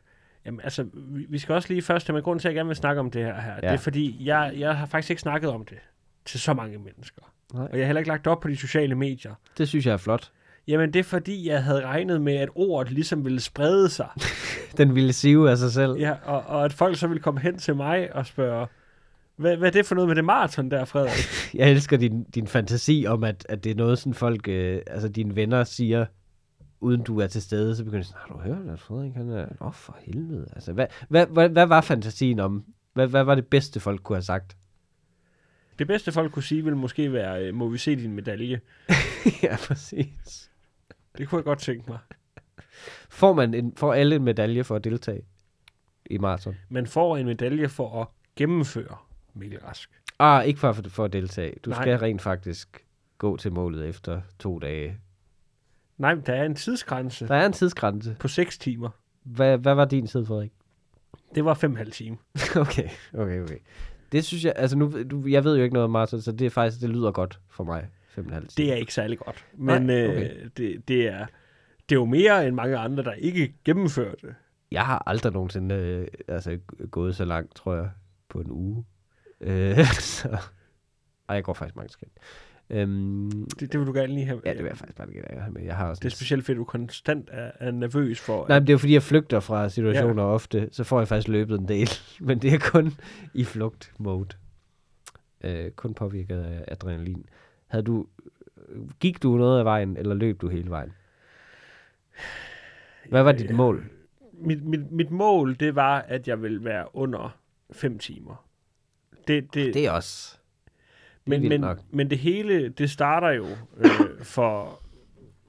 Jamen, 0.45 0.59
altså, 0.63 0.85
vi, 0.93 1.25
vi 1.29 1.39
skal 1.39 1.55
også 1.55 1.69
lige 1.69 1.81
først, 1.81 2.13
men 2.13 2.21
grunden 2.23 2.39
til, 2.39 2.47
at 2.47 2.51
jeg 2.51 2.55
gerne 2.55 2.67
vil 2.67 2.75
snakke 2.75 2.99
om 2.99 3.11
det 3.11 3.23
her, 3.25 3.41
her 3.41 3.51
ja. 3.51 3.67
det 3.67 3.73
er 3.73 3.77
fordi, 3.77 4.17
jeg, 4.19 4.53
jeg 4.57 4.77
har 4.77 4.85
faktisk 4.85 5.09
ikke 5.09 5.21
snakket 5.21 5.49
om 5.49 5.65
det 5.65 5.77
til 6.25 6.39
så 6.39 6.53
mange 6.53 6.77
mennesker. 6.77 7.21
Nej. 7.53 7.63
Og 7.63 7.77
jeg 7.77 7.79
har 7.79 7.85
heller 7.85 7.99
ikke 7.99 8.09
lagt 8.09 8.27
op 8.27 8.39
på 8.39 8.47
de 8.47 8.55
sociale 8.57 8.95
medier. 8.95 9.33
Det 9.57 9.67
synes 9.67 9.85
jeg 9.85 9.93
er 9.93 9.97
flot. 9.97 10.31
Jamen, 10.67 10.93
det 10.93 10.99
er 10.99 11.03
fordi, 11.03 11.47
jeg 11.47 11.63
havde 11.63 11.85
regnet 11.85 12.21
med, 12.21 12.35
at 12.35 12.49
ordet 12.55 12.91
ligesom 12.91 13.25
ville 13.25 13.39
sprede 13.39 13.89
sig. 13.89 14.07
Den 14.77 14.95
ville 14.95 15.13
sive 15.13 15.51
af 15.51 15.57
sig 15.57 15.71
selv. 15.71 15.91
ja, 15.97 16.13
og, 16.23 16.41
og 16.41 16.65
at 16.65 16.73
folk 16.73 16.97
så 16.97 17.07
ville 17.07 17.21
komme 17.21 17.39
hen 17.39 17.57
til 17.57 17.75
mig 17.75 18.15
og 18.15 18.25
spørge, 18.25 18.67
hvad, 19.41 19.57
hvad 19.57 19.67
er 19.67 19.71
det 19.71 19.85
for 19.85 19.95
noget 19.95 20.07
med 20.07 20.15
det 20.15 20.25
maraton 20.25 20.71
der, 20.71 20.85
Frederik? 20.85 21.53
Jeg 21.59 21.71
elsker 21.71 21.97
din, 21.97 22.23
din 22.23 22.47
fantasi 22.47 23.05
om, 23.07 23.23
at, 23.23 23.45
at 23.49 23.63
det 23.63 23.71
er 23.71 23.75
noget, 23.75 23.99
sådan 23.99 24.13
folk, 24.13 24.47
øh, 24.47 24.81
altså 24.87 25.09
dine 25.09 25.35
venner 25.35 25.63
siger, 25.63 26.05
uden 26.79 27.03
du 27.03 27.19
er 27.19 27.27
til 27.27 27.41
stede, 27.41 27.75
så 27.75 27.83
begynder 27.83 28.03
de 28.03 28.07
sådan, 28.07 28.21
har 28.27 28.35
du 28.35 28.41
hørt, 28.41 28.73
at 28.73 28.79
Frederik 28.79 29.13
han 29.13 29.29
er, 29.29 29.45
åh 29.61 29.73
for 29.73 29.97
helvede. 30.01 30.47
Altså, 30.55 30.73
hvad, 30.73 30.87
hvad, 31.09 31.25
hvad, 31.27 31.49
hvad 31.49 31.65
var 31.65 31.81
fantasien 31.81 32.39
om? 32.39 32.65
Hvad, 32.93 33.07
hvad 33.07 33.23
var 33.23 33.35
det 33.35 33.47
bedste, 33.47 33.79
folk 33.79 34.03
kunne 34.03 34.15
have 34.15 34.23
sagt? 34.23 34.57
Det 35.79 35.87
bedste 35.87 36.11
folk 36.11 36.31
kunne 36.31 36.43
sige, 36.43 36.63
ville 36.63 36.77
måske 36.77 37.13
være, 37.13 37.45
øh, 37.45 37.55
må 37.55 37.69
vi 37.69 37.77
se 37.77 37.95
din 37.95 38.13
medalje? 38.13 38.61
ja, 39.43 39.55
præcis. 39.67 40.51
Det 41.17 41.27
kunne 41.27 41.37
jeg 41.37 41.45
godt 41.45 41.59
tænke 41.59 41.83
mig. 41.87 41.99
Får, 43.09 43.33
man 43.33 43.53
en, 43.53 43.73
får 43.75 43.93
alle 43.93 44.15
en 44.15 44.23
medalje 44.23 44.63
for 44.63 44.75
at 44.75 44.83
deltage 44.83 45.21
i 46.05 46.17
maraton? 46.17 46.55
Man 46.69 46.87
får 46.87 47.17
en 47.17 47.25
medalje 47.25 47.69
for 47.69 48.01
at 48.01 48.07
gennemføre 48.35 48.97
Mikkel 49.33 49.59
Rask. 49.59 49.89
Ah, 50.19 50.45
ikke 50.45 50.59
for, 50.59 50.73
for 50.87 51.05
at 51.05 51.13
deltage. 51.13 51.53
Du 51.65 51.69
Nej. 51.69 51.81
Skal 51.83 51.97
rent 51.97 52.21
faktisk 52.21 52.85
gå 53.17 53.37
til 53.37 53.51
målet 53.51 53.87
efter 53.89 54.21
to 54.39 54.59
dage. 54.59 54.97
Nej, 55.97 56.15
men 56.15 56.23
der 56.25 56.33
er 56.33 56.43
en 56.45 56.55
tidsgrænse 56.55 57.27
Der 57.27 57.35
er 57.35 57.45
en 57.45 57.53
tidsgrænse. 57.53 58.15
på 58.19 58.27
6 58.27 58.57
timer. 58.57 58.89
Hvad, 59.23 59.57
hvad 59.57 59.75
var 59.75 59.85
din 59.85 60.07
tid, 60.07 60.25
Frederik? 60.25 60.51
Det 61.35 61.45
var 61.45 61.53
5,5 61.53 61.89
timer. 61.89 62.17
okay, 62.55 62.89
okay, 63.13 63.41
okay. 63.41 63.57
Det 64.11 64.25
synes 64.25 64.45
jeg, 64.45 64.53
altså 64.55 64.77
nu, 64.77 65.03
du, 65.11 65.23
jeg 65.27 65.43
ved 65.43 65.57
jo 65.57 65.63
ikke 65.63 65.73
noget 65.73 65.83
om 65.83 65.91
maraton, 65.91 66.21
så 66.21 66.31
det 66.31 66.45
er 66.45 66.49
faktisk, 66.49 66.81
det 66.81 66.89
lyder 66.89 67.11
godt 67.11 67.39
for 67.49 67.63
mig. 67.63 67.87
5,5 68.17 68.45
Det 68.57 68.71
er 68.71 68.75
ikke 68.75 68.93
særlig 68.93 69.19
godt. 69.19 69.45
Men 69.53 69.65
Nej, 69.65 69.79
Nej, 69.79 70.07
okay. 70.07 70.43
øh, 70.43 70.49
det, 70.57 70.87
det, 70.87 71.07
er, 71.07 71.25
det 71.89 71.95
er 71.95 71.99
jo 71.99 72.05
mere 72.05 72.47
end 72.47 72.55
mange 72.55 72.77
andre, 72.77 73.03
der 73.03 73.13
ikke 73.13 73.53
gennemfører 73.65 74.15
det. 74.21 74.35
Jeg 74.71 74.85
har 74.85 75.03
aldrig 75.05 75.33
nogensinde 75.33 75.75
øh, 75.75 76.07
altså, 76.27 76.57
gået 76.91 77.15
så 77.15 77.25
langt, 77.25 77.55
tror 77.55 77.75
jeg, 77.75 77.89
på 78.29 78.39
en 78.39 78.51
uge. 78.51 78.85
Øh, 79.41 79.77
så... 79.99 80.29
Ej, 81.29 81.35
jeg 81.35 81.43
går 81.43 81.53
faktisk 81.53 81.75
mange 81.75 81.89
skridt. 81.89 82.11
Øhm, 82.69 83.45
Det, 83.59 83.71
det 83.71 83.79
vil 83.79 83.87
du 83.87 83.93
gerne 83.93 84.13
lige 84.13 84.25
have. 84.25 84.41
ja, 84.45 84.49
det 84.49 84.57
vil 84.57 84.65
jeg 84.67 84.77
faktisk 84.77 84.97
bare 84.97 85.07
ikke 85.07 85.23
have 85.39 85.53
med. 85.53 85.61
Jeg 85.61 85.75
har 85.75 85.93
det 85.93 86.05
er 86.05 86.09
specielt 86.09 86.45
fordi, 86.45 86.57
du 86.57 86.63
konstant 86.63 87.29
er, 87.31 87.51
er 87.59 87.71
nervøs 87.71 88.19
for... 88.19 88.47
Nej, 88.47 88.59
men 88.59 88.67
det 88.67 88.73
er 88.73 88.77
fordi, 88.77 88.93
jeg 88.93 89.03
flygter 89.03 89.39
fra 89.39 89.69
situationer 89.69 90.23
ja. 90.23 90.29
ofte, 90.29 90.69
så 90.71 90.83
får 90.83 90.99
jeg 90.99 91.07
faktisk 91.07 91.27
løbet 91.27 91.59
en 91.59 91.67
del. 91.67 91.89
Men 92.27 92.39
det 92.39 92.53
er 92.53 92.59
kun 92.71 92.93
i 93.33 93.43
flugt-mode. 93.43 94.29
Øh, 95.43 95.71
kun 95.71 95.93
påvirket 95.93 96.37
af 96.41 96.65
adrenalin. 96.67 97.25
Havde 97.67 97.83
du, 97.83 98.05
gik 98.99 99.23
du 99.23 99.37
noget 99.37 99.59
af 99.59 99.65
vejen, 99.65 99.97
eller 99.97 100.15
løb 100.15 100.41
du 100.41 100.47
hele 100.47 100.69
vejen? 100.69 100.91
Hvad 103.09 103.23
var 103.23 103.31
dit 103.31 103.49
Øh, 103.49 103.55
mål? 103.57 103.89
mit, 104.33 104.63
mit, 104.63 104.91
mit 104.91 105.11
mål, 105.11 105.55
det 105.59 105.75
var, 105.75 105.99
at 105.99 106.27
jeg 106.27 106.41
ville 106.41 106.63
være 106.63 106.95
under 106.95 107.37
5 107.71 107.99
timer. 107.99 108.45
Det, 109.35 109.53
det, 109.53 109.73
Det 109.73 109.85
er 109.85 109.91
også... 109.91 110.37
Det 111.25 111.33
er 111.35 111.39
men, 111.39 111.49
men, 111.49 111.61
nok. 111.61 111.79
men 111.89 112.09
det 112.09 112.17
hele, 112.17 112.69
det 112.69 112.89
starter 112.89 113.29
jo 113.29 113.45
øh, 113.77 114.23
for, 114.23 114.81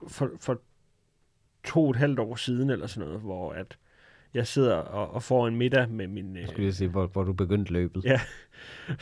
for, 0.09 0.31
for 0.41 0.61
to 1.65 1.85
og 1.85 1.91
et 1.91 1.97
halvt 1.97 2.19
år 2.19 2.37
siden, 2.37 2.71
eller 2.71 2.87
sådan 2.87 3.09
noget, 3.09 3.23
hvor 3.23 3.53
at 3.53 3.79
jeg 4.35 4.47
sidder 4.47 4.75
og, 4.77 5.11
og 5.15 5.23
får 5.23 5.49
en 5.49 5.57
middag 5.57 5.91
med 5.91 6.07
min... 6.09 6.37
Øh, 6.37 6.41
Jeg 6.41 6.49
skulle 6.49 6.65
lige 6.65 6.75
sige, 6.75 6.89
hvor, 6.89 7.07
hvor 7.07 7.25
du 7.25 7.33
begyndte 7.33 7.73
løbet. 7.73 8.05
Ja. 8.05 8.21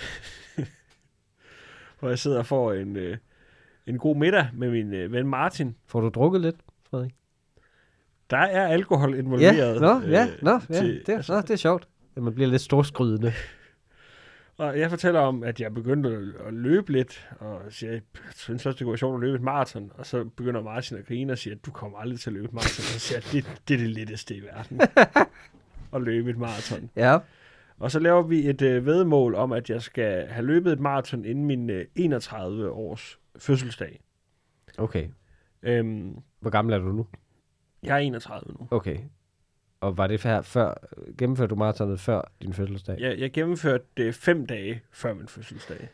hvor 1.98 2.08
jeg 2.08 2.18
sidder 2.18 2.38
og 2.38 2.46
får 2.46 2.72
en, 2.72 2.96
øh, 2.96 3.16
en 3.86 3.98
god 3.98 4.16
middag 4.16 4.48
med 4.54 4.70
min 4.70 4.94
øh, 4.94 5.12
ven 5.12 5.26
Martin. 5.28 5.76
Får 5.86 6.00
du 6.00 6.08
drukket 6.08 6.40
lidt, 6.40 6.56
Frederik? 6.90 7.14
Der 8.30 8.36
er 8.36 8.66
alkohol 8.68 9.14
involveret. 9.14 9.56
Ja, 9.56 9.74
nå, 9.78 10.00
ja, 10.00 10.26
øh, 10.26 10.42
nå, 10.42 10.60
ja 10.70 10.74
til- 10.80 11.02
det, 11.06 11.12
altså, 11.12 11.32
nå, 11.34 11.40
det 11.40 11.50
er 11.50 11.56
sjovt. 11.56 11.88
At 12.16 12.22
man 12.22 12.34
bliver 12.34 12.50
lidt 12.50 12.62
storskrydende. 12.62 13.32
Og 14.60 14.78
jeg 14.78 14.90
fortæller 14.90 15.20
om, 15.20 15.42
at 15.42 15.60
jeg 15.60 15.74
begyndte 15.74 16.34
at- 16.46 16.54
løbe 16.54 16.92
lidt, 16.92 17.28
og 17.38 17.60
siger, 17.68 17.92
jeg 17.92 18.02
synes 18.34 18.66
også, 18.66 18.76
det 18.78 18.84
kunne 18.84 18.90
være 18.92 18.98
sjovt 18.98 19.14
at 19.14 19.20
løbe 19.20 19.34
et 19.36 19.42
maraton. 19.42 19.90
Og 19.94 20.06
så 20.06 20.24
begynder 20.24 20.62
Martin 20.62 20.96
at 20.96 21.06
grine 21.06 21.32
og 21.32 21.38
siger, 21.38 21.54
at 21.56 21.66
du 21.66 21.70
kommer 21.70 21.98
aldrig 21.98 22.20
til 22.20 22.30
at 22.30 22.34
løbe 22.34 22.44
et 22.44 22.52
maraton. 22.52 22.82
Og 22.82 22.84
så 22.84 22.98
siger 23.00 23.18
jeg, 23.18 23.44
det, 23.44 23.60
det 23.68 23.74
er 23.74 23.78
det 23.78 23.88
letteste 23.90 24.36
i 24.36 24.40
verden. 24.42 24.80
at 25.94 26.02
løbe 26.02 26.30
et 26.30 26.38
maraton. 26.38 26.90
Ja. 26.96 27.18
Og 27.78 27.90
så 27.90 27.98
laver 27.98 28.22
vi 28.22 28.48
et 28.48 28.62
øh, 28.62 28.86
vedmål 28.86 29.34
om, 29.34 29.52
at 29.52 29.70
jeg 29.70 29.82
skal 29.82 30.26
have 30.26 30.46
løbet 30.46 30.72
et 30.72 30.80
maraton 30.80 31.24
inden 31.24 31.44
min 31.46 31.70
øh, 31.70 31.86
31 31.94 32.70
års 32.70 33.18
fødselsdag. 33.38 34.00
Okay. 34.78 35.08
Øhm, 35.62 36.16
Hvor 36.40 36.50
gammel 36.50 36.74
er 36.74 36.78
du 36.78 36.92
nu? 36.92 37.06
jeg 37.82 37.94
er 37.94 37.98
31 37.98 38.52
nu. 38.60 38.68
Okay. 38.70 38.98
Og 39.80 39.98
var 39.98 40.06
det 40.06 40.22
her 40.22 40.42
før, 40.42 40.74
gennemførte 41.18 41.48
du 41.50 41.54
maratonet 41.54 42.00
før 42.00 42.32
din 42.42 42.52
fødselsdag? 42.52 42.96
Jeg, 43.00 43.18
jeg 43.18 43.32
gennemførte 43.32 43.84
det 43.96 44.14
fem 44.14 44.46
dage 44.46 44.80
før 44.92 45.14
min 45.14 45.28
fødselsdag. 45.28 45.88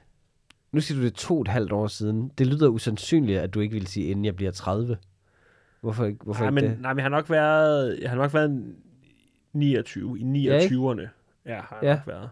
Nu 0.73 0.81
siger 0.81 0.99
du 1.01 1.05
det 1.05 1.15
to 1.15 1.35
og 1.35 1.41
et 1.41 1.49
halvt 1.49 1.73
år 1.73 1.87
siden. 1.87 2.33
Det 2.39 2.47
lyder 2.47 2.69
usandsynligt, 2.69 3.39
at 3.41 3.55
du 3.55 3.61
ikke 3.61 3.73
vil 3.75 3.87
sige, 3.87 4.07
inden 4.07 4.25
jeg 4.25 4.37
bliver 4.37 4.51
30. 4.53 4.97
Hvorfor 5.81 6.05
ikke, 6.05 6.19
hvorfor 6.25 6.41
Nej, 6.45 6.49
ikke 6.51 6.55
men, 6.55 6.71
det? 6.71 6.81
nej, 6.81 6.93
men 6.93 6.99
jeg 6.99 7.05
har 7.05 7.09
nok 7.11 7.31
været, 7.31 7.99
jeg 8.03 8.11
har 8.11 8.17
nok 8.17 8.35
været 8.35 8.75
29, 9.53 10.19
i 10.19 10.23
Ja, 10.43 10.59
ikke? 10.59 10.75
29'erne. 10.75 11.09
Ja, 11.47 11.55
har 11.61 11.79
jeg 11.83 11.89
Ja. 11.89 11.95
nok 11.95 12.07
været. 12.07 12.29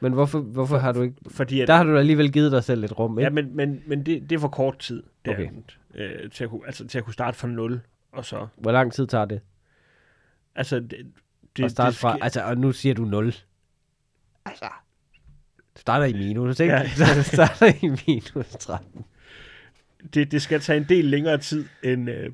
Men 0.00 0.12
hvorfor, 0.12 0.38
hvorfor 0.40 0.78
har 0.78 0.92
du 0.92 1.02
ikke... 1.02 1.16
Fordi 1.30 1.60
at, 1.60 1.68
Der 1.68 1.74
har 1.74 1.84
du 1.84 1.96
alligevel 1.98 2.32
givet 2.32 2.52
dig 2.52 2.64
selv 2.64 2.84
et 2.84 2.98
rum, 2.98 3.18
ikke? 3.18 3.24
ja, 3.24 3.30
men, 3.30 3.56
men, 3.56 3.82
men 3.86 4.06
det, 4.06 4.30
det 4.30 4.36
er 4.36 4.40
for 4.40 4.48
kort 4.48 4.78
tid, 4.78 5.02
det 5.24 5.32
Okay. 5.34 5.48
okay. 5.94 6.22
øh, 6.24 6.30
til, 6.30 6.44
at 6.44 6.50
kunne, 6.50 6.66
altså, 6.66 6.86
til 6.88 6.98
at 6.98 7.04
kunne 7.04 7.14
starte 7.14 7.38
fra 7.38 7.48
0, 7.48 7.80
og 8.12 8.24
så, 8.24 8.46
Hvor 8.56 8.72
lang 8.72 8.92
tid 8.92 9.06
tager 9.06 9.24
det? 9.24 9.40
Altså, 10.54 10.80
det, 10.80 10.90
det 10.90 11.06
det, 11.56 11.64
at 11.64 11.70
starte 11.70 11.90
det 11.90 11.98
fra... 11.98 12.12
sker- 12.16 12.24
Altså, 12.24 12.42
og 12.42 12.58
nu 12.58 12.72
siger 12.72 12.94
du 12.94 13.04
0. 13.04 13.34
Altså... 14.44 14.68
Du 15.76 15.80
starter 15.80 16.06
i 16.06 16.12
minus, 16.12 16.60
ikke? 16.60 16.74
Ja. 16.74 16.80
Ja. 16.98 17.14
du 17.16 17.22
starter 17.22 17.66
i 17.66 17.88
minus 18.06 18.46
13. 18.60 19.04
det, 20.14 20.32
det 20.32 20.42
skal 20.42 20.60
tage 20.60 20.76
en 20.76 20.84
del 20.88 21.04
længere 21.04 21.38
tid, 21.38 21.64
end, 21.82 22.10
øh, 22.10 22.32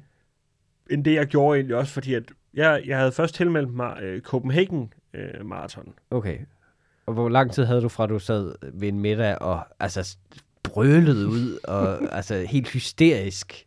end 0.91 1.05
det, 1.05 1.15
jeg 1.15 1.27
gjorde 1.27 1.57
egentlig 1.59 1.77
også, 1.77 1.93
fordi 1.93 2.15
at 2.15 2.23
jeg, 2.55 2.83
jeg 2.87 2.99
havde 2.99 3.13
først 3.13 3.35
tilmeldt 3.35 3.75
mig 3.75 3.99
øh, 4.03 4.21
Copenhagen 4.21 4.93
øh, 5.15 5.47
Marathon. 5.47 5.93
Okay. 6.11 6.39
Og 7.07 7.15
hvor 7.15 7.29
lang 7.29 7.53
tid 7.53 7.65
havde 7.65 7.81
du 7.81 7.89
fra, 7.89 8.07
du 8.07 8.19
sad 8.19 8.55
ved 8.73 8.89
en 8.89 9.01
middag 9.01 9.39
og 9.39 9.67
altså 9.81 10.17
brølede 10.63 11.27
ud 11.29 11.59
og 11.65 11.99
altså 12.17 12.45
helt 12.49 12.69
hysterisk 12.69 13.66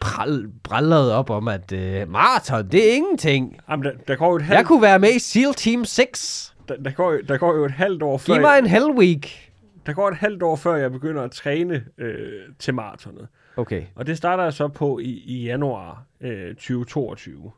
pral, 0.00 0.48
brallede 0.62 1.14
op 1.14 1.30
om, 1.30 1.48
at 1.48 1.72
øh, 1.72 2.08
maraton, 2.10 2.68
det 2.68 2.90
er 2.90 2.94
ingenting. 2.94 3.56
Jamen, 3.70 3.84
der, 3.84 3.92
der 4.08 4.16
går 4.16 4.30
jo 4.30 4.36
et 4.36 4.42
halvt... 4.42 4.58
Jeg 4.58 4.66
kunne 4.66 4.82
være 4.82 4.98
med 4.98 5.14
i 5.14 5.18
SEAL 5.18 5.54
Team 5.54 5.84
6. 5.84 6.54
der, 6.68 6.76
der, 6.76 6.90
går, 6.90 7.12
jo- 7.12 7.20
der 7.28 7.38
går 7.38 7.56
jo 7.56 7.64
et 7.64 7.70
halvt 7.70 8.02
år 8.02 8.18
før... 8.18 8.32
Giv 8.34 8.40
mig 8.42 8.58
en 8.58 8.66
hell 8.66 8.90
week. 8.90 9.52
Der 9.86 9.92
går 9.92 10.08
et 10.08 10.16
halvt 10.16 10.42
år 10.42 10.56
før, 10.56 10.74
jeg 10.76 10.92
begynder 10.92 11.22
at 11.22 11.30
træne 11.30 11.84
øh, 11.98 12.42
til 12.58 12.74
maratonet. 12.74 13.28
Okay, 13.56 13.82
Og 13.94 14.06
det 14.06 14.16
starter 14.16 14.42
jeg 14.44 14.52
så 14.52 14.68
på 14.68 14.98
i, 14.98 15.22
i 15.26 15.44
januar 15.44 16.02
øh, 16.20 16.54
2022. 16.54 17.50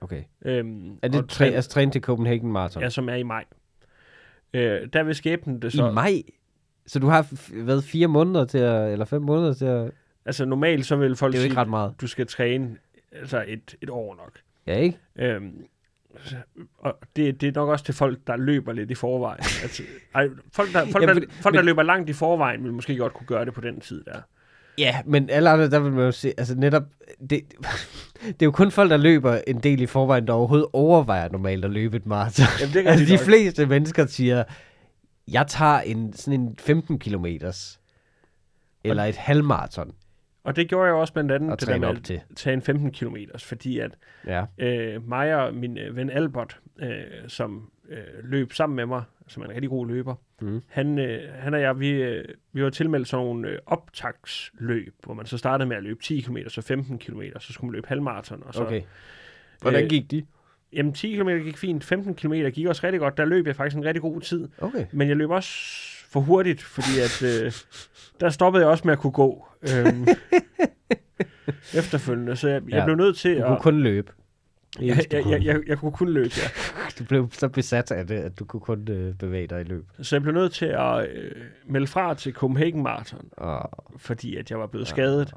okay. 0.00 0.22
Øhm, 0.44 0.98
Er 1.02 1.08
det 1.08 1.28
træ, 1.28 1.44
træn- 1.50 1.54
altså 1.54 1.70
træne 1.70 1.90
til 1.92 2.00
Copenhagen 2.00 2.52
Marathon? 2.52 2.82
Ja, 2.82 2.90
som 2.90 3.08
er 3.08 3.14
i 3.14 3.22
maj. 3.22 3.44
Øh, 4.54 4.80
der 4.92 5.02
vil 5.02 5.14
skæbnen 5.14 5.62
det 5.62 5.72
så... 5.72 5.88
I 5.90 5.92
maj? 5.92 6.22
Så 6.86 6.98
du 6.98 7.06
har 7.06 7.22
f- 7.22 7.50
været 7.54 7.84
fire 7.84 8.06
måneder 8.08 8.44
til 8.44 8.58
at, 8.58 8.92
eller 8.92 9.04
fem 9.04 9.22
måneder 9.22 9.54
til 9.54 9.64
at... 9.64 9.90
Altså 10.28 10.44
normalt 10.44 10.86
så 10.86 10.96
vil 10.96 11.16
folk 11.16 11.32
Det 11.32 11.38
er 11.38 11.42
jo 11.42 11.42
sige, 11.42 11.50
ikke 11.50 11.60
ret 11.60 11.68
meget. 11.68 11.94
du 12.00 12.06
skal 12.06 12.26
træne 12.26 12.76
altså 13.12 13.44
et, 13.48 13.74
et 13.82 13.90
år 13.90 14.14
nok. 14.16 14.32
Ja, 14.66 14.78
ikke? 14.78 14.98
Øhm, 15.18 15.52
og 16.78 16.98
det, 17.16 17.40
det 17.40 17.48
er 17.48 17.52
nok 17.54 17.68
også 17.68 17.84
til 17.84 17.94
folk, 17.94 18.18
der 18.26 18.36
løber 18.36 18.72
lidt 18.72 18.90
i 18.90 18.94
forvejen. 18.94 19.40
altså, 19.62 19.82
ej, 20.14 20.28
folk, 20.52 20.72
der, 20.72 20.86
folk, 20.92 21.08
Ja, 21.08 21.14
der, 21.14 21.20
folk 21.42 21.54
der 21.54 21.60
men- 21.60 21.66
løber 21.66 21.82
langt 21.82 22.10
i 22.10 22.12
forvejen, 22.12 22.64
vil 22.64 22.72
måske 22.72 22.96
godt 22.96 23.12
kunne 23.14 23.26
gøre 23.26 23.44
det 23.44 23.54
på 23.54 23.60
den 23.60 23.80
tid 23.80 24.04
der. 24.04 24.20
Ja, 24.78 25.02
men 25.06 25.30
alle 25.30 25.50
andre, 25.50 25.70
der 25.70 25.78
vil 25.80 25.92
man 25.92 26.04
jo 26.04 26.12
se, 26.12 26.32
altså 26.38 26.54
netop, 26.54 26.82
det, 27.20 27.30
det 28.26 28.42
er 28.42 28.46
jo 28.46 28.50
kun 28.50 28.70
folk, 28.70 28.90
der 28.90 28.96
løber 28.96 29.40
en 29.46 29.58
del 29.60 29.80
i 29.80 29.86
forvejen, 29.86 30.26
der 30.26 30.32
overhovedet 30.32 30.66
overvejer 30.72 31.28
normalt 31.28 31.64
at 31.64 31.70
løbe 31.70 31.96
et 31.96 32.06
maraton. 32.06 32.46
Jamen, 32.60 32.74
det 32.74 32.86
altså 32.86 33.04
de 33.04 33.10
nok. 33.16 33.20
fleste 33.20 33.66
mennesker 33.66 34.06
siger, 34.06 34.44
jeg 35.28 35.46
tager 35.46 35.80
en, 35.80 36.12
sådan 36.12 36.40
en 36.40 36.56
15 36.58 36.98
kilometers, 36.98 37.80
eller 38.84 39.04
et 39.04 39.16
halvmaraton 39.16 39.92
Og 40.48 40.56
det 40.56 40.68
gjorde 40.68 40.86
jeg 40.86 40.94
også 40.94 41.12
blandt 41.12 41.32
andet, 41.32 41.52
at 41.52 41.60
det 41.60 41.68
der 41.68 41.78
med 41.78 41.88
at 41.88 42.04
til. 42.04 42.20
tage 42.36 42.54
en 42.54 42.62
15 42.62 42.92
km, 42.92 43.16
fordi 43.38 43.78
at 43.78 43.90
Ja, 44.26 44.44
øh, 44.58 45.08
mig 45.08 45.34
og 45.36 45.54
min 45.54 45.78
øh, 45.78 45.96
ven 45.96 46.10
Albert, 46.10 46.60
øh, 46.80 46.88
som 47.26 47.70
øh, 47.88 47.98
løb 48.24 48.52
sammen 48.52 48.76
med 48.76 48.86
mig, 48.86 49.02
som 49.26 49.42
er 49.42 49.46
en 49.46 49.52
rigtig 49.54 49.70
god 49.70 49.86
løber, 49.88 50.14
Mhm. 50.40 50.62
han, 50.68 50.98
øh, 50.98 51.20
han 51.34 51.54
og 51.54 51.60
jeg, 51.60 51.80
vi, 51.80 51.90
øh, 51.90 52.24
vi 52.52 52.62
var 52.62 52.70
tilmeldt 52.70 53.08
sådan 53.08 53.26
nogle 53.26 53.48
øh, 53.48 53.58
optagsløb, 53.66 54.94
hvor 55.04 55.14
man 55.14 55.26
så 55.26 55.38
startede 55.38 55.68
med 55.68 55.76
at 55.76 55.82
løbe 55.82 56.02
10 56.02 56.20
km, 56.20 56.36
så 56.48 56.62
15 56.62 56.98
km, 56.98 57.22
så 57.38 57.52
skulle 57.52 57.68
man 57.68 57.74
løbe 57.74 57.88
halvmarathon, 57.88 58.42
og 58.46 58.54
så 58.54 58.62
okay. 58.64 58.82
Hvordan 59.62 59.84
Øh, 59.84 59.90
gik 59.90 60.10
de? 60.10 60.24
Jamen, 60.72 60.92
10 60.92 61.14
km 61.16 61.28
gik 61.28 61.56
fint, 61.56 61.84
15 61.84 62.14
km 62.14 62.32
gik 62.32 62.66
også 62.66 62.80
rigtig 62.84 63.00
godt. 63.00 63.16
Der 63.16 63.24
løb 63.24 63.46
jeg 63.46 63.56
faktisk 63.56 63.76
en 63.76 63.84
rigtig 63.84 64.02
god 64.02 64.20
tid. 64.20 64.48
Okay. 64.58 64.86
Men 64.92 65.08
jeg 65.08 65.16
løb 65.16 65.30
også 65.30 65.50
for 66.08 66.20
hurtigt, 66.20 66.62
fordi 66.62 66.98
at, 67.04 67.22
øh, 67.22 67.52
der 68.20 68.30
stoppede 68.30 68.62
jeg 68.64 68.70
også 68.70 68.82
med 68.84 68.92
at 68.92 68.98
kunne 68.98 69.12
gå 69.12 69.46
øhm, 69.62 70.06
efterfølgende. 71.80 72.36
Så 72.36 72.48
jeg, 72.48 72.62
jeg 72.68 72.72
Ja, 72.78 72.84
blev 72.84 72.96
nødt 72.96 73.16
til 73.16 73.36
Du 73.36 73.42
at... 73.42 73.46
kunne 73.48 73.58
kun 73.60 73.80
løbe. 73.80 74.12
Jeg, 74.80 74.86
jeg, 74.86 74.96
du 74.96 75.16
jeg, 75.16 75.22
kunne. 75.24 75.44
jeg, 75.44 75.60
jeg 75.66 75.78
kunne 75.78 75.92
kun 75.92 76.08
løbe, 76.08 76.30
ja. 76.36 76.42
Du 76.98 77.04
blev 77.04 77.28
så 77.32 77.48
besat 77.48 77.90
af 77.90 78.06
det, 78.06 78.14
at 78.14 78.38
du 78.38 78.44
kunne 78.44 78.60
kun 78.60 78.88
øh, 78.90 79.14
bevæge 79.14 79.46
dig 79.46 79.60
i 79.60 79.64
løb. 79.64 79.84
Så 80.02 80.16
jeg 80.16 80.22
blev 80.22 80.34
nødt 80.34 80.52
til 80.52 80.66
at 80.66 81.08
øh, 81.10 81.30
melde 81.66 81.86
fra 81.86 82.14
til 82.14 82.32
Copenhagen 82.32 82.82
Marathon, 82.82 83.28
Og, 83.32 83.70
fordi 83.98 84.36
at 84.36 84.50
jeg 84.50 84.58
var 84.58 84.66
blevet 84.66 84.88
skadet. 84.88 85.32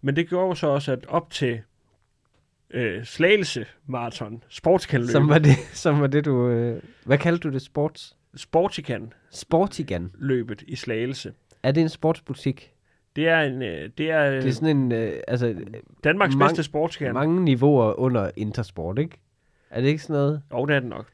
Men 0.00 0.16
det 0.16 0.28
gjorde 0.28 0.46
jo 0.48 0.54
så 0.54 0.66
også, 0.66 0.92
at 0.92 1.06
op 1.08 1.30
til 1.30 1.60
øh, 2.70 3.04
Slagelse 3.04 3.66
Marathon, 3.86 4.42
Sportskan 4.48 5.06
som, 5.08 5.28
var 5.28 5.38
det, 5.38 5.56
som 5.72 6.00
var 6.00 6.06
det, 6.06 6.24
du... 6.24 6.48
Øh, 6.48 6.82
hvad 7.04 7.18
kaldte 7.18 7.48
du 7.48 7.52
det? 7.54 7.62
Sports? 7.62 8.16
Sportikan 8.36 9.12
Sportigan. 9.30 10.10
løbet 10.18 10.62
i 10.66 10.76
Slagelse. 10.76 11.32
Er 11.62 11.72
det 11.72 11.80
en 11.80 11.88
sportsbutik? 11.88 12.72
Det 13.16 13.28
er, 13.28 13.40
en, 13.40 13.62
øh, 13.62 13.90
det 13.98 14.10
er, 14.10 14.30
Det 14.30 14.48
er 14.48 14.52
sådan 14.52 14.76
en... 14.76 14.92
Øh, 14.92 15.20
altså, 15.28 15.54
Danmarks 16.04 16.34
mange- 16.36 16.50
bedste 16.50 16.62
sportskan. 16.62 17.14
mange 17.14 17.44
niveauer 17.44 18.00
under 18.00 18.30
Intersport, 18.36 18.98
ikke? 18.98 19.20
Er 19.70 19.80
det 19.80 19.88
ikke 19.88 20.02
sådan 20.02 20.14
noget? 20.14 20.42
Jo, 20.52 20.66
det 20.66 20.76
er 20.76 20.80
det 20.80 20.88
nok. 20.88 21.06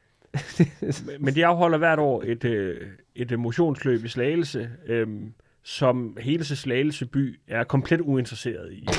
Men- 1.19 1.35
de 1.35 1.45
afholder 1.45 1.77
hvert 1.77 1.99
år 1.99 2.23
et, 2.25 2.43
øh, 2.43 2.87
et 3.15 3.31
øh, 3.31 3.39
motionsløb 3.39 4.05
i 4.05 4.07
Slagelse, 4.07 4.69
øhm, 4.85 5.33
som 5.63 6.17
hele 6.21 6.43
Slagelse 6.43 7.05
by 7.05 7.39
er 7.47 7.63
komplet 7.63 8.01
uinteresseret 8.01 8.73
i. 8.73 8.87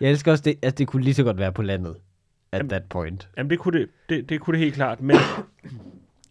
Jeg 0.00 0.10
elsker 0.10 0.32
også 0.32 0.44
det, 0.44 0.58
at 0.62 0.78
det 0.78 0.86
kunne 0.88 1.02
lige 1.04 1.14
så 1.14 1.24
godt 1.24 1.38
være 1.38 1.52
på 1.52 1.62
landet. 1.62 1.96
At 2.52 2.58
Jamen- 2.58 2.68
that 2.70 2.82
point. 2.88 3.28
Jamen, 3.36 3.50
det 3.50 3.58
kunne 3.58 3.78
det, 3.80 3.88
det, 4.08 4.28
det, 4.28 4.40
kunne 4.40 4.52
det 4.54 4.60
helt 4.64 4.74
klart. 4.74 5.00
Men, 5.00 5.16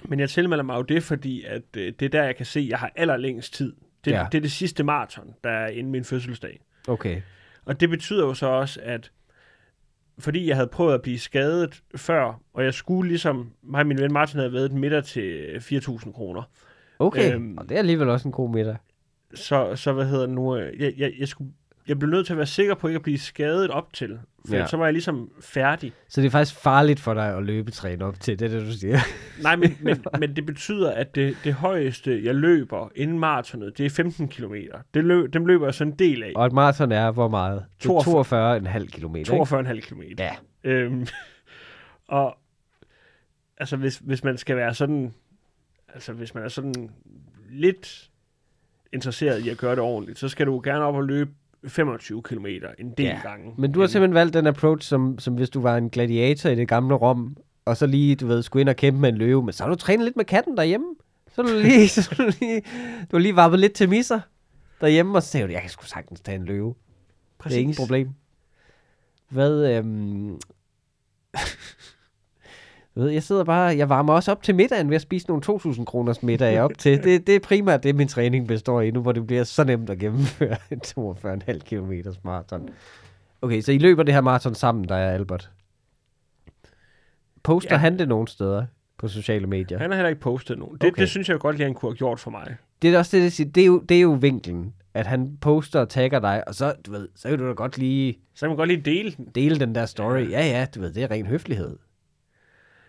men 0.06 0.20
jeg 0.20 0.30
tilmelder 0.30 0.64
mig 0.64 0.76
jo 0.78 0.82
det, 0.82 1.04
fordi 1.04 1.44
at, 1.44 1.62
øh, 1.78 1.94
det 2.00 2.06
er 2.06 2.10
der, 2.10 2.24
jeg 2.24 2.36
kan 2.36 2.46
se, 2.46 2.68
jeg 2.70 2.80
har 2.80 2.92
allerlængst 2.96 3.54
tid. 3.54 3.74
Det, 4.06 4.12
Ja. 4.12 4.28
det 4.32 4.38
er 4.38 4.42
det 4.42 4.52
sidste 4.52 4.84
maraton, 4.84 5.34
der 5.44 5.50
er 5.50 5.68
inden 5.68 5.92
min 5.92 6.04
fødselsdag. 6.04 6.60
Okay. 6.88 7.22
Og 7.66 7.80
det 7.82 7.90
betyder 7.90 8.26
jo 8.26 8.34
så 8.34 8.48
også, 8.48 8.80
at 8.84 9.12
fordi 10.20 10.48
jeg 10.48 10.56
havde 10.56 10.68
prøvet 10.68 10.94
at 10.94 11.02
blive 11.02 11.20
skadet 11.20 11.84
før, 11.96 12.42
og 12.54 12.64
jeg 12.64 12.74
skulle 12.74 13.08
ligesom, 13.08 13.52
mig 13.64 13.80
og 13.80 13.88
min 13.88 13.98
ven 14.02 14.14
Martin 14.14 14.40
havde 14.40 14.54
været 14.54 14.72
middag 14.72 15.04
til 15.04 15.58
4.000 15.58 16.12
kroner. 16.12 16.44
Okay. 17.00 17.34
Øhm. 17.34 17.44
Øhm, 17.44 17.58
og 17.58 17.70
det 17.70 17.76
er 17.76 17.80
alligevel 17.80 18.10
også 18.10 18.28
en 18.28 18.32
god 18.32 18.50
middag. 18.50 18.76
Så, 19.34 19.76
så 19.76 19.94
hvad 19.94 20.06
hedder 20.06 20.26
det 20.26 20.36
nu, 20.36 20.58
øh, 20.58 20.82
jeg, 20.82 20.94
jeg, 20.98 21.14
jeg, 21.20 21.28
skulle, 21.28 21.52
jeg 21.88 22.00
blev 22.00 22.12
nødt 22.12 22.26
til 22.26 22.34
at 22.34 22.38
være 22.38 22.46
sikker 22.46 22.76
på 22.76 22.88
ikke 22.88 22.96
at 22.96 23.02
blive 23.04 23.18
skadet 23.20 23.70
op 23.70 23.94
til. 23.94 24.20
For 24.48 24.56
Ja. 24.56 24.68
så 24.68 24.78
var 24.78 24.86
jeg 24.86 24.94
ligesom 24.94 25.32
færdig. 25.42 25.94
Så 26.10 26.22
det 26.22 26.28
er 26.28 26.32
faktisk 26.32 26.60
farligt 26.60 27.00
for 27.00 27.14
dig 27.14 27.36
at 27.38 27.44
løbetræne 27.44 28.06
op 28.06 28.20
til, 28.20 28.40
det 28.40 28.54
er 28.54 28.60
det, 28.60 28.68
du 28.68 28.72
siger. 28.74 29.00
Nej, 29.44 29.56
men, 29.56 29.78
men, 29.82 30.04
men 30.20 30.36
det 30.36 30.46
betyder, 30.46 30.92
at 30.92 31.16
det, 31.16 31.38
det 31.44 31.54
højeste, 31.54 32.24
jeg 32.24 32.36
løber 32.36 32.90
inden 32.96 33.20
maratonet, 33.20 33.78
det 33.78 33.86
er 33.86 33.90
15 33.90 34.28
km. 34.28 34.54
Det 34.94 35.04
løb, 35.06 35.34
dem 35.34 35.46
løber 35.46 35.66
jeg 35.66 35.74
så 35.74 35.84
en 35.84 35.92
del 35.92 36.24
af. 36.24 36.32
Og 36.36 36.46
et 36.46 36.54
maraton 36.54 36.92
er 36.92 37.12
hvor 37.12 37.28
meget? 37.28 37.66
Det 37.84 37.90
er 37.90 38.02
42 38.02 38.60
42,5 38.60 38.86
km, 38.86 39.16
ikke? 39.16 39.32
42,5 39.32 39.80
km. 39.80 40.02
Ja. 40.20 40.36
Øhm, 40.64 41.08
og 42.08 42.38
altså, 43.58 43.78
hvis, 43.78 43.98
hvis 43.98 44.24
man 44.24 44.38
skal 44.38 44.56
være 44.56 44.74
sådan, 44.74 45.14
altså 45.94 46.14
hvis 46.14 46.36
man 46.36 46.44
er 46.44 46.50
sådan 46.50 46.92
lidt 47.50 48.10
interesseret 48.94 49.46
i 49.46 49.50
at 49.50 49.58
gøre 49.58 49.72
det 49.72 49.80
ordentligt, 49.80 50.20
så 50.20 50.30
skal 50.30 50.46
du 50.46 50.62
gerne 50.64 50.84
op 50.86 50.96
og 50.96 51.04
løbe 51.04 51.32
25 51.68 52.22
km 52.22 52.46
en 52.80 52.92
del 52.92 53.06
Ja, 53.06 53.20
gange. 53.24 53.54
Men 53.58 53.72
du 53.72 53.80
har 53.80 53.88
simpelthen 53.88 54.14
valgt 54.14 54.34
den 54.34 54.48
approach, 54.48 54.88
som, 54.88 55.20
som 55.20 55.34
hvis 55.34 55.50
du 55.50 55.62
var 55.62 55.78
en 55.78 55.90
gladiator 55.90 56.50
i 56.50 56.56
det 56.56 56.68
gamle 56.68 56.96
Rom, 56.96 57.38
og 57.66 57.78
så 57.78 57.86
lige, 57.86 58.16
du 58.16 58.28
ved, 58.28 58.44
skulle 58.44 58.62
ind 58.62 58.70
og 58.70 58.76
kæmpe 58.76 59.00
med 59.00 59.10
en 59.10 59.18
løve, 59.18 59.44
men 59.44 59.54
så 59.54 59.64
har 59.64 59.70
du 59.70 59.76
trænet 59.76 60.04
lidt 60.04 60.16
med 60.18 60.26
katten 60.26 60.58
derhjemme. 60.58 60.88
Så 61.36 61.44
har 61.44 61.50
du 61.50 61.60
lige, 61.60 61.90
så 62.04 62.08
har 62.12 62.24
du 62.24 62.32
lige, 62.40 62.62
du 63.12 63.16
har 63.16 63.20
lige 63.20 63.36
varmet 63.36 63.60
lidt 63.60 63.74
til 63.74 63.90
misser 63.90 64.20
derhjemme, 64.82 65.18
og 65.18 65.24
så 65.24 65.30
sagde 65.30 65.48
du, 65.48 65.52
jeg 65.52 65.62
kan 65.62 65.70
sgu 65.70 65.86
sagtens 65.86 66.22
tage 66.22 66.36
en 66.36 66.46
løve. 66.46 66.76
Præcis. 67.40 67.54
Det 67.54 67.58
er 67.58 67.62
ingen 67.62 67.76
problem. 67.76 68.10
Hvad, 69.30 69.78
øhm... 69.78 70.40
Jeg 72.98 73.04
ved, 73.06 73.12
jeg 73.12 73.24
sidder 73.24 73.44
bare, 73.44 73.78
jeg 73.78 73.90
varmer 73.90 74.14
også 74.14 74.32
op 74.32 74.44
til 74.44 74.56
middagen 74.56 74.90
ved 74.90 74.96
at 74.96 75.02
spise 75.02 75.28
nogle 75.28 75.44
2.000 75.46 75.84
kroners 75.86 76.24
middag 76.24 76.62
op 76.62 76.72
til. 76.78 77.04
Det, 77.04 77.28
det 77.28 77.36
er 77.36 77.40
primært 77.40 77.84
det, 77.84 77.96
min 77.96 78.08
træning 78.08 78.48
består 78.48 78.82
i 78.82 78.92
nu, 78.92 79.02
hvor 79.02 79.12
det 79.12 79.28
bliver 79.28 79.44
så 79.44 79.64
nemt 79.64 79.90
at 79.90 80.00
gennemføre 80.00 80.56
en 80.72 80.82
42,5 80.86 81.60
km 81.60 81.92
maraton. 82.24 82.70
Okay, 83.42 83.62
så 83.62 83.72
I 83.72 83.78
løber 83.78 84.04
det 84.04 84.14
her 84.14 84.22
maraton 84.22 84.56
sammen, 84.56 84.88
der 84.88 84.96
er 84.96 85.12
Albert. 85.14 85.50
Poster 87.44 87.76
ja. 87.76 87.78
Han 87.78 88.00
det 88.00 88.08
nogle 88.08 88.28
steder 88.28 88.66
på 88.98 89.08
sociale 89.08 89.48
medier? 89.48 89.78
Han 89.80 89.90
har 89.92 89.98
heller 89.98 90.10
ikke 90.10 90.22
postet 90.22 90.60
nogen. 90.60 90.78
Det, 90.78 90.88
Okay. 90.92 91.02
det 91.02 91.10
synes 91.10 91.30
jeg 91.30 91.40
godt, 91.40 91.56
at 91.56 91.62
han 91.62 91.74
kunne 91.74 91.90
have 91.92 91.98
gjort 91.98 92.20
for 92.20 92.32
mig. 92.32 92.56
Det 92.82 92.94
er 92.94 92.98
også 92.98 93.18
det, 93.18 93.38
det, 93.38 93.56
det, 93.56 93.62
er 93.62 93.68
jo, 93.68 93.80
det 93.80 93.98
er 93.98 94.02
jo 94.02 94.12
vinklen, 94.22 94.74
at 94.94 95.08
han 95.08 95.38
poster 95.42 95.80
og 95.80 95.90
tagger 95.90 96.20
dig, 96.20 96.48
og 96.48 96.56
så, 96.56 96.74
du 96.86 96.92
ved, 96.92 97.08
så 97.16 97.30
kan 97.30 97.40
du 97.40 97.48
da 97.48 97.52
godt 97.54 97.78
lige 97.78 98.18
Så 98.34 98.40
kan 98.40 98.50
man 98.50 98.58
godt 98.58 98.70
lige 98.70 98.82
dele 98.82 99.12
den. 99.18 99.28
dele 99.36 99.60
den 99.60 99.76
der 99.76 99.86
story. 99.86 100.30
Ja, 100.30 100.46
ja, 100.46 100.66
du 100.76 100.80
ved, 100.80 100.94
det 100.94 101.04
er 101.04 101.12
ren 101.12 101.26
høflighed. 101.26 101.78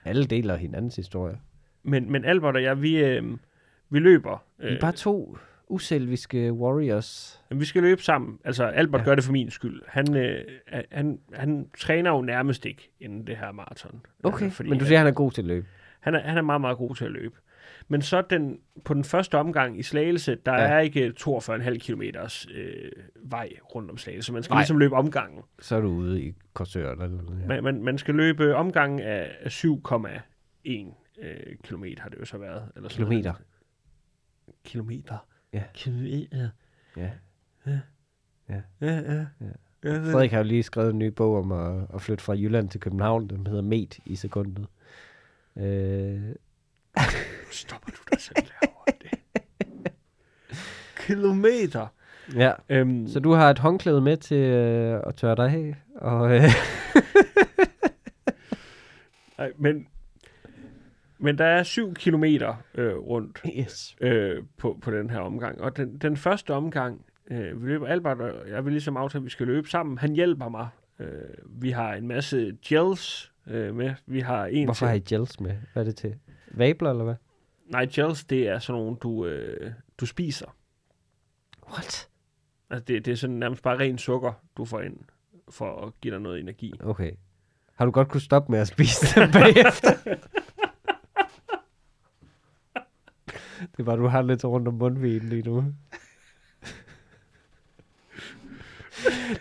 Alle 0.04 0.24
deler 0.24 0.56
hinandens 0.56 0.96
historie. 0.96 1.37
Men, 1.82 2.12
men 2.12 2.24
Albert 2.24 2.56
og 2.56 2.62
jeg, 2.62 2.82
vi, 2.82 2.96
øh, 3.04 3.22
vi 3.90 3.98
løber. 3.98 4.44
Vi 4.58 4.68
er 4.68 4.80
bare 4.80 4.92
to 4.92 5.37
uselviske 5.68 6.52
warriors. 6.52 7.42
Vi 7.50 7.64
skal 7.64 7.82
løbe 7.82 8.02
sammen. 8.02 8.38
Altså, 8.44 8.64
Albert 8.64 9.00
Ja. 9.00 9.04
gør 9.04 9.14
det 9.14 9.24
for 9.24 9.32
min 9.32 9.50
skyld. 9.50 9.82
Han, 9.87 10.16
øh, 10.16 10.44
han, 10.92 11.18
han 11.32 11.66
træner 11.78 12.11
jo 12.11 12.20
nærmest 12.23 12.66
ikke 12.66 12.90
inden 13.00 13.27
det 13.27 13.37
her 13.37 13.52
maraton. 13.52 14.00
Okay, 14.23 14.44
Altså, 14.44 14.62
men 14.62 14.79
du 14.79 14.85
siger, 14.85 14.96
at 14.96 15.04
han 15.04 15.06
er 15.06 15.14
god 15.14 15.33
til 15.33 15.42
at 15.42 15.46
løbe. 15.48 15.66
han, 16.00 16.14
er, 16.14 16.20
han 16.20 16.37
er 16.38 16.42
meget, 16.42 16.60
meget 16.60 16.79
god 16.79 16.94
til 16.94 17.04
at 17.04 17.10
løbe. 17.10 17.35
Men 17.90 18.02
så 18.02 18.22
den, 18.30 18.60
på 18.84 18.94
den 18.94 19.04
første 19.04 19.38
omgang 19.38 19.78
i 19.78 19.82
Slagelse, 19.82 20.34
der 20.46 20.52
Ja. 20.52 20.58
er 20.60 20.78
ikke 20.78 21.12
42,5 21.20 21.78
km 21.78 22.02
øh, 22.54 22.90
vej 23.30 23.48
rundt 23.74 23.90
om 23.90 23.98
Slagelse. 23.98 24.32
Man 24.32 24.42
skal 24.42 24.54
Nej. 24.54 24.60
Ligesom 24.60 24.78
løbe 24.78 24.94
omgangen. 24.96 25.42
Så 25.60 25.76
er 25.76 25.80
du 25.80 25.88
ude 25.88 26.22
i 26.22 26.34
Korsør. 26.52 26.92
Eller 26.92 27.08
noget. 27.08 27.40
Ja. 27.42 27.46
Man, 27.46 27.64
man, 27.64 27.82
man 27.82 27.98
skal 27.98 28.14
løbe 28.14 28.54
omgangen 28.54 29.00
af 29.00 29.36
af 29.40 29.48
7,1 29.64 30.08
øh, 31.22 31.56
kilometer 31.64 32.02
har 32.02 32.08
det 32.08 32.18
jo 32.20 32.24
så 32.24 32.38
været. 32.38 32.62
Eller 32.76 32.88
sådan 32.88 33.06
Kilometer. 33.06 33.32
Noget. 33.32 33.44
Kilometer. 34.64 35.26
Ja. 35.52 35.62
Kilometer. 35.74 36.48
Ja. 36.96 37.10
Ja, 37.66 37.80
ja. 38.48 38.60
Ja. 38.80 38.94
ja. 39.00 39.26
ja. 39.40 39.90
Frederik 40.12 40.30
har 40.30 40.38
jo 40.38 40.44
lige 40.44 40.62
skrevet 40.62 40.90
en 40.90 40.98
ny 40.98 41.06
bog 41.06 41.36
om 41.38 41.52
at, 41.52 41.86
at 41.94 42.02
flytte 42.02 42.24
fra 42.24 42.32
Jylland 42.32 42.68
til 42.68 42.80
København. 42.80 43.28
Den 43.30 43.46
hedder 43.46 43.62
Met 43.62 43.98
i 44.06 44.16
sekundet. 44.16 44.66
Øh, 45.56 46.20
Stopper 47.51 47.90
du 47.90 47.96
dig 48.13 48.21
selv 48.21 48.37
derovre? 48.37 48.92
Det. 49.03 49.19
Kilometer. 51.07 51.87
ja, 52.35 52.53
Øhm, 52.69 53.09
så 53.09 53.21
du 53.21 53.33
har 53.33 53.51
et 53.51 53.59
håndklæde 53.59 54.01
med 54.01 54.17
til 54.17 54.37
øh, 54.37 55.01
at 55.07 55.15
tørre 55.15 55.37
dig 55.37 55.51
af. 55.53 55.77
Og, 55.94 56.35
øh, 56.37 56.42
nej, 59.38 59.53
men 59.59 59.87
Men 61.21 61.38
der 61.38 61.44
er 61.44 61.63
7 61.63 61.94
kilometer 61.94 62.55
øh, 62.75 62.94
rundt 62.96 63.40
Yes. 63.59 63.96
øh, 64.01 64.42
på, 64.59 64.79
på 64.83 64.90
den 64.90 65.11
her 65.11 65.19
omgang. 65.21 65.61
Og 65.61 65.77
den, 65.77 65.99
den 65.99 66.17
første 66.17 66.55
omgang, 66.55 67.05
øh, 67.31 67.63
vi 67.63 67.69
løber 67.69 67.87
Albert, 67.87 68.21
og 68.21 68.49
jeg 68.51 68.65
vil 68.65 68.73
ligesom 68.73 68.96
aftale, 68.96 69.21
at 69.23 69.25
vi 69.25 69.31
skal 69.31 69.46
løbe 69.46 69.69
sammen. 69.69 69.99
Han 69.99 70.13
hjælper 70.13 70.49
mig. 70.49 70.69
Øh, 71.01 71.09
vi 71.63 71.71
har 71.71 71.94
en 71.94 72.09
masse 72.09 72.57
gels 72.69 73.33
øh, 73.46 73.75
med. 73.75 73.94
Vi 74.07 74.21
har 74.21 74.46
en 74.46 74.65
Hvorfor 74.65 74.87
til... 74.87 74.88
har 74.88 74.94
I 74.94 74.99
gels 74.99 75.40
med? 75.40 75.57
Hvad 75.73 75.83
er 75.83 75.85
det 75.85 75.96
til? 75.96 76.15
Vabler, 76.51 76.90
eller 76.90 77.05
hvad? 77.05 77.15
Nej, 77.69 77.87
gels, 77.94 78.25
det 78.25 78.48
er 78.48 78.58
sådan 78.58 78.81
nogle, 78.83 78.96
du, 78.96 79.27
øh, 79.27 79.73
du 79.98 80.06
spiser. 80.06 80.56
What? 81.71 82.08
Altså, 82.71 82.85
det, 82.85 83.04
det 83.04 83.12
er 83.12 83.16
sådan 83.16 83.37
nærmest 83.37 83.62
bare 83.62 83.79
ren 83.79 83.98
sukker, 83.98 84.33
du 84.56 84.64
får 84.64 84.81
ind, 84.81 84.96
for 85.50 85.87
at 85.87 85.92
give 86.00 86.14
dig 86.14 86.21
noget 86.21 86.40
energi. 86.40 86.73
Okay. 86.81 87.12
Har 87.75 87.85
du 87.85 87.90
godt 87.90 88.08
kunne 88.08 88.21
stoppe 88.21 88.52
med 88.52 88.58
at 88.58 88.69
spise 88.69 89.21
dem 89.21 89.31
bagefter? 89.42 89.90
det 93.60 93.79
er 93.79 93.85
bare, 93.85 93.96
du 93.96 94.06
har 94.06 94.23
lidt 94.23 94.44
rundt 94.44 94.69
om 94.69 94.75
mundvinen 94.75 95.29
lige 95.29 95.42
nu. 95.42 95.64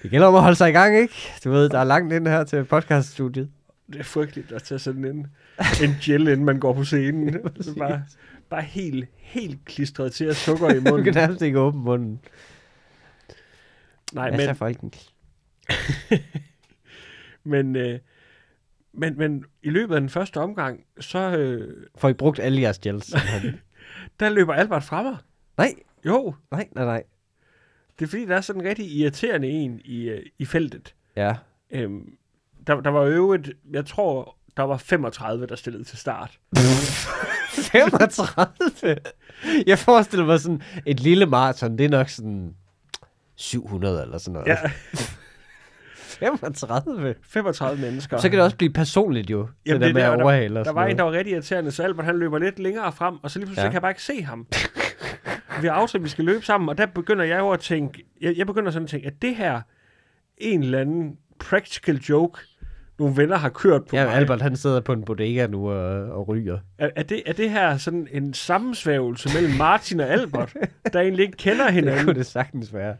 Det 0.02 0.12
gælder 0.12 0.28
om 0.28 0.36
at 0.36 0.42
holde 0.42 0.56
sig 0.56 0.70
i 0.70 0.74
gang, 0.74 0.98
ikke? 0.98 1.14
Du 1.44 1.52
ved, 1.52 1.70
der 1.70 1.80
er 1.80 1.84
langt 1.84 2.14
ind 2.14 2.28
her 2.28 2.44
til 2.44 2.66
podcaststudiet. 2.66 3.52
Det 3.92 4.00
er 4.00 4.04
frygteligt 4.04 4.52
at 4.52 4.64
tage 4.64 4.80
sådan 4.80 5.06
en, 5.06 5.28
en 5.84 5.96
gel, 6.02 6.22
inden 6.28 6.46
man 6.46 6.60
går 6.60 6.74
på 6.74 6.84
scenen. 6.84 7.34
Så 7.62 7.76
bare, 7.76 8.06
bare 8.50 8.62
helt, 8.62 9.06
helt 9.18 9.66
klistret 9.66 10.12
til 10.14 10.26
at 10.26 10.36
sukker 10.36 10.70
i 10.70 10.74
Du 10.80 10.84
kan 10.84 10.94
munden. 10.94 11.14
nærmest 11.14 11.42
ikke 11.42 11.60
åbne 11.60 11.82
munden. 11.82 12.20
Nej, 14.14 14.32
men, 14.32 14.40
er 14.40 14.54
folken? 14.54 14.94
men, 17.44 17.76
øh, 17.76 18.00
men, 18.94 19.18
men 19.18 19.46
i 19.64 19.70
løbet 19.70 19.96
af 19.96 20.02
den 20.02 20.10
første 20.10 20.38
omgang, 20.38 20.84
så 21.00 21.20
øh, 21.38 21.88
Får 21.96 22.10
I 22.10 22.14
brugt 22.14 22.40
alle 22.40 22.62
jeres 22.62 22.80
gels? 22.80 23.14
der 24.20 24.30
løber 24.30 24.54
Albert 24.54 24.84
fra 24.84 25.04
mig. 25.04 25.18
nej, 25.58 25.74
Jo, 26.06 26.36
nej, 26.52 26.68
nej, 26.76 26.86
nej. 26.86 27.04
det 28.00 28.06
er 28.06 28.10
fordi, 28.10 28.26
der 28.26 28.36
er 28.36 28.42
sådan 28.42 28.62
en 28.62 28.68
rigtig 28.68 28.86
irriterende 28.92 29.48
en 29.48 29.82
i, 29.86 30.10
øh, 30.10 30.26
i 30.38 30.46
feltet. 30.46 30.96
Ja. 31.16 31.36
Øhm, 31.72 32.18
der, 32.68 32.82
der 32.82 32.90
var 32.90 33.02
øvrigt, 33.02 33.50
jeg 33.72 33.86
tror, 33.86 34.36
der 34.58 34.64
var 34.64 34.78
35, 34.78 35.48
der 35.48 35.56
stillede 35.56 35.84
til 35.84 35.98
start. 35.98 36.40
35? 37.72 38.98
Jeg 39.68 39.80
forestiller 39.80 40.26
mig 40.26 40.40
sådan, 40.40 40.62
et 40.86 41.00
lille 41.00 41.26
maraton, 41.26 41.78
det 41.78 41.86
er 41.86 41.90
nok 41.90 42.10
sådan 42.10 42.54
700 43.36 44.02
eller 44.02 44.18
sådan 44.18 44.34
noget. 44.34 44.48
Ja, 44.48 44.58
35? 46.20 47.16
35 47.24 47.82
mennesker. 47.82 48.18
Så 48.18 48.30
kan 48.30 48.38
det 48.38 48.46
også 48.46 48.58
blive 48.58 48.74
personligt 48.74 49.30
jo, 49.30 49.48
Jamen, 49.66 49.82
det 49.82 49.88
der 49.88 49.88
det 49.88 49.90
er 49.90 49.94
med 49.94 50.02
der, 50.02 50.12
at 50.12 50.22
overhale 50.22 50.60
og 50.60 50.66
Der 50.66 50.70
sådan 50.70 50.76
var 50.76 50.86
en, 50.86 50.90
der 50.90 50.96
noget. 50.98 51.14
var 51.14 51.20
rigtig 51.20 51.34
irriterende, 51.34 51.72
så 51.72 51.84
Albert 51.84 52.06
han 52.06 52.20
løber 52.20 52.40
lidt 52.40 52.60
længere 52.60 52.92
frem, 52.92 53.16
og 53.24 53.32
så 53.32 53.40
lige 53.40 53.46
pludselig 53.46 53.64
ja. 53.64 53.68
kan 53.70 53.74
jeg 53.74 53.82
bare 53.82 53.92
ikke 53.92 54.04
se 54.04 54.22
ham. 54.24 54.48
vi 55.62 55.68
har 55.68 55.74
aftalt, 55.74 56.02
at 56.02 56.04
vi 56.04 56.10
skal 56.10 56.26
løbe 56.26 56.46
sammen, 56.46 56.70
og 56.70 56.78
der 56.78 56.86
begynder 56.86 57.26
jeg 57.26 57.40
jo 57.40 57.50
at 57.50 57.60
tænke, 57.60 58.04
jeg, 58.22 58.38
jeg 58.38 58.48
begynder 58.48 58.72
sådan 58.72 58.84
at 58.84 58.90
tænke, 58.90 59.08
at 59.08 59.22
det 59.22 59.36
her 59.36 59.62
en 60.38 60.64
eller 60.64 60.80
anden 60.80 61.18
practical 61.40 61.96
joke, 61.96 62.42
nogle 63.00 63.18
venner 63.18 63.38
har 63.38 63.50
kørt 63.50 63.86
på 63.86 63.96
Ja, 63.96 64.06
mig. 64.06 64.14
Albert 64.16 64.42
han 64.42 64.56
sidder 64.56 64.82
på 64.82 64.94
en 64.94 65.04
bodega 65.04 65.48
nu 65.48 65.70
og, 65.72 66.12
og 66.12 66.28
ryger. 66.28 66.60
Er, 66.78 66.90
er, 66.96 67.04
det, 67.04 67.24
er 67.26 67.34
det 67.34 67.50
her 67.52 67.78
sådan 67.78 68.08
en 68.12 68.34
sammensvævelse 68.34 69.30
mellem 69.34 69.54
Martin 69.58 70.00
og 70.00 70.08
Albert, 70.10 70.54
der 70.94 71.00
egentlig 71.02 71.26
ikke 71.26 71.38
kender 71.38 71.66
Det 71.66 71.74
hinanden, 71.74 72.06
kunne 72.06 72.16
det 72.16 72.26
sagtens 72.26 72.74
være. 72.74 72.96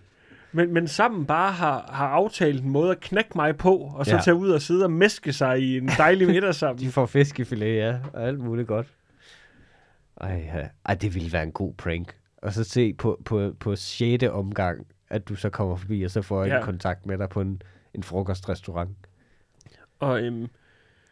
men, 0.52 0.74
men 0.74 0.88
sammen 0.88 1.26
bare 1.26 1.52
har, 1.52 1.90
har 1.94 2.08
aftalt 2.08 2.64
en 2.64 2.70
måde 2.70 2.92
at 2.92 3.00
knække 3.00 3.32
mig 3.36 3.58
på, 3.58 3.76
og 3.78 4.06
så 4.06 4.16
ja. 4.16 4.22
tage 4.22 4.36
ud 4.36 4.50
og 4.50 4.62
sidde 4.62 4.84
og 4.84 4.92
meske 4.92 5.34
sig 5.34 5.60
i 5.62 5.78
en 5.78 5.88
dejlig 5.98 6.28
middag 6.28 6.56
sammen. 6.66 6.86
De 6.86 6.92
får 6.92 7.06
fiskefilet, 7.06 7.76
ja, 7.78 7.96
og 8.14 8.28
alt 8.28 8.40
muligt 8.40 8.68
godt. 8.68 8.88
Ej, 10.22 10.50
ja. 10.56 10.68
Ej, 10.86 10.96
det 10.96 11.16
ville 11.16 11.34
være 11.34 11.44
en 11.44 11.52
god 11.52 11.74
prank. 11.74 12.16
Og 12.42 12.54
så 12.54 12.64
se 12.64 12.94
på, 12.94 13.20
på, 13.26 13.54
på 13.60 13.76
6. 13.76 14.24
omgang, 14.24 14.88
at 15.10 15.30
du 15.30 15.36
så 15.36 15.50
kommer 15.50 15.76
forbi, 15.76 16.04
og 16.04 16.12
så 16.12 16.22
får 16.22 16.44
jeg 16.44 16.52
Ja. 16.52 16.58
en 16.58 16.64
kontakt 16.64 17.06
med 17.06 17.18
dig 17.18 17.30
på 17.30 17.42
en, 17.42 17.62
en 17.94 18.04
frokostrestaurant. 18.04 18.90
Og 20.00 20.22
øhm, 20.24 20.48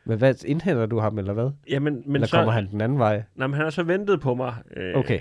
Men 0.05 0.17
hvad, 0.17 0.43
indhenter 0.45 0.86
du 0.86 0.99
ham, 0.99 1.17
eller 1.19 1.33
hvad? 1.33 1.49
jamen, 1.69 2.03
men 2.05 2.15
eller 2.15 2.27
så, 2.27 2.36
kommer 2.38 2.51
han 2.51 2.67
den 2.71 2.81
anden 2.81 2.99
vej? 2.99 3.23
Nej, 3.36 3.47
men 3.47 3.53
han 3.53 3.63
har 3.63 3.69
så 3.69 3.83
ventet 3.83 4.21
på 4.21 4.36
mig. 4.36 4.53
Øh, 4.77 4.95
Okay. 4.95 5.19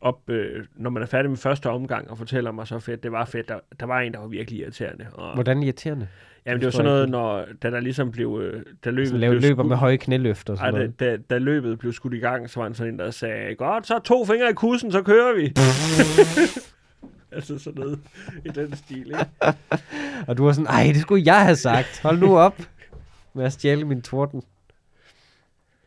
Op, 0.00 0.30
øh, 0.30 0.64
når 0.76 0.90
man 0.90 1.02
er 1.02 1.06
færdig 1.06 1.30
med 1.30 1.38
første 1.38 1.70
omgang, 1.70 2.10
og 2.10 2.18
fortæller 2.18 2.50
mig 2.52 2.66
så 2.66 2.78
fedt, 2.78 3.02
det 3.02 3.12
var 3.12 3.24
fedt. 3.24 3.48
Der, 3.48 3.58
der 3.80 3.86
var 3.86 4.00
en, 4.00 4.12
der 4.12 4.18
var 4.18 4.26
virkelig 4.26 4.60
irriterende. 4.60 5.06
Og, 5.12 5.34
Hvordan 5.34 5.62
irriterende? 5.62 6.08
jamen, 6.46 6.60
det 6.60 6.64
var 6.66 6.70
sådan 6.70 6.84
noget, 6.84 7.10
når, 7.10 7.44
da 7.62 7.70
der 7.70 7.80
ligesom 7.80 8.10
blev... 8.10 8.40
Øh, 8.42 8.62
da 8.84 8.90
løbet 8.90 9.08
Så 9.08 9.16
laver, 9.16 9.32
blev 9.32 9.42
løber 9.42 9.62
skudt- 9.62 9.68
med 9.68 9.76
høje 9.76 9.96
knæløft 9.96 10.50
og 10.50 10.54
Ej, 10.54 10.58
sådan 10.58 10.74
da, 10.74 10.78
noget. 10.78 11.00
da, 11.00 11.16
da 11.34 11.38
løbet 11.38 11.78
blev 11.78 11.92
skudt 11.92 12.14
i 12.14 12.18
gang, 12.18 12.50
så 12.50 12.60
var 12.60 12.64
han 12.66 12.74
sådan 12.74 12.92
en, 12.92 12.98
der 12.98 13.10
sagde, 13.10 13.54
godt, 13.54 13.86
så 13.86 13.98
to 13.98 14.24
fingre 14.24 14.50
i 14.50 14.54
kussen, 14.54 14.92
så 14.92 15.02
kører 15.02 15.34
vi. 15.36 15.52
altså 17.36 17.58
sådan 17.58 17.80
noget 17.80 18.00
i 18.44 18.48
den 18.48 18.76
stil, 18.76 19.06
ikke? 19.06 19.26
Og 20.28 20.36
du 20.36 20.44
var 20.44 20.52
sådan, 20.52 20.66
ej, 20.66 20.90
det 20.92 21.02
skulle 21.02 21.22
jeg 21.26 21.44
have 21.44 21.56
sagt. 21.56 22.02
Hold 22.02 22.18
nu 22.18 22.38
op 22.38 22.62
med 23.34 23.44
at 23.44 23.52
stjæle 23.52 23.84
min 23.84 24.02
torden. 24.02 24.42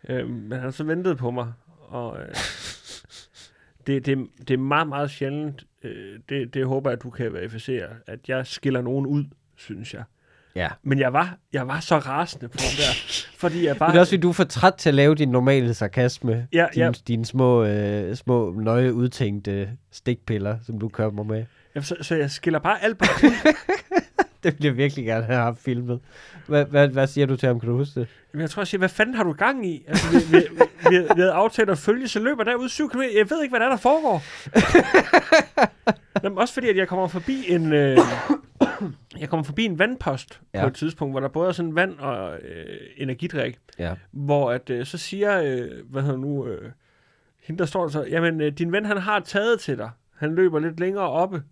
Øhm, 0.10 0.30
men 0.30 0.52
han 0.52 0.62
har 0.62 0.72
så 0.72 0.84
ventet 0.84 1.18
på 1.18 1.32
mig, 1.32 1.54
og 1.88 2.20
øh, 2.20 2.36
det, 3.88 4.06
det, 4.06 4.28
det 4.40 4.52
er 4.52 4.58
meget, 4.58 4.88
meget 4.88 5.12
sjældent, 5.12 5.66
øh, 5.84 6.20
det, 6.30 6.54
det 6.54 6.66
håber 6.66 6.90
jeg, 6.90 6.98
at 6.98 7.04
du 7.04 7.10
kan 7.10 7.34
verificere, 7.34 7.88
at 8.08 8.30
jeg 8.30 8.48
skiller 8.48 8.82
nogen 8.82 9.06
ud, 9.06 9.26
synes 9.56 9.94
jeg. 9.94 10.04
Ja. 10.58 10.68
Men 10.84 11.00
jeg 11.00 11.14
var, 11.14 11.38
jeg 11.54 11.68
var 11.68 11.80
så 11.80 11.98
rasende 11.98 12.48
på 12.48 12.58
den 12.58 12.78
der, 12.78 13.22
fordi 13.38 13.66
jeg 13.66 13.78
bare... 13.78 13.90
Men 13.90 13.94
det 13.94 13.98
er 13.98 14.02
også, 14.02 14.12
fordi 14.12 14.22
du 14.22 14.30
er 14.30 14.34
for 14.34 14.44
træt 14.44 14.74
til 14.74 14.90
at 14.90 14.96
lave 14.96 15.16
din 15.16 15.30
normale 15.30 15.74
sarkasme. 15.74 16.48
Ja, 16.54 16.66
dine, 16.74 16.86
ja. 16.86 16.92
dine 17.08 17.26
små, 17.26 17.64
øh, 17.64 18.16
små, 18.16 18.52
nøje 18.52 18.94
udtænkte 18.94 19.70
stikpiller, 19.92 20.58
som 20.66 20.80
du 20.80 20.90
kommer 20.90 21.24
med. 21.24 21.46
Ja, 21.76 21.82
så, 21.82 21.96
så 22.02 22.16
jeg 22.16 22.32
skiller 22.32 22.60
bare 22.60 22.84
alt 22.84 22.98
på 22.98 23.06
Det 24.44 24.56
vil 24.58 24.66
jeg 24.66 24.78
virkelig 24.78 25.06
gerne 25.06 25.26
have 25.26 25.40
haft 25.40 25.60
filmet. 25.60 26.00
Hvad, 26.48 26.66
hvad, 26.66 26.88
hvad 26.88 27.08
siger 27.08 27.28
du 27.28 27.36
til 27.36 27.48
ham? 27.48 27.60
Kan 27.60 27.70
du 27.70 27.78
huske 27.78 28.00
det? 28.00 28.08
Jamen, 28.34 28.42
jeg 28.42 28.50
tror, 28.50 28.62
jeg 28.62 28.68
siger, 28.68 28.80
hvad 28.80 28.90
fanden 28.90 29.16
har 29.16 29.24
du 29.24 29.34
gang 29.34 29.68
i? 29.68 29.84
Altså, 29.88 30.12
vi, 30.12 30.18
vi, 30.18 30.38
vi, 30.38 30.64
vi, 30.90 31.00
vi 31.00 31.22
havde 31.22 31.32
aftalt 31.32 31.70
at 31.70 31.78
følge, 31.78 32.08
så 32.08 32.20
løber 32.20 32.44
derud 32.44 32.70
7 32.70 32.90
km. 32.90 33.02
Jeg 33.02 33.30
ved 33.30 33.44
ikke, 33.44 33.52
hvad 33.52 33.60
der 33.60 33.66
er, 33.66 33.70
der 33.70 33.78
foregår. 33.78 34.24
Jamen, 36.24 36.38
også 36.38 36.54
fordi, 36.54 36.70
at 36.70 36.78
jeg 36.78 36.88
kommer 36.88 37.08
forbi 37.08 37.46
en... 37.48 37.74
Øh, 37.74 37.98
jeg 39.20 39.30
kommer 39.30 39.44
forbi 39.44 39.66
en 39.66 39.80
vandpost 39.80 40.42
ja. 40.54 40.62
På 40.62 40.68
et 40.68 40.76
tidspunkt, 40.76 41.14
hvor 41.14 41.20
der 41.20 41.28
både 41.28 41.48
er 41.48 41.52
sådan 41.52 41.76
vand 41.76 42.00
og 42.00 42.34
øh, 42.34 42.66
energidrik, 42.98 43.58
Ja. 43.80 43.94
hvor 44.12 44.52
at, 44.52 44.70
øh, 44.70 44.86
så 44.86 44.98
siger, 44.98 45.42
øh, 45.42 45.68
hvad 45.90 46.02
hedder 46.02 46.18
nu, 46.18 46.48
øh, 46.48 46.72
hende 47.44 47.60
der 47.60 47.66
står 47.66 47.82
der 47.82 47.90
så, 47.90 48.06
jamen, 48.10 48.42
øh, 48.42 48.52
din 48.52 48.72
ven, 48.72 48.86
han 48.86 48.98
har 48.98 49.20
taget 49.20 49.60
til 49.60 49.78
dig. 49.78 49.90
Han 50.18 50.36
løber 50.36 50.60
lidt 50.60 50.80
længere 50.80 51.10
oppe. 51.10 51.44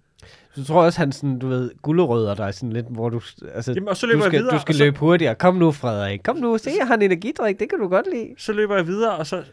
Så 0.56 0.66
tror 0.66 0.82
jeg 0.82 0.86
også, 0.86 1.00
han 1.00 1.12
sådan, 1.12 1.40
du 1.40 1.48
ved, 1.48 1.72
gulderødder 1.82 2.36
dig 2.36 2.54
sådan 2.54 2.74
lidt, 2.74 2.86
hvor 2.90 3.10
du, 3.10 3.22
altså, 3.54 3.74
Jamen, 3.74 3.90
og 3.90 3.98
så 3.98 4.06
løber 4.08 4.18
du 4.20 4.24
jeg 4.24 4.30
skal, 4.32 4.40
videre, 4.40 4.56
du 4.56 4.62
skal 4.62 4.76
så- 4.76 4.84
løbe 4.84 4.98
hurtigere. 5.00 5.36
Kom 5.36 5.56
nu, 5.56 5.72
Frederik. 5.72 6.20
Kom 6.24 6.38
nu, 6.38 6.58
se, 6.58 6.72
jeg 6.80 6.88
har 6.88 6.96
en 6.96 7.02
energidrik. 7.02 7.60
Det 7.60 7.70
kan 7.70 7.80
du 7.80 7.88
godt 7.88 8.06
lide. 8.14 8.30
Så 8.38 8.54
løber 8.54 8.76
jeg 8.76 8.88
videre, 8.88 9.16
og 9.16 9.28
så, 9.28 9.44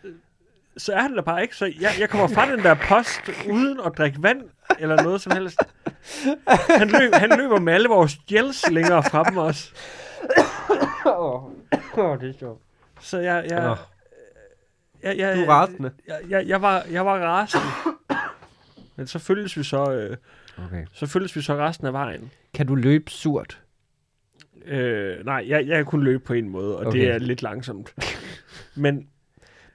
så 0.77 0.93
er 0.93 1.01
han 1.01 1.17
der 1.17 1.23
bare 1.23 1.43
ikke. 1.43 1.57
Så 1.57 1.73
jeg, 1.81 1.91
jeg 2.01 2.11
kommer 2.11 2.29
fra 2.29 2.51
den 2.51 2.59
der 2.59 2.75
post, 2.75 3.21
uden 3.51 3.81
at 3.87 3.93
drikke 3.99 4.23
vand, 4.23 4.43
eller 4.79 5.03
noget 5.03 5.21
som 5.21 5.33
helst. 5.33 5.59
Han, 6.79 6.89
løb, 6.89 7.15
han 7.15 7.31
løber 7.39 7.61
med 7.61 7.73
alle 7.73 7.89
vores 7.89 8.17
gels 8.29 8.71
længere 8.71 9.03
fra 9.03 9.25
dem 9.25 9.37
også. 9.37 9.73
Åh, 11.07 11.45
oh, 11.99 12.21
det 12.21 12.29
er 12.29 12.39
sjovt. 12.39 12.63
Så 13.01 13.19
jeg... 13.19 13.47
jeg, 13.51 13.63
Nå. 13.63 13.77
jeg, 15.03 15.19
jeg, 15.19 15.37
Du 15.37 15.43
er 15.43 15.49
rasende. 15.49 15.91
Jeg, 16.07 16.19
jeg, 16.29 16.47
jeg, 16.47 16.63
var, 16.63 16.85
jeg 16.91 17.07
var 17.07 17.19
rasende. 17.19 17.65
Men 18.97 19.07
så 19.07 19.19
følges 19.19 19.57
vi 19.57 19.63
så, 19.65 19.93
øh, 19.93 20.17
Okay. 20.67 20.87
så 20.93 21.07
følges 21.07 21.37
vi 21.37 21.43
så 21.43 21.57
resten 21.57 21.87
af 21.87 21.93
vejen. 21.93 22.31
Kan 22.55 22.67
du 22.67 22.75
løbe 22.75 23.11
surt? 23.11 23.61
Øh, 24.65 25.25
nej, 25.25 25.45
jeg, 25.49 25.67
jeg 25.67 25.77
kan 25.77 25.85
kun 25.85 26.03
løbe 26.03 26.25
på 26.25 26.33
en 26.33 26.49
måde, 26.49 26.79
og 26.79 26.87
okay. 26.87 26.99
det 26.99 27.11
er 27.11 27.19
lidt 27.19 27.43
langsomt. 27.43 27.95
Men 28.75 29.09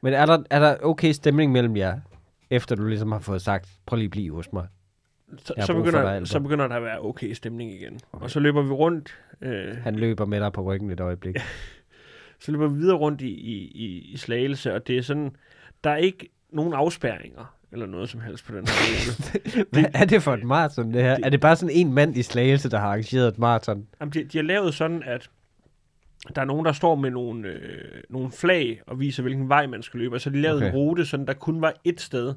Men 0.02 0.14
er 0.14 0.26
der, 0.26 0.44
er 0.50 0.60
der 0.60 0.76
okay 0.84 1.12
stemning 1.12 1.52
mellem 1.52 1.78
jer, 1.78 2.00
efter 2.50 2.76
du 2.76 2.86
ligesom 2.88 3.12
har 3.12 3.20
fået 3.20 3.42
sagt, 3.42 3.70
prøv 3.86 3.98
lige 3.98 4.06
at 4.06 4.12
blive 4.12 4.34
hos 4.36 4.54
mig? 4.54 4.68
så, 5.38 5.54
så, 5.66 5.74
begynder, 5.74 6.02
dig, 6.02 6.12
Albert. 6.14 6.30
så 6.30 6.40
begynder 6.40 6.68
der 6.68 6.76
at 6.76 6.84
være 6.84 7.00
okay 7.06 7.34
stemning 7.34 7.72
igen. 7.72 8.00
Okay. 8.14 8.24
Og 8.24 8.32
så 8.32 8.40
løber 8.40 8.62
vi 8.62 8.72
rundt. 8.72 9.18
Øh, 9.42 9.78
Han 9.78 9.96
løber 9.96 10.26
med 10.26 10.40
dig 10.40 10.54
på 10.54 10.62
ryggen 10.62 10.92
et 10.92 11.00
øjeblik. 11.00 11.36
så 12.42 12.52
løber 12.52 12.68
vi 12.68 12.78
videre 12.80 12.98
rundt 12.98 13.22
i, 13.22 13.28
i, 13.30 14.12
i, 14.14 14.18
Slagelse, 14.18 14.74
og 14.74 14.88
det 14.88 14.98
er 14.98 15.02
sådan, 15.02 15.32
der 15.84 15.90
er 15.90 15.98
ikke 15.98 16.30
nogen 16.52 16.74
afspærringer, 16.74 17.54
eller 17.72 17.86
noget 17.86 18.10
som 18.10 18.22
helst 18.22 18.46
på 18.46 18.52
den 18.56 18.68
her. 18.68 19.64
Hvad 19.72 19.84
er 19.94 20.06
det 20.06 20.24
for 20.24 20.34
et 20.34 20.44
maraton, 20.44 20.94
det 20.94 21.04
her? 21.04 21.16
det- 21.16 21.26
er 21.26 21.30
det 21.30 21.40
bare 21.42 21.56
sådan 21.56 21.76
en 21.76 21.94
mand 21.94 22.18
i 22.18 22.24
Slagelse, 22.24 22.70
der 22.70 22.78
har 22.80 22.88
arrangeret 22.88 23.28
et 23.28 23.38
maraton? 23.40 23.88
Jamen, 24.02 24.14
de, 24.14 24.24
de 24.24 24.38
har 24.38 24.44
lavet 24.44 24.74
sådan, 24.74 25.04
at 25.06 25.30
der 26.36 26.42
er 26.42 26.46
nogen, 26.46 26.66
der 26.66 26.72
står 26.72 26.96
med 26.96 27.10
nogle, 27.12 27.48
øh, 27.48 28.02
nogle 28.10 28.32
flag 28.32 28.82
og 28.88 29.00
viser, 29.00 29.24
hvilken 29.24 29.50
vej 29.50 29.68
man 29.68 29.84
skal 29.84 30.00
løbe. 30.00 30.16
Og 30.16 30.22
så 30.22 30.30
har 30.30 30.36
de 30.36 30.42
lavet 30.42 30.58
okay. 30.58 30.68
en 30.68 30.74
rute, 30.76 31.06
sådan 31.06 31.28
der 31.28 31.34
kun 31.34 31.62
var 31.62 31.74
et 31.84 32.02
sted, 32.02 32.34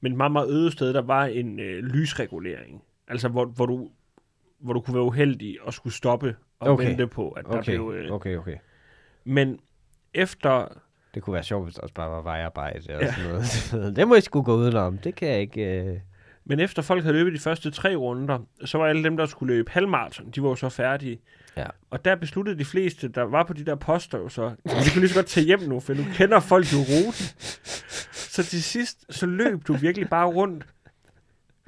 men 0.00 0.12
et 0.12 0.16
meget, 0.16 0.32
meget 0.32 0.48
øde 0.50 0.70
sted, 0.72 0.92
der 0.94 1.02
var 1.02 1.24
en 1.24 1.60
øh, 1.60 1.84
lysregulering. 1.84 2.82
Altså, 3.08 3.28
hvor, 3.28 3.44
hvor, 3.44 3.66
du, 3.66 3.88
hvor 4.58 4.72
du 4.72 4.80
kunne 4.80 4.94
være 4.94 5.04
uheldig 5.04 5.56
og 5.62 5.74
skulle 5.74 5.94
stoppe 5.94 6.36
og 6.60 6.72
okay. 6.72 6.88
Vente 6.88 7.06
på, 7.06 7.30
at 7.30 7.44
der 7.44 7.58
Okay, 7.58 7.72
blev... 7.72 7.94
Øh, 7.96 8.12
okay, 8.12 8.36
okay. 8.36 8.56
Men 9.24 9.58
efter... 10.14 10.68
Det 11.14 11.22
kunne 11.22 11.34
være 11.34 11.42
sjovt, 11.42 11.64
hvis 11.64 11.74
der 11.74 11.82
også 11.82 11.94
bare 11.94 12.10
var 12.10 12.22
vejarbejde 12.22 12.94
og 12.94 13.02
Ja. 13.02 13.12
sådan 13.12 13.30
noget. 13.72 13.96
det 13.96 14.08
må 14.08 14.14
jeg 14.14 14.22
sgu 14.22 14.42
gå 14.42 14.54
udenom. 14.54 14.98
Det 14.98 15.14
kan 15.14 15.28
jeg 15.28 15.40
ikke... 15.40 15.82
Øh... 15.84 15.98
Men 16.48 16.60
efter 16.60 16.82
folk 16.82 17.02
havde 17.02 17.16
løbet 17.16 17.32
de 17.32 17.38
første 17.38 17.70
tre 17.70 17.96
runder, 17.96 18.38
så 18.64 18.78
var 18.78 18.86
alle 18.86 19.04
dem, 19.04 19.16
der 19.16 19.26
skulle 19.26 19.54
løbe 19.54 19.70
halvmarathon, 19.70 20.30
de 20.30 20.42
var 20.42 20.48
jo 20.48 20.54
så 20.54 20.68
færdige. 20.68 21.18
Ja. 21.56 21.66
Og 21.90 22.04
der 22.04 22.14
besluttede 22.16 22.58
de 22.58 22.64
fleste, 22.64 23.08
der 23.08 23.22
var 23.22 23.42
på 23.44 23.52
de 23.52 23.64
der 23.64 23.74
poster 23.74 24.18
jo 24.18 24.28
så, 24.28 24.48
vi 24.64 24.70
kunne 24.92 25.00
lige 25.00 25.08
så 25.08 25.14
godt 25.14 25.26
tage 25.26 25.46
hjem 25.46 25.60
nu, 25.60 25.80
for 25.80 25.94
nu 25.94 26.02
kender 26.14 26.40
folk 26.40 26.72
jo 26.72 26.78
ruten. 26.78 27.24
Så 28.12 28.42
til 28.44 28.62
sidst, 28.62 29.04
så 29.10 29.26
løb 29.26 29.66
du 29.66 29.72
virkelig 29.74 30.08
bare 30.08 30.26
rundt. 30.26 30.64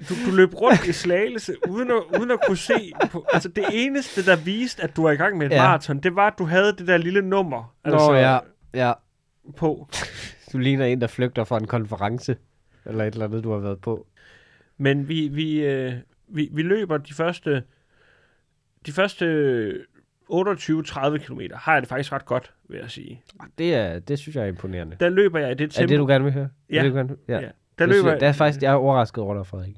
Du, 0.09 0.15
du 0.31 0.37
løb 0.37 0.55
rundt 0.55 0.87
i 0.87 0.93
slagelse, 0.93 1.55
uden 1.69 1.91
at, 1.91 2.19
uden 2.21 2.31
at 2.31 2.39
kunne 2.47 2.57
se. 2.57 2.93
På, 3.11 3.25
altså 3.33 3.49
det 3.49 3.65
eneste, 3.73 4.27
der 4.27 4.37
viste, 4.37 4.83
at 4.83 4.97
du 4.97 5.03
var 5.03 5.11
i 5.11 5.17
gang 5.17 5.39
med 5.39 5.47
et 5.47 5.53
Ja. 5.53 5.63
maraton, 5.63 5.99
det 5.99 6.17
var, 6.17 6.27
at 6.27 6.35
du 6.39 6.45
havde 6.45 6.73
det 6.73 6.87
der 6.87 6.97
lille 6.97 7.23
nummer 7.23 7.75
Nå 7.85 7.93
altså, 7.93 8.13
ja, 8.13 8.39
ja. 8.75 8.93
på. 9.57 9.89
Du 10.53 10.59
ligner 10.59 10.85
en, 10.85 11.01
der 11.01 11.07
flygter 11.07 11.45
fra 11.45 11.57
en 11.59 11.67
konference. 11.67 12.37
Eller 12.87 13.05
et 13.05 13.13
eller 13.13 13.27
andet, 13.27 13.45
du 13.45 13.53
har 13.53 13.59
været 13.59 13.81
på. 13.81 14.07
Men 14.79 15.09
vi, 15.09 15.29
vi, 15.29 15.65
øh, 15.65 15.93
vi, 16.29 16.49
vi 16.53 16.63
løber 16.63 16.99
de 16.99 17.15
første, 17.15 17.63
de 18.87 18.93
første 18.93 19.25
28-30 20.33 21.19
km, 21.19 21.41
har 21.55 21.73
jeg 21.73 21.83
det 21.83 21.89
faktisk 21.89 22.13
ret 22.13 22.25
godt, 22.27 22.55
vil 22.69 22.79
jeg 22.79 22.91
sige. 22.91 23.23
Det, 23.59 23.75
er, 23.75 23.99
det 23.99 24.19
synes 24.19 24.37
jeg 24.37 24.43
er 24.45 24.49
imponerende. 24.49 24.97
Der 25.01 25.09
løber 25.09 25.39
jeg 25.39 25.51
i 25.51 25.55
det 25.55 25.65
Er 25.65 25.69
tempo. 25.69 25.89
det, 25.91 25.99
du 25.99 26.07
gerne 26.07 26.25
vil 26.25 26.33
høre? 26.33 26.49
Ja. 26.71 26.79
Er 26.79 26.83
det, 26.83 26.91
du 26.93 26.97
gerne 26.97 27.09
vil? 27.09 27.19
Ja. 27.29 27.35
Ja. 27.35 27.41
der, 27.41 27.51
det, 27.79 27.89
løber, 27.89 28.11
jeg, 28.11 28.21
det 28.21 28.29
er 28.29 28.33
faktisk, 28.33 28.63
jeg 28.63 28.71
er 28.71 28.75
overrasket 28.77 29.25
over 29.25 29.35
dig, 29.35 29.47
Frederik. 29.47 29.77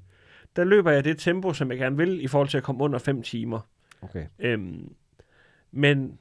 der 0.57 0.65
løber 0.65 0.91
jeg 0.91 1.05
det 1.05 1.19
tempo, 1.19 1.53
som 1.53 1.71
jeg 1.71 1.79
gerne 1.79 1.97
vil, 1.97 2.25
i 2.25 2.27
forhold 2.27 2.49
til 2.49 2.57
at 2.59 2.63
komme 2.65 2.85
under 2.85 2.99
5 2.99 3.23
timer. 3.23 3.61
Okay. 4.03 4.27
Øhm, 4.39 4.95
men 5.73 6.19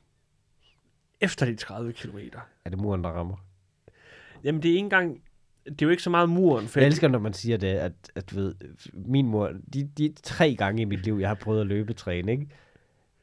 efter 1.22 1.46
de 1.46 1.56
30 1.56 1.94
km, 1.94 2.18
Er 2.66 2.70
det 2.70 2.80
muren, 2.80 3.04
der 3.04 3.10
rammer? 3.10 3.36
jamen 4.44 4.62
det 4.64 4.70
er 4.70 4.74
ikke 4.74 4.84
engang, 4.84 5.22
det 5.70 5.82
er 5.82 5.86
jo 5.86 5.90
ikke 5.90 6.04
så 6.04 6.10
meget 6.10 6.30
muren. 6.30 6.68
For 6.68 6.80
Jeg 6.80 6.88
elsker, 6.88 7.08
når 7.08 7.20
man 7.20 7.34
siger 7.34 7.58
det, 7.58 7.68
at, 7.68 7.94
at 8.16 8.36
ved, 8.36 8.56
min 8.94 9.28
mor, 9.28 9.52
de, 9.74 9.90
de 9.98 10.14
tre 10.24 10.56
gange 10.56 10.82
i 10.82 10.86
mit 10.86 11.04
liv, 11.06 11.18
jeg 11.20 11.30
har 11.30 11.36
prøvet 11.36 11.62
at 11.62 11.68
løbetræne, 11.68 12.32
ikke? 12.32 12.48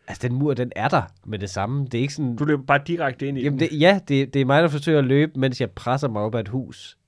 Altså, 0.08 0.28
den 0.28 0.36
mur, 0.36 0.54
den 0.54 0.72
er 0.76 0.88
der 0.88 1.02
med 1.24 1.38
det 1.38 1.50
samme. 1.50 1.84
Det 1.84 1.94
er 1.94 2.02
ikke 2.02 2.14
sådan... 2.14 2.36
Du 2.36 2.44
løber 2.44 2.62
bare 2.62 2.80
direkte 2.86 3.28
ind 3.28 3.38
i 3.38 3.42
Jamen 3.42 3.60
den. 3.60 3.68
det, 3.70 3.80
ja, 3.80 4.00
det, 4.08 4.34
det 4.34 4.40
er 4.40 4.44
mig, 4.44 4.62
der 4.62 4.68
forsøger 4.68 4.98
at 4.98 5.04
løbe, 5.04 5.40
mens 5.40 5.60
jeg 5.60 5.70
presser 5.70 6.08
mig 6.08 6.22
op 6.22 6.34
ad 6.34 6.40
et 6.40 6.48
hus. 6.48 6.98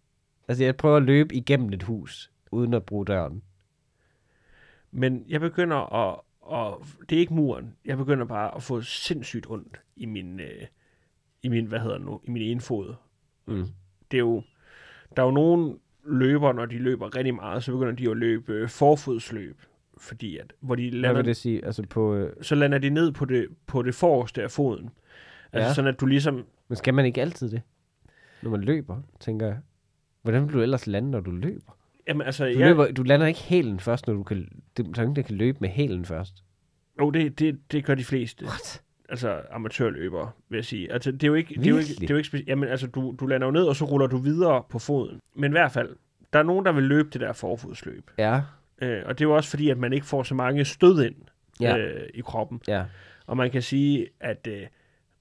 Altså, 0.48 0.64
jeg 0.64 0.76
prøver 0.76 0.96
at 0.96 1.02
løbe 1.02 1.34
igennem 1.34 1.72
et 1.72 1.82
hus, 1.82 2.30
uden 2.50 2.74
at 2.74 2.82
bruge 2.82 3.06
døren. 3.06 3.42
Men 4.90 5.24
jeg 5.28 5.40
begynder 5.40 5.76
at, 5.94 6.20
og 6.40 6.86
det 7.08 7.16
er 7.16 7.20
ikke 7.20 7.34
muren. 7.34 7.74
Jeg 7.84 7.96
begynder 7.96 8.24
bare 8.24 8.56
at 8.56 8.62
få 8.62 8.80
sindssygt 8.80 9.46
ondt 9.50 9.80
i 9.96 10.06
min, 10.06 10.40
øh, 10.40 10.66
i 11.42 11.48
min 11.48 11.66
hvad 11.66 11.80
hedder 11.80 11.96
det 11.96 12.06
nu, 12.06 12.20
i 12.24 12.30
min 12.30 12.42
ene 12.42 12.60
fod. 12.60 12.94
Mm. 13.46 13.66
Det 14.10 14.16
er 14.16 14.22
jo, 14.22 14.42
der 15.18 15.24
er 15.24 15.26
jo 15.26 15.32
nogle 15.34 15.74
løbere, 16.06 16.54
når 16.54 16.66
de 16.66 16.78
løber 16.78 17.16
rigtig 17.16 17.34
meget, 17.34 17.64
så 17.64 17.72
begynder 17.72 17.92
de 17.92 18.10
at 18.10 18.16
løbe 18.16 18.52
øh, 18.52 18.68
forfodsløb, 18.68 19.60
fordi 19.98 20.36
at, 20.38 20.52
hvor 20.60 20.74
de 20.74 20.90
Hvad 20.90 21.00
lander, 21.00 21.16
vil 21.16 21.24
det 21.24 21.36
sige? 21.36 21.64
Altså 21.64 21.82
på... 21.90 22.14
Øh, 22.14 22.32
så 22.42 22.54
lander 22.54 22.78
de 22.78 22.90
ned 22.90 23.12
på 23.12 23.24
det, 23.24 23.46
på 23.66 23.82
det 23.82 23.94
forreste 23.94 24.42
af 24.42 24.50
foden. 24.50 24.90
Altså 25.52 25.68
Ja. 25.68 25.74
sådan, 25.74 25.88
at 25.94 26.00
du 26.00 26.06
ligesom, 26.06 26.44
men 26.68 26.76
skal 26.76 26.94
man 26.94 27.06
ikke 27.06 27.20
altid 27.20 27.50
det? 27.50 27.62
Når 28.42 28.50
man 28.50 28.60
løber, 28.60 29.02
tænker 29.20 29.46
jeg. 29.46 29.58
Hvordan 30.22 30.44
vil 30.46 30.54
du 30.54 30.60
ellers 30.62 30.86
lande, 30.86 31.10
når 31.10 31.20
du 31.20 31.30
løber? 31.30 31.72
jamen 32.08 32.26
altså, 32.26 32.44
Du, 32.44 32.50
jeg, 32.50 32.68
løber, 32.68 32.92
du 32.92 33.02
lander 33.02 33.26
ikke 33.26 33.40
hælen 33.40 33.80
først, 33.80 34.06
når 34.06 34.14
du 34.14 34.22
kan... 34.22 34.48
Det, 34.76 34.86
der 34.86 34.92
er 34.98 35.02
ingen, 35.02 35.16
der 35.16 35.22
kan 35.22 35.36
løbe 35.36 35.58
med 35.60 35.68
hælen 35.68 36.04
først. 36.04 36.44
jo, 37.00 37.10
det, 37.10 37.38
det, 37.38 37.58
det 37.72 37.84
gør 37.84 37.94
de 37.94 38.04
fleste. 38.04 38.44
What? 38.44 38.82
Altså 39.08 39.40
amatørløbere, 39.52 40.30
vil 40.48 40.56
jeg 40.56 40.64
sige. 40.64 40.92
Altså, 40.92 41.12
det 41.12 41.22
er 41.22 41.28
jo 41.28 41.34
ikke, 41.34 41.54
det 41.54 41.66
er 41.66 41.70
jo 41.70 41.78
ikke, 41.78 41.94
det 41.94 42.10
er 42.10 42.14
jo 42.14 42.16
ikke 42.16 42.44
Jamen, 42.46 42.68
altså, 42.68 42.86
du, 42.86 43.14
du 43.20 43.26
lander 43.26 43.46
jo 43.46 43.50
ned, 43.50 43.64
og 43.64 43.76
så 43.76 43.84
ruller 43.84 44.06
du 44.06 44.16
videre 44.16 44.62
på 44.70 44.78
foden. 44.78 45.20
Men 45.34 45.50
i 45.50 45.54
hvert 45.54 45.72
fald, 45.72 45.96
der 46.32 46.38
er 46.38 46.42
nogen, 46.42 46.64
der 46.64 46.72
vil 46.72 46.84
løbe 46.84 47.08
det 47.12 47.20
der 47.20 47.32
forfodsløb. 47.32 48.10
Ja. 48.18 48.40
Øh, 48.82 49.02
og 49.06 49.18
det 49.18 49.24
er 49.24 49.28
jo 49.28 49.36
også 49.36 49.50
fordi, 49.50 49.70
at 49.70 49.78
man 49.78 49.92
ikke 49.92 50.06
får 50.06 50.22
så 50.22 50.34
mange 50.34 50.64
stød 50.64 51.04
ind 51.04 51.14
Ja. 51.60 51.76
øh, 51.78 52.08
i 52.14 52.20
kroppen. 52.20 52.60
Ja. 52.68 52.84
Og 53.26 53.36
man 53.36 53.50
kan 53.50 53.62
sige, 53.62 54.06
at 54.20 54.46
øh, 54.50 54.62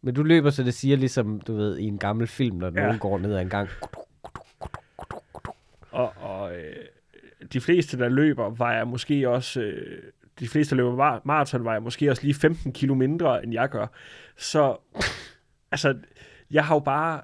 Men 0.01 0.13
du 0.15 0.23
løber, 0.23 0.49
så 0.49 0.63
det 0.63 0.73
siger 0.73 0.97
ligesom, 0.97 1.41
du 1.41 1.55
ved, 1.55 1.77
i 1.77 1.83
en 1.83 1.97
gammel 1.97 2.27
film, 2.27 2.57
når 2.57 2.67
Ja. 2.75 2.81
nogen 2.83 2.99
går 2.99 3.17
ned 3.19 3.35
ad 3.35 3.41
en 3.41 3.49
gang. 3.49 3.69
og, 5.91 6.13
og 6.21 6.55
øh, 6.55 6.75
de 7.53 7.61
fleste, 7.61 7.97
der 7.97 8.09
løber, 8.09 8.49
vejer 8.49 8.85
måske 8.85 9.29
også... 9.29 9.61
Øh, 9.61 10.03
de 10.39 10.47
fleste, 10.47 10.75
der 10.75 10.77
løber 10.77 10.95
mar- 11.17 11.21
maraton, 11.25 11.63
vejer 11.63 11.79
måske 11.79 12.09
også 12.09 12.23
lige 12.23 12.33
15 12.33 12.73
kilo 12.73 12.95
mindre, 12.95 13.43
end 13.43 13.53
jeg 13.53 13.69
gør. 13.69 13.87
Så, 14.37 14.77
altså, 15.71 15.97
jeg 16.51 16.65
har 16.65 16.75
jo 16.75 16.79
bare... 16.79 17.21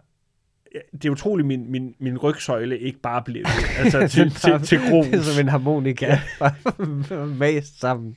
Det 0.94 1.06
er 1.06 1.10
utroligt, 1.10 1.48
min, 1.48 1.72
min, 1.72 1.96
min 2.00 2.18
rygsøjle 2.18 2.80
ikke 2.80 3.00
bare 3.00 3.22
blev 3.24 3.44
altså, 3.80 4.08
til, 4.08 4.30
til, 4.32 4.60
til 4.62 4.80
grus. 4.90 5.06
Det 5.06 5.16
er 5.20 5.22
som 5.22 5.42
en 5.42 5.48
harmonika. 5.50 6.18
Ja. 6.42 7.26
Mast 7.26 7.80
sammen 7.80 8.16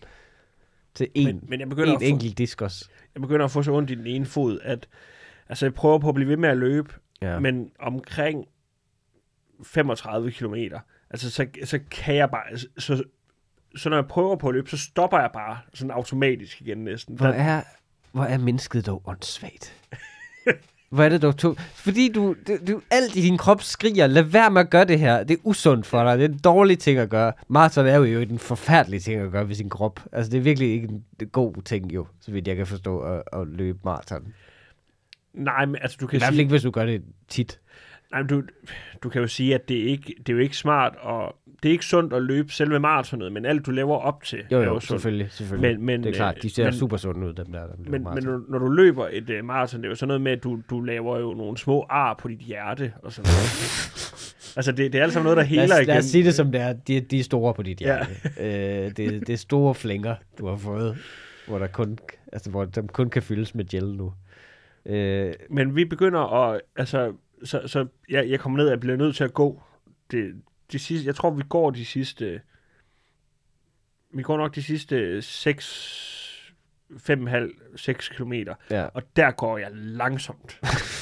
til 0.94 1.09
en, 1.14 1.26
Men, 1.26 1.40
men 1.49 1.61
jeg, 1.61 1.68
begynder 1.68 1.88
en 1.90 1.94
at 1.97 2.01
få, 2.01 2.05
enkelt 2.05 2.38
diskos. 2.38 2.90
jeg 3.14 3.22
begynder 3.22 3.44
at 3.44 3.51
få 3.51 3.62
så 3.62 3.72
ondt 3.72 3.90
i 3.90 3.94
den 3.94 4.07
ene 4.07 4.26
fod, 4.26 4.59
at 4.62 4.88
altså, 5.49 5.66
jeg 5.66 5.74
prøver 5.74 5.99
på 5.99 6.09
at 6.09 6.14
blive 6.14 6.28
ved 6.28 6.36
med 6.36 6.49
at 6.49 6.57
løbe, 6.57 6.94
Ja. 7.22 7.32
ja. 7.32 7.38
men 7.38 7.70
omkring 7.78 8.44
35 9.64 10.30
kilometer, 10.30 10.80
altså 11.11 11.30
så, 11.30 11.47
så 11.64 11.78
kan 11.90 12.14
jeg 12.14 12.30
bare, 12.30 12.59
så, 12.78 13.05
så 13.77 13.89
når 13.89 13.97
jeg 13.97 14.07
prøver 14.07 14.37
på 14.37 14.49
at 14.49 14.55
løbe, 14.55 14.70
så 14.70 14.79
stopper 14.79 15.18
jeg 15.18 15.31
bare 15.33 15.59
sådan 15.74 15.91
automatisk 15.91 16.61
igen 16.61 16.79
næsten. 16.79 17.16
Hvor 17.16 17.27
er, 17.27 17.62
hvor 18.12 18.24
er 18.24 18.39
mennesket 18.39 18.87
dog 18.87 19.03
åndssvagt? 19.07 19.74
Hvor 20.91 21.05
er 21.05 21.09
det 21.09 21.22
dog 21.22 21.37
to? 21.37 21.55
Fordi 21.74 22.12
du, 22.12 22.35
du, 22.49 22.57
du, 22.68 22.83
alt 22.91 23.16
i 23.16 23.20
din 23.22 23.39
krop 23.39 23.62
skriger, 23.62 24.07
lad 24.07 24.22
være 24.22 24.51
med 24.51 24.61
at 24.61 24.70
gøre 24.70 24.85
det 24.85 24.99
her. 24.99 25.24
Det 25.24 25.35
er 25.35 25.41
usundt 25.45 25.87
for 25.87 26.05
dig. 26.05 26.18
Det 26.18 26.24
er 26.24 26.29
en 26.29 26.39
dårlig 26.39 26.79
ting 26.79 26.99
at 26.99 27.11
gøre. 27.11 27.33
Maraton 27.49 27.87
er 27.87 27.97
jo 27.97 28.20
en 28.20 28.39
forfærdelig 28.39 29.03
ting 29.03 29.20
at 29.20 29.33
gøre 29.33 29.49
ved 29.49 29.55
sin 29.55 29.70
krop. 29.70 30.01
Altså, 30.12 30.31
det 30.31 30.39
er 30.39 30.43
virkelig 30.43 30.72
ikke 30.72 30.89
en 30.89 31.29
god 31.33 31.62
ting 31.62 31.95
jo, 31.95 32.07
så 32.20 32.31
vidt 32.31 32.49
jeg 32.49 32.57
kan 32.57 32.66
forstå, 32.66 32.99
at, 33.01 33.22
at 33.33 33.49
løbe 33.49 33.79
maraton. 33.85 34.35
nej, 35.35 35.66
men 35.66 35.77
altså 35.83 35.97
du 36.01 36.07
I 36.07 36.09
kan 36.09 36.18
hvert 36.18 36.27
fald 36.27 36.35
sige, 36.35 36.41
ikke, 36.41 36.51
hvis 36.51 36.62
du 36.62 36.70
gør 36.70 36.85
det 36.85 37.03
tit. 37.29 37.61
Nej, 38.11 38.21
men 38.23 38.29
du, 38.29 38.43
du 39.03 39.09
kan 39.09 39.21
jo 39.21 39.27
sige, 39.29 39.55
at 39.55 39.69
det 39.69 39.79
er, 39.83 39.85
ikke, 39.89 40.15
det 40.19 40.29
er 40.29 40.33
jo 40.33 40.39
ikke 40.39 40.57
smart, 40.57 40.95
og 41.01 41.37
det 41.63 41.69
er 41.69 41.73
ikke 41.73 41.85
sundt 41.85 42.13
at 42.13 42.23
løbe 42.23 42.53
selve 42.53 42.81
maratonet, 42.81 43.33
men 43.33 43.45
alt 43.47 43.67
du 43.67 43.71
laver 43.71 43.97
op 43.97 44.23
til, 44.25 44.43
Jo, 44.51 44.57
er 44.59 44.65
jo, 44.65 44.67
jo 44.67 44.81
sundt. 44.81 44.85
selvfølgelig. 44.85 45.31
selvfølgelig. 45.31 45.79
Men- 45.79 45.87
men, 45.87 46.03
det 46.03 46.11
er 46.11 46.15
klart, 46.15 46.35
de 46.43 46.47
øh, 46.47 46.51
ser 46.51 46.65
men- 46.65 46.73
super 46.73 46.97
sunde 46.97 47.27
ud, 47.29 47.33
dem 47.33 47.53
der. 47.53 47.61
der 47.61 47.75
Men, 47.79 47.91
men 47.91 48.03
maraton. 48.03 48.33
når, 48.33 48.43
når 48.49 48.59
du 48.59 48.69
løber 48.69 49.09
et 49.13 49.31
uh, 49.41 49.45
maraton, 49.45 49.81
det 49.81 49.87
er 49.87 49.91
jo 49.91 49.95
sådan 49.95 50.09
noget 50.09 50.21
med, 50.21 50.33
at 50.33 50.45
du, 50.45 50.61
du 50.71 50.81
laver 50.81 51.19
jo 51.19 51.35
nogle 51.35 51.59
små 51.59 51.87
ar 51.91 52.15
på 52.15 52.29
dit 52.29 52.39
hjerte 52.39 52.93
og 53.03 53.13
sådan 53.13 53.29
noget. 53.31 54.57
altså, 54.57 54.73
det, 54.73 54.93
det 54.93 54.99
er 54.99 55.03
alt 55.03 55.13
sammen 55.13 55.25
noget, 55.25 55.37
der 55.37 55.43
heler 55.43 55.67
lad, 55.67 55.73
os, 55.77 55.79
igen. 55.81 55.89
lad 55.89 55.99
os 55.99 56.05
sige 56.05 56.25
det 56.25 56.35
som 56.35 56.53
det 56.53 56.61
er. 56.61 56.73
De, 56.73 57.01
de 57.01 57.19
er 57.19 57.23
store 57.25 57.55
på 57.55 57.63
dit 57.63 57.81
Ja. 57.81 57.87
hjerte. 57.87 58.11
øh, 58.85 58.91
det, 58.97 59.27
det 59.27 59.31
er 59.31 59.37
store 59.37 59.75
flænger, 59.75 60.15
du 60.39 60.47
har 60.47 60.57
fået, 60.57 60.97
hvor 61.49 61.59
der 61.59 61.67
kun, 61.67 61.99
altså, 62.33 62.51
hvor 62.51 62.65
der 62.65 62.83
kun 62.83 63.11
kan 63.11 63.23
fyldes 63.23 63.55
med 63.55 63.65
gel 63.69 63.85
nu. 63.97 64.13
Øh, 64.87 65.33
Men 65.51 65.77
vi 65.77 65.85
begynder 65.85 66.21
at, 66.51 66.61
altså, 66.77 67.13
så, 67.47 67.68
så 67.68 67.86
jeg, 68.09 68.30
jeg 68.30 68.40
kommer 68.40 68.57
ned, 68.57 68.66
og 68.66 68.70
jeg 68.70 68.80
bliver 68.80 68.97
nødt 68.97 69.16
til 69.16 69.24
at 69.24 69.34
gå. 69.34 69.62
Det, 70.11 70.42
de 70.72 70.78
sidste, 70.78 71.07
jeg 71.07 71.14
tror, 71.14 71.30
vi 71.30 71.42
går 71.49 71.70
de 71.70 71.84
sidste, 71.84 72.40
vi 74.11 74.22
går 74.22 74.36
nok 74.36 74.55
de 74.55 74.62
sidste 74.62 75.22
6, 75.22 76.53
5,5-6 76.92 77.92
kilometer, 78.14 78.55
ja. 78.70 78.84
og 78.84 79.03
der 79.16 79.30
går 79.30 79.59
jeg 79.59 79.68
langsomt. 79.72 80.61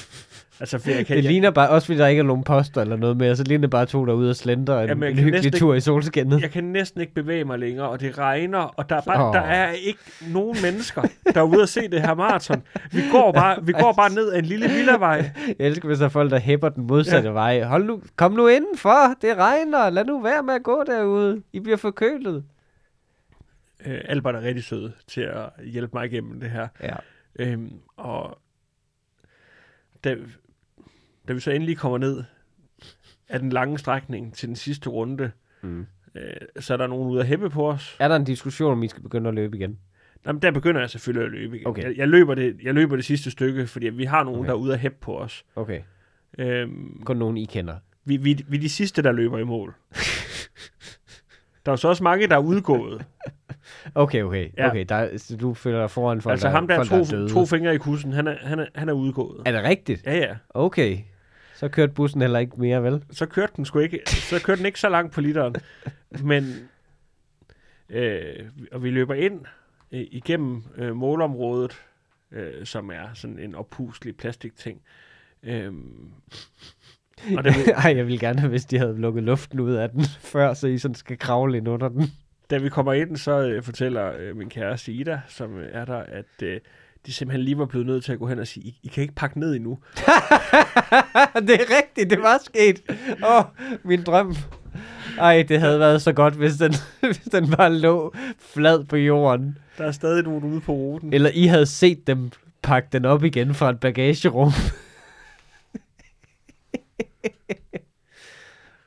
altså, 0.61 0.79
for 0.79 0.91
jeg 0.91 1.07
kan, 1.07 1.17
Det 1.17 1.25
jeg, 1.25 1.31
ligner 1.33 1.51
bare, 1.51 1.69
også 1.69 1.87
fordi 1.87 1.99
der 1.99 2.07
ikke 2.07 2.21
er 2.21 2.25
nogen 2.25 2.45
poster 2.45 2.81
eller 2.81 2.97
noget 2.97 3.17
mere, 3.17 3.37
så 3.37 3.45
ligner 3.45 3.61
det 3.61 3.71
bare 3.71 3.87
to, 3.87 4.05
der 4.07 4.13
er 4.13 4.17
ude 4.17 4.31
og 4.31 4.37
slender 4.37 4.81
en, 4.81 4.89
Jamen, 4.89 5.09
en 5.09 5.19
hyggelig 5.19 5.43
næsten 5.43 5.61
tur 5.61 5.75
i 5.75 5.81
solskinnet. 5.81 6.41
jeg 6.43 6.51
kan 6.51 6.65
næsten 6.65 7.01
ikke 7.01 7.15
bevæge 7.15 7.45
mig 7.45 7.59
længere, 7.59 7.89
og 7.89 8.01
det 8.01 8.19
regner, 8.19 8.59
og 8.59 8.89
der 8.91 8.97
er, 8.97 9.01
bare, 9.01 9.27
Åh. 9.29 9.35
der 9.35 9.41
er 9.41 9.71
ikke 9.73 10.01
nogen 10.33 10.57
mennesker, 10.63 11.03
der 11.35 11.41
er 11.41 11.45
ude 11.45 11.63
at 11.63 11.69
se 11.69 11.81
det 11.89 12.01
her 12.01 12.15
maraton. 12.15 12.63
Vi 12.93 13.01
går 13.13 13.33
bare, 13.33 13.67
vi 13.67 13.73
går 13.73 13.93
bare 13.93 14.11
ned 14.15 14.33
ad 14.33 14.39
en 14.39 14.45
lille 14.45 14.69
villavej. 14.69 15.31
Jeg 15.59 15.67
elsker, 15.67 15.87
hvis 15.89 15.99
der 15.99 16.05
er 16.05 16.09
folk, 16.09 16.31
der 16.31 16.39
hæpper 16.39 16.69
den 16.69 16.87
modsatte 16.87 17.29
ja. 17.29 17.33
vej. 17.33 17.63
Hold 17.63 17.85
nu, 17.85 18.03
kom 18.17 18.33
nu 18.33 18.49
indenfor, 18.49 19.15
det 19.23 19.37
regner, 19.37 19.91
lad 19.91 20.05
nu 20.05 20.23
være 20.23 20.43
med 20.43 20.55
at 20.55 20.63
gå 20.63 20.85
derude. 20.87 21.43
I 21.53 21.61
bliver 21.61 21.77
forkølet. 21.77 22.45
Øh, 23.87 24.01
Albert 24.05 24.35
er 24.35 24.41
rigtig 24.43 24.65
sød 24.65 24.91
til 25.07 25.21
at 25.21 25.51
hjælpe 25.65 25.91
mig 25.95 26.07
igennem 26.07 26.41
det 26.41 26.51
her. 26.51 26.69
Ja. 26.83 26.95
Øhm, 27.39 27.73
og 27.97 28.39
da, 30.05 30.17
da 31.29 31.33
vi 31.33 31.41
så 31.41 31.51
endelig 31.51 31.77
kommer 31.79 31.99
ned 31.99 32.23
af 33.29 33.39
den 33.41 33.51
lange 33.51 33.79
strækning 33.79 34.35
til 34.35 34.49
den 34.49 34.57
sidste 34.57 34.91
runde, 34.91 35.31
Mm. 35.63 35.87
øh, 36.15 36.23
så 36.61 36.73
er 36.73 36.77
der 36.77 36.87
nogen 36.87 37.11
ude 37.11 37.21
at 37.21 37.27
hæppe 37.27 37.51
på 37.51 37.71
os. 37.71 37.97
Er 38.01 38.09
der 38.09 38.17
en 38.17 38.25
diskussion, 38.25 38.73
om 38.73 38.83
I 38.83 38.89
skal 38.89 39.03
begynde 39.03 39.29
at 39.29 39.35
løbe 39.35 39.57
igen? 39.57 39.79
Jamen, 40.27 40.43
der 40.43 40.51
begynder 40.51 40.81
jeg 40.81 40.91
selvfølgelig 40.91 41.27
at 41.27 41.33
løbe 41.33 41.57
igen. 41.57 41.67
Okay. 41.67 41.83
Jeg, 41.83 41.97
jeg, 41.97 42.09
løber 42.09 42.35
det, 42.35 42.57
jeg 42.63 42.75
løber 42.75 42.97
det 42.97 43.05
sidste 43.05 43.31
stykke, 43.31 43.67
fordi 43.67 43.89
vi 43.89 44.05
har 44.05 44.25
nogen, 44.25 44.39
Okay. 44.41 44.47
der 44.49 44.55
er 44.55 44.59
ude 44.59 44.73
at 44.73 44.79
hæppe 44.79 44.99
på 45.01 45.19
os. 45.19 45.45
Okay. 45.57 45.81
Øhm, 46.39 47.03
Kun 47.05 47.17
nogen, 47.17 47.37
I 47.37 47.45
kender. 47.45 47.75
vi, 48.05 48.17
vi, 48.17 48.45
vi 48.49 48.57
er 48.57 48.61
de 48.61 48.69
sidste, 48.69 49.03
der 49.03 49.13
løber 49.13 49.39
i 49.39 49.45
mål. 49.45 49.75
der 51.67 51.71
er 51.71 51.73
jo 51.73 51.77
så 51.77 51.89
også 51.89 52.03
mange, 52.03 52.27
der 52.29 52.35
er 52.35 52.41
udgået. 52.41 53.05
Okay, 53.95 54.23
okay. 54.23 54.51
Ja. 54.59 54.69
Okay, 54.69 54.85
der, 54.89 55.37
du 55.41 55.55
føler 55.55 55.79
dig 55.81 55.91
foran 55.91 56.21
folk, 56.21 56.33
altså 56.33 56.49
ham 56.49 56.69
der, 56.69 56.77
folk, 56.85 56.89
to, 57.09 57.17
der 57.17 57.25
er 57.25 57.29
to 57.29 57.47
fingre 57.47 57.75
i 57.75 57.79
kussen, 57.79 58.13
han 58.13 58.27
er, 58.27 58.35
han 58.43 58.59
er, 58.59 58.67
han 58.75 58.89
er 58.89 58.93
udgået. 58.93 59.43
Er 59.47 59.53
det 59.53 59.63
rigtigt? 59.65 60.07
Ja, 60.07 60.17
ja. 60.17 60.37
Okay. 60.51 60.99
Så 61.65 61.69
kørte 61.69 61.93
bussen 61.93 62.21
heller 62.21 62.39
ikke 62.39 62.57
mere, 62.57 62.83
vel? 62.83 63.05
så 63.11 63.27
kørte 63.27 63.53
den 63.57 63.65
sgu 63.65 63.79
ikke, 63.79 64.01
så 64.07 64.43
kørte 64.45 64.59
den 64.59 64.67
ikke 64.67 64.81
så 64.81 64.89
langt 64.89 65.13
på 65.13 65.21
literen. 65.21 65.55
Men, 66.31 66.45
øh, 67.89 68.47
og 68.73 68.83
vi 68.83 68.91
løber 68.91 69.15
ind 69.15 69.41
øh, 69.93 70.07
igennem 70.11 70.63
øh, 70.77 70.97
målområdet, 70.97 71.83
øh, 72.33 72.67
som 72.67 72.91
er 72.91 73.15
sådan 73.15 73.39
en 73.39 73.55
oppuslig 73.55 74.17
plastikting. 74.17 74.83
Øhm, 75.43 76.11
og 77.37 77.45
vi, 77.45 77.51
Ej, 77.85 77.97
jeg 77.97 78.07
ville 78.07 78.19
gerne 78.19 78.39
have, 78.39 78.51
hvis 78.51 78.65
de 78.65 78.79
havde 78.79 79.01
lukket 79.01 79.23
luften 79.23 79.61
ud 79.61 79.73
af 79.73 79.91
den, 79.91 80.05
før 80.33 80.55
så 80.55 80.67
I 80.67 80.79
sådan 80.79 80.95
skal 80.95 81.19
kravle 81.19 81.57
ind 81.57 81.69
under 81.69 81.89
den. 81.89 82.05
da 82.51 82.59
vi 82.59 82.69
kommer 82.69 82.93
ind, 82.93 83.17
så 83.17 83.41
øh, 83.41 83.63
fortæller 83.63 84.13
øh, 84.19 84.37
min 84.37 84.51
kæreste 84.51 84.93
Ida, 84.93 85.21
som 85.29 85.59
øh, 85.59 85.69
er 85.73 85.85
der, 85.85 85.99
at 85.99 86.43
øh, 86.43 86.61
de 87.07 87.13
simpelthen 87.13 87.45
lige 87.45 87.59
var 87.59 87.67
blevet 87.67 87.87
nødt 87.87 88.05
til 88.05 88.13
at 88.13 88.19
gå 88.19 88.27
hen 88.27 88.39
og 88.39 88.47
sige, 88.47 88.67
I, 88.67 88.79
I 88.83 88.89
kan 88.89 89.03
ikke 89.03 89.15
pakke 89.15 89.41
ned 89.41 89.55
endnu. 89.55 89.79
det 91.47 91.55
er 91.61 91.77
rigtigt, 91.79 92.11
det 92.11 92.23
var 92.23 92.39
sket. 92.45 92.83
Åh, 93.25 93.37
oh, 93.37 93.45
min 93.85 94.03
drøm. 94.03 94.37
Ej, 95.19 95.45
det 95.49 95.61
havde 95.61 95.79
været 95.79 96.03
så 96.03 96.13
godt, 96.13 96.35
hvis 96.35 96.57
den, 96.57 96.75
hvis 97.01 97.29
den 97.33 97.51
bare 97.51 97.75
lå 97.75 98.15
flad 98.39 98.85
på 98.85 98.97
jorden. 98.97 99.59
Der 99.79 99.87
er 99.87 99.93
stadig 99.93 100.25
nogen 100.25 100.45
ude 100.45 100.61
på 100.61 100.73
ruten. 100.73 101.13
Eller 101.13 101.31
I 101.35 101.47
havde 101.47 101.67
set 101.67 102.07
dem 102.07 102.31
pakke 102.63 102.89
den 102.93 103.05
op 103.05 103.25
igen 103.25 103.55
fra 103.55 103.71
et 103.71 103.81
bagagerum. 103.81 104.53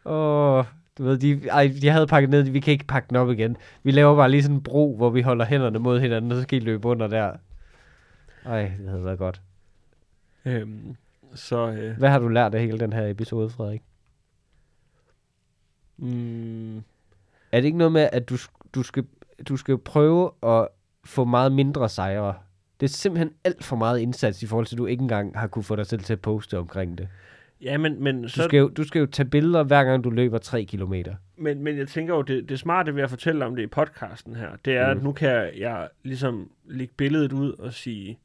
Åh, 0.05 0.57
oh, 0.57 0.65
du 0.97 1.03
ved, 1.03 1.17
de, 1.17 1.47
ej, 1.47 1.71
de 1.81 1.89
havde 1.89 2.07
pakket 2.07 2.29
ned, 2.29 2.43
vi 2.43 2.59
kan 2.59 2.71
ikke 2.71 2.85
pakke 2.85 3.07
den 3.09 3.17
op 3.17 3.31
igen. 3.31 3.57
Vi 3.83 3.91
laver 3.91 4.15
bare 4.15 4.31
lige 4.31 4.43
sådan 4.43 4.55
en 4.55 4.63
bro, 4.63 4.95
hvor 4.95 5.09
vi 5.09 5.21
holder 5.21 5.45
hænderne 5.45 5.79
mod 5.79 5.99
hinanden, 5.99 6.31
og 6.31 6.37
så 6.37 6.41
skal 6.41 6.61
I 6.61 6.65
løbe 6.65 6.87
under 6.87 7.07
der. 7.07 7.31
Ej, 8.47 8.71
det 8.79 8.89
havde 8.89 9.05
været 9.05 9.17
godt. 9.17 9.41
Øhm, 10.45 10.95
så 11.35 11.71
øh, 11.71 11.97
Hvad 11.97 12.09
har 12.09 12.19
du 12.19 12.27
lært 12.27 12.55
af 12.55 12.61
hele 12.61 12.79
den 12.79 12.93
her 12.93 13.07
episode, 13.07 13.49
Frederik? 13.49 13.81
mm, 15.97 16.77
Er 16.77 16.81
det 17.61 17.63
ikke 17.65 17.77
noget 17.77 17.91
med, 17.91 18.09
at 18.11 18.29
du, 18.29 18.35
sk- 18.35 18.69
du, 18.75 18.83
skal, 18.83 19.05
du 19.49 19.57
skal 19.57 19.77
prøve 19.77 20.31
at 20.43 20.67
få 21.05 21.25
meget 21.25 21.51
mindre 21.51 21.89
sejre? 21.89 22.33
Det 22.79 22.85
er 22.85 22.89
simpelthen 22.89 23.31
alt 23.43 23.63
for 23.63 23.75
meget 23.75 23.99
indsats 23.99 24.43
i 24.43 24.45
forhold 24.47 24.65
til, 24.65 24.75
at 24.75 24.77
du 24.77 24.85
ikke 24.85 25.01
engang 25.01 25.39
har 25.39 25.47
kunne 25.47 25.63
få 25.63 25.75
dig 25.75 25.85
selv 25.85 26.01
til 26.01 26.13
at 26.13 26.21
poste 26.21 26.57
omkring 26.57 26.97
det. 26.97 27.07
ja, 27.61 27.77
men, 27.77 28.03
men, 28.03 28.21
Du 28.21 28.29
så, 28.29 28.43
skal, 28.43 28.57
jo, 28.57 28.69
du 28.69 28.83
skal 28.83 28.99
jo 28.99 29.05
tage 29.05 29.29
billeder, 29.29 29.63
hver 29.63 29.83
gang 29.83 30.03
du 30.03 30.09
løber 30.09 30.37
3 30.37 30.63
kilometer. 30.65 31.15
men, 31.37 31.63
men 31.63 31.77
jeg 31.77 31.87
tænker 31.87 32.15
jo, 32.15 32.21
det, 32.21 32.49
det 32.49 32.59
smarte 32.59 32.95
ved 32.95 33.03
at 33.03 33.09
fortælle 33.09 33.45
om 33.45 33.55
det 33.55 33.63
i 33.63 33.67
podcasten 33.67 34.35
her, 34.35 34.49
det 34.65 34.77
er, 34.77 34.93
Mm. 34.93 34.97
at 34.97 35.03
nu 35.03 35.11
kan 35.11 35.29
jeg, 35.29 35.51
jeg 35.57 35.89
ligesom 36.03 36.51
lægge 36.65 36.93
billedet 36.97 37.33
ud 37.33 37.53
og 37.53 37.73
sige, 37.73 38.19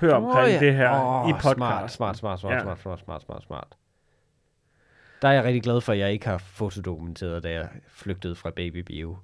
hør 0.00 0.14
omkring 0.14 0.56
oh, 0.56 0.60
det 0.60 0.74
her 0.74 0.90
oh, 0.90 1.28
i 1.28 1.32
podcasten. 1.32 1.58
Smart, 1.58 1.90
smart, 1.90 2.16
smart, 2.18 2.40
smart, 2.40 2.52
Ja. 2.54 2.60
smart, 2.62 2.80
smart, 2.80 3.00
smart, 3.00 3.22
smart, 3.22 3.42
smart. 3.42 3.76
Der 5.22 5.28
er 5.28 5.32
jeg 5.32 5.44
rigtig 5.44 5.62
glad 5.62 5.80
for, 5.80 5.92
at 5.92 5.98
jeg 5.98 6.12
ikke 6.12 6.26
har 6.26 6.38
fotodokumenteret, 6.38 7.42
da 7.42 7.50
jeg 7.52 7.68
flygtede 7.88 8.34
fra 8.34 8.50
Baby 8.50 8.76
Bio. 8.76 9.16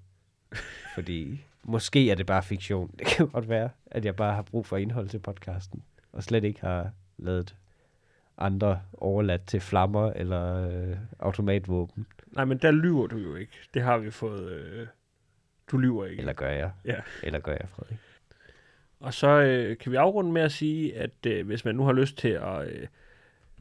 Fordi 0.94 1.44
måske 1.62 2.10
er 2.10 2.14
det 2.14 2.26
bare 2.26 2.42
fiktion. 2.42 2.90
Det 2.98 3.06
kan 3.06 3.28
godt 3.28 3.48
være, 3.48 3.70
at 3.86 4.04
jeg 4.04 4.16
bare 4.16 4.34
har 4.34 4.42
brug 4.42 4.66
for 4.66 4.76
indhold 4.76 5.08
til 5.08 5.18
podcasten. 5.18 5.82
Og 6.12 6.22
slet 6.22 6.44
ikke 6.44 6.60
har 6.60 6.90
lavet 7.18 7.56
andre 8.38 8.80
overladt 8.92 9.46
til 9.46 9.60
flammer 9.60 10.12
eller 10.12 10.68
øh, 10.68 10.96
automatvåben. 11.18 12.06
Nej, 12.32 12.44
men 12.44 12.58
der 12.58 12.70
lyver 12.70 13.06
du 13.06 13.16
jo 13.16 13.34
ikke. 13.36 13.52
Det 13.74 13.82
har 13.82 13.98
vi 13.98 14.10
fået... 14.10 14.50
Øh, 14.52 14.86
du 15.70 15.76
lyver 15.76 16.04
ikke. 16.06 16.20
Eller 16.20 16.32
gør 16.32 16.50
jeg? 16.50 16.70
Ja. 16.84 16.96
Eller 17.22 17.40
gør 17.40 17.52
jeg, 17.52 17.68
Frederik? 17.68 17.98
Og 19.04 19.14
så 19.14 19.28
øh, 19.28 19.78
kan 19.78 19.92
vi 19.92 19.96
afrunde 19.96 20.32
med 20.32 20.42
at 20.42 20.52
sige, 20.52 20.96
at 20.96 21.26
øh, 21.26 21.46
hvis 21.46 21.64
man 21.64 21.74
nu 21.74 21.84
har 21.84 21.92
lyst 21.92 22.18
til 22.18 22.28
at 22.28 22.68
øh, 22.68 22.86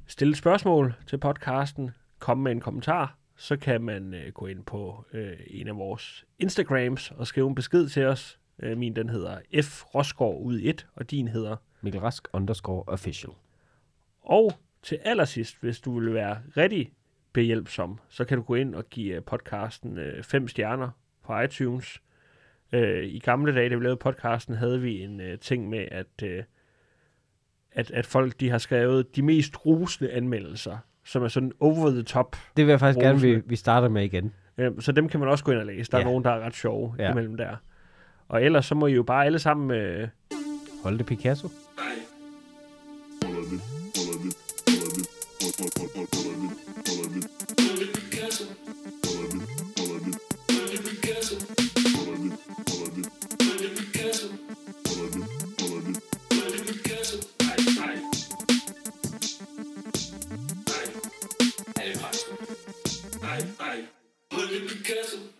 stille 0.07 0.35
spørgsmål 0.35 0.93
til 1.07 1.17
podcasten, 1.17 1.91
komme 2.19 2.43
med 2.43 2.51
en 2.51 2.59
kommentar, 2.59 3.17
så 3.35 3.57
kan 3.57 3.81
man 3.81 4.13
øh, 4.13 4.33
gå 4.33 4.45
ind 4.45 4.63
på 4.63 5.05
øh, 5.13 5.37
en 5.47 5.67
af 5.67 5.77
vores 5.77 6.25
Instagrams 6.39 7.11
og 7.11 7.27
skrive 7.27 7.47
en 7.47 7.55
besked 7.55 7.89
til 7.89 8.05
os. 8.05 8.39
Øh, 8.59 8.77
min 8.77 8.95
den 8.95 9.09
hedder 9.09 9.37
F. 9.61 9.83
Rosgaard 9.95 10.41
ud 10.41 10.59
i 10.59 10.69
et, 10.69 10.87
og 10.95 11.11
din 11.11 11.27
hedder. 11.27 11.55
Mikkel 11.81 12.01
Rask 12.01 12.27
underscore 12.33 12.83
official. 12.87 13.33
Og 14.21 14.51
til 14.83 14.99
allersidst, 15.03 15.57
hvis 15.61 15.79
du 15.79 15.99
vil 15.99 16.13
være 16.13 16.37
rigtig 16.57 16.91
behjælpsom, 17.33 17.99
så 18.09 18.25
kan 18.25 18.37
du 18.37 18.43
gå 18.43 18.55
ind 18.55 18.75
og 18.75 18.89
give 18.89 19.21
podcasten 19.21 19.97
øh, 19.97 20.23
fem 20.23 20.47
stjerner 20.47 20.89
på 21.23 21.39
iTunes. 21.39 22.01
Øh, 22.73 23.03
I 23.05 23.19
gamle 23.19 23.55
dage, 23.55 23.69
da 23.69 23.75
vi 23.75 23.83
lavede 23.83 23.97
podcasten, 23.97 24.55
havde 24.55 24.81
vi 24.81 25.01
en 25.01 25.21
øh, 25.21 25.39
ting 25.39 25.69
med, 25.69 25.87
at, 25.91 26.07
øh, 26.23 26.43
at, 27.71 27.91
at 27.91 28.05
folk 28.05 28.39
de 28.39 28.49
har 28.49 28.57
skrevet 28.57 29.15
de 29.15 29.21
mest 29.21 29.65
rusende 29.65 30.11
anmeldelser, 30.11 30.77
som 31.05 31.23
er 31.23 31.27
sådan 31.27 31.51
over 31.59 31.89
the 31.89 32.03
top. 32.03 32.35
Det 32.57 32.65
vil 32.65 32.71
jeg 32.71 32.79
faktisk 32.79 32.99
gerne, 32.99 33.21
vi, 33.21 33.27
Rosende. 33.27 33.49
vi 33.49 33.55
starter 33.55 33.89
med 33.89 34.03
igen. 34.03 34.33
Øh, 34.57 34.71
så 34.79 34.91
dem 34.91 35.09
kan 35.09 35.19
man 35.19 35.29
også 35.29 35.43
gå 35.43 35.51
ind 35.51 35.59
og 35.59 35.65
læse. 35.65 35.91
Der 35.91 35.97
er 35.97 36.01
Ja. 36.01 36.07
nogen, 36.07 36.23
der 36.23 36.29
er 36.31 36.39
ret 36.39 36.55
sjove 36.55 36.95
Ja. 36.99 37.11
imellem 37.11 37.37
der. 37.37 37.55
Og 38.27 38.43
ellers 38.43 38.65
så 38.65 38.75
må 38.75 38.87
I 38.87 38.93
jo 38.93 39.03
bare 39.03 39.25
alle 39.25 39.39
sammen... 39.39 39.71
Øh, 39.71 40.07
Hold 40.83 40.97
det 40.97 41.05
Picasso. 41.05 41.47
Hold 43.23 43.51
det 43.51 43.61
Picasso. 64.61 65.32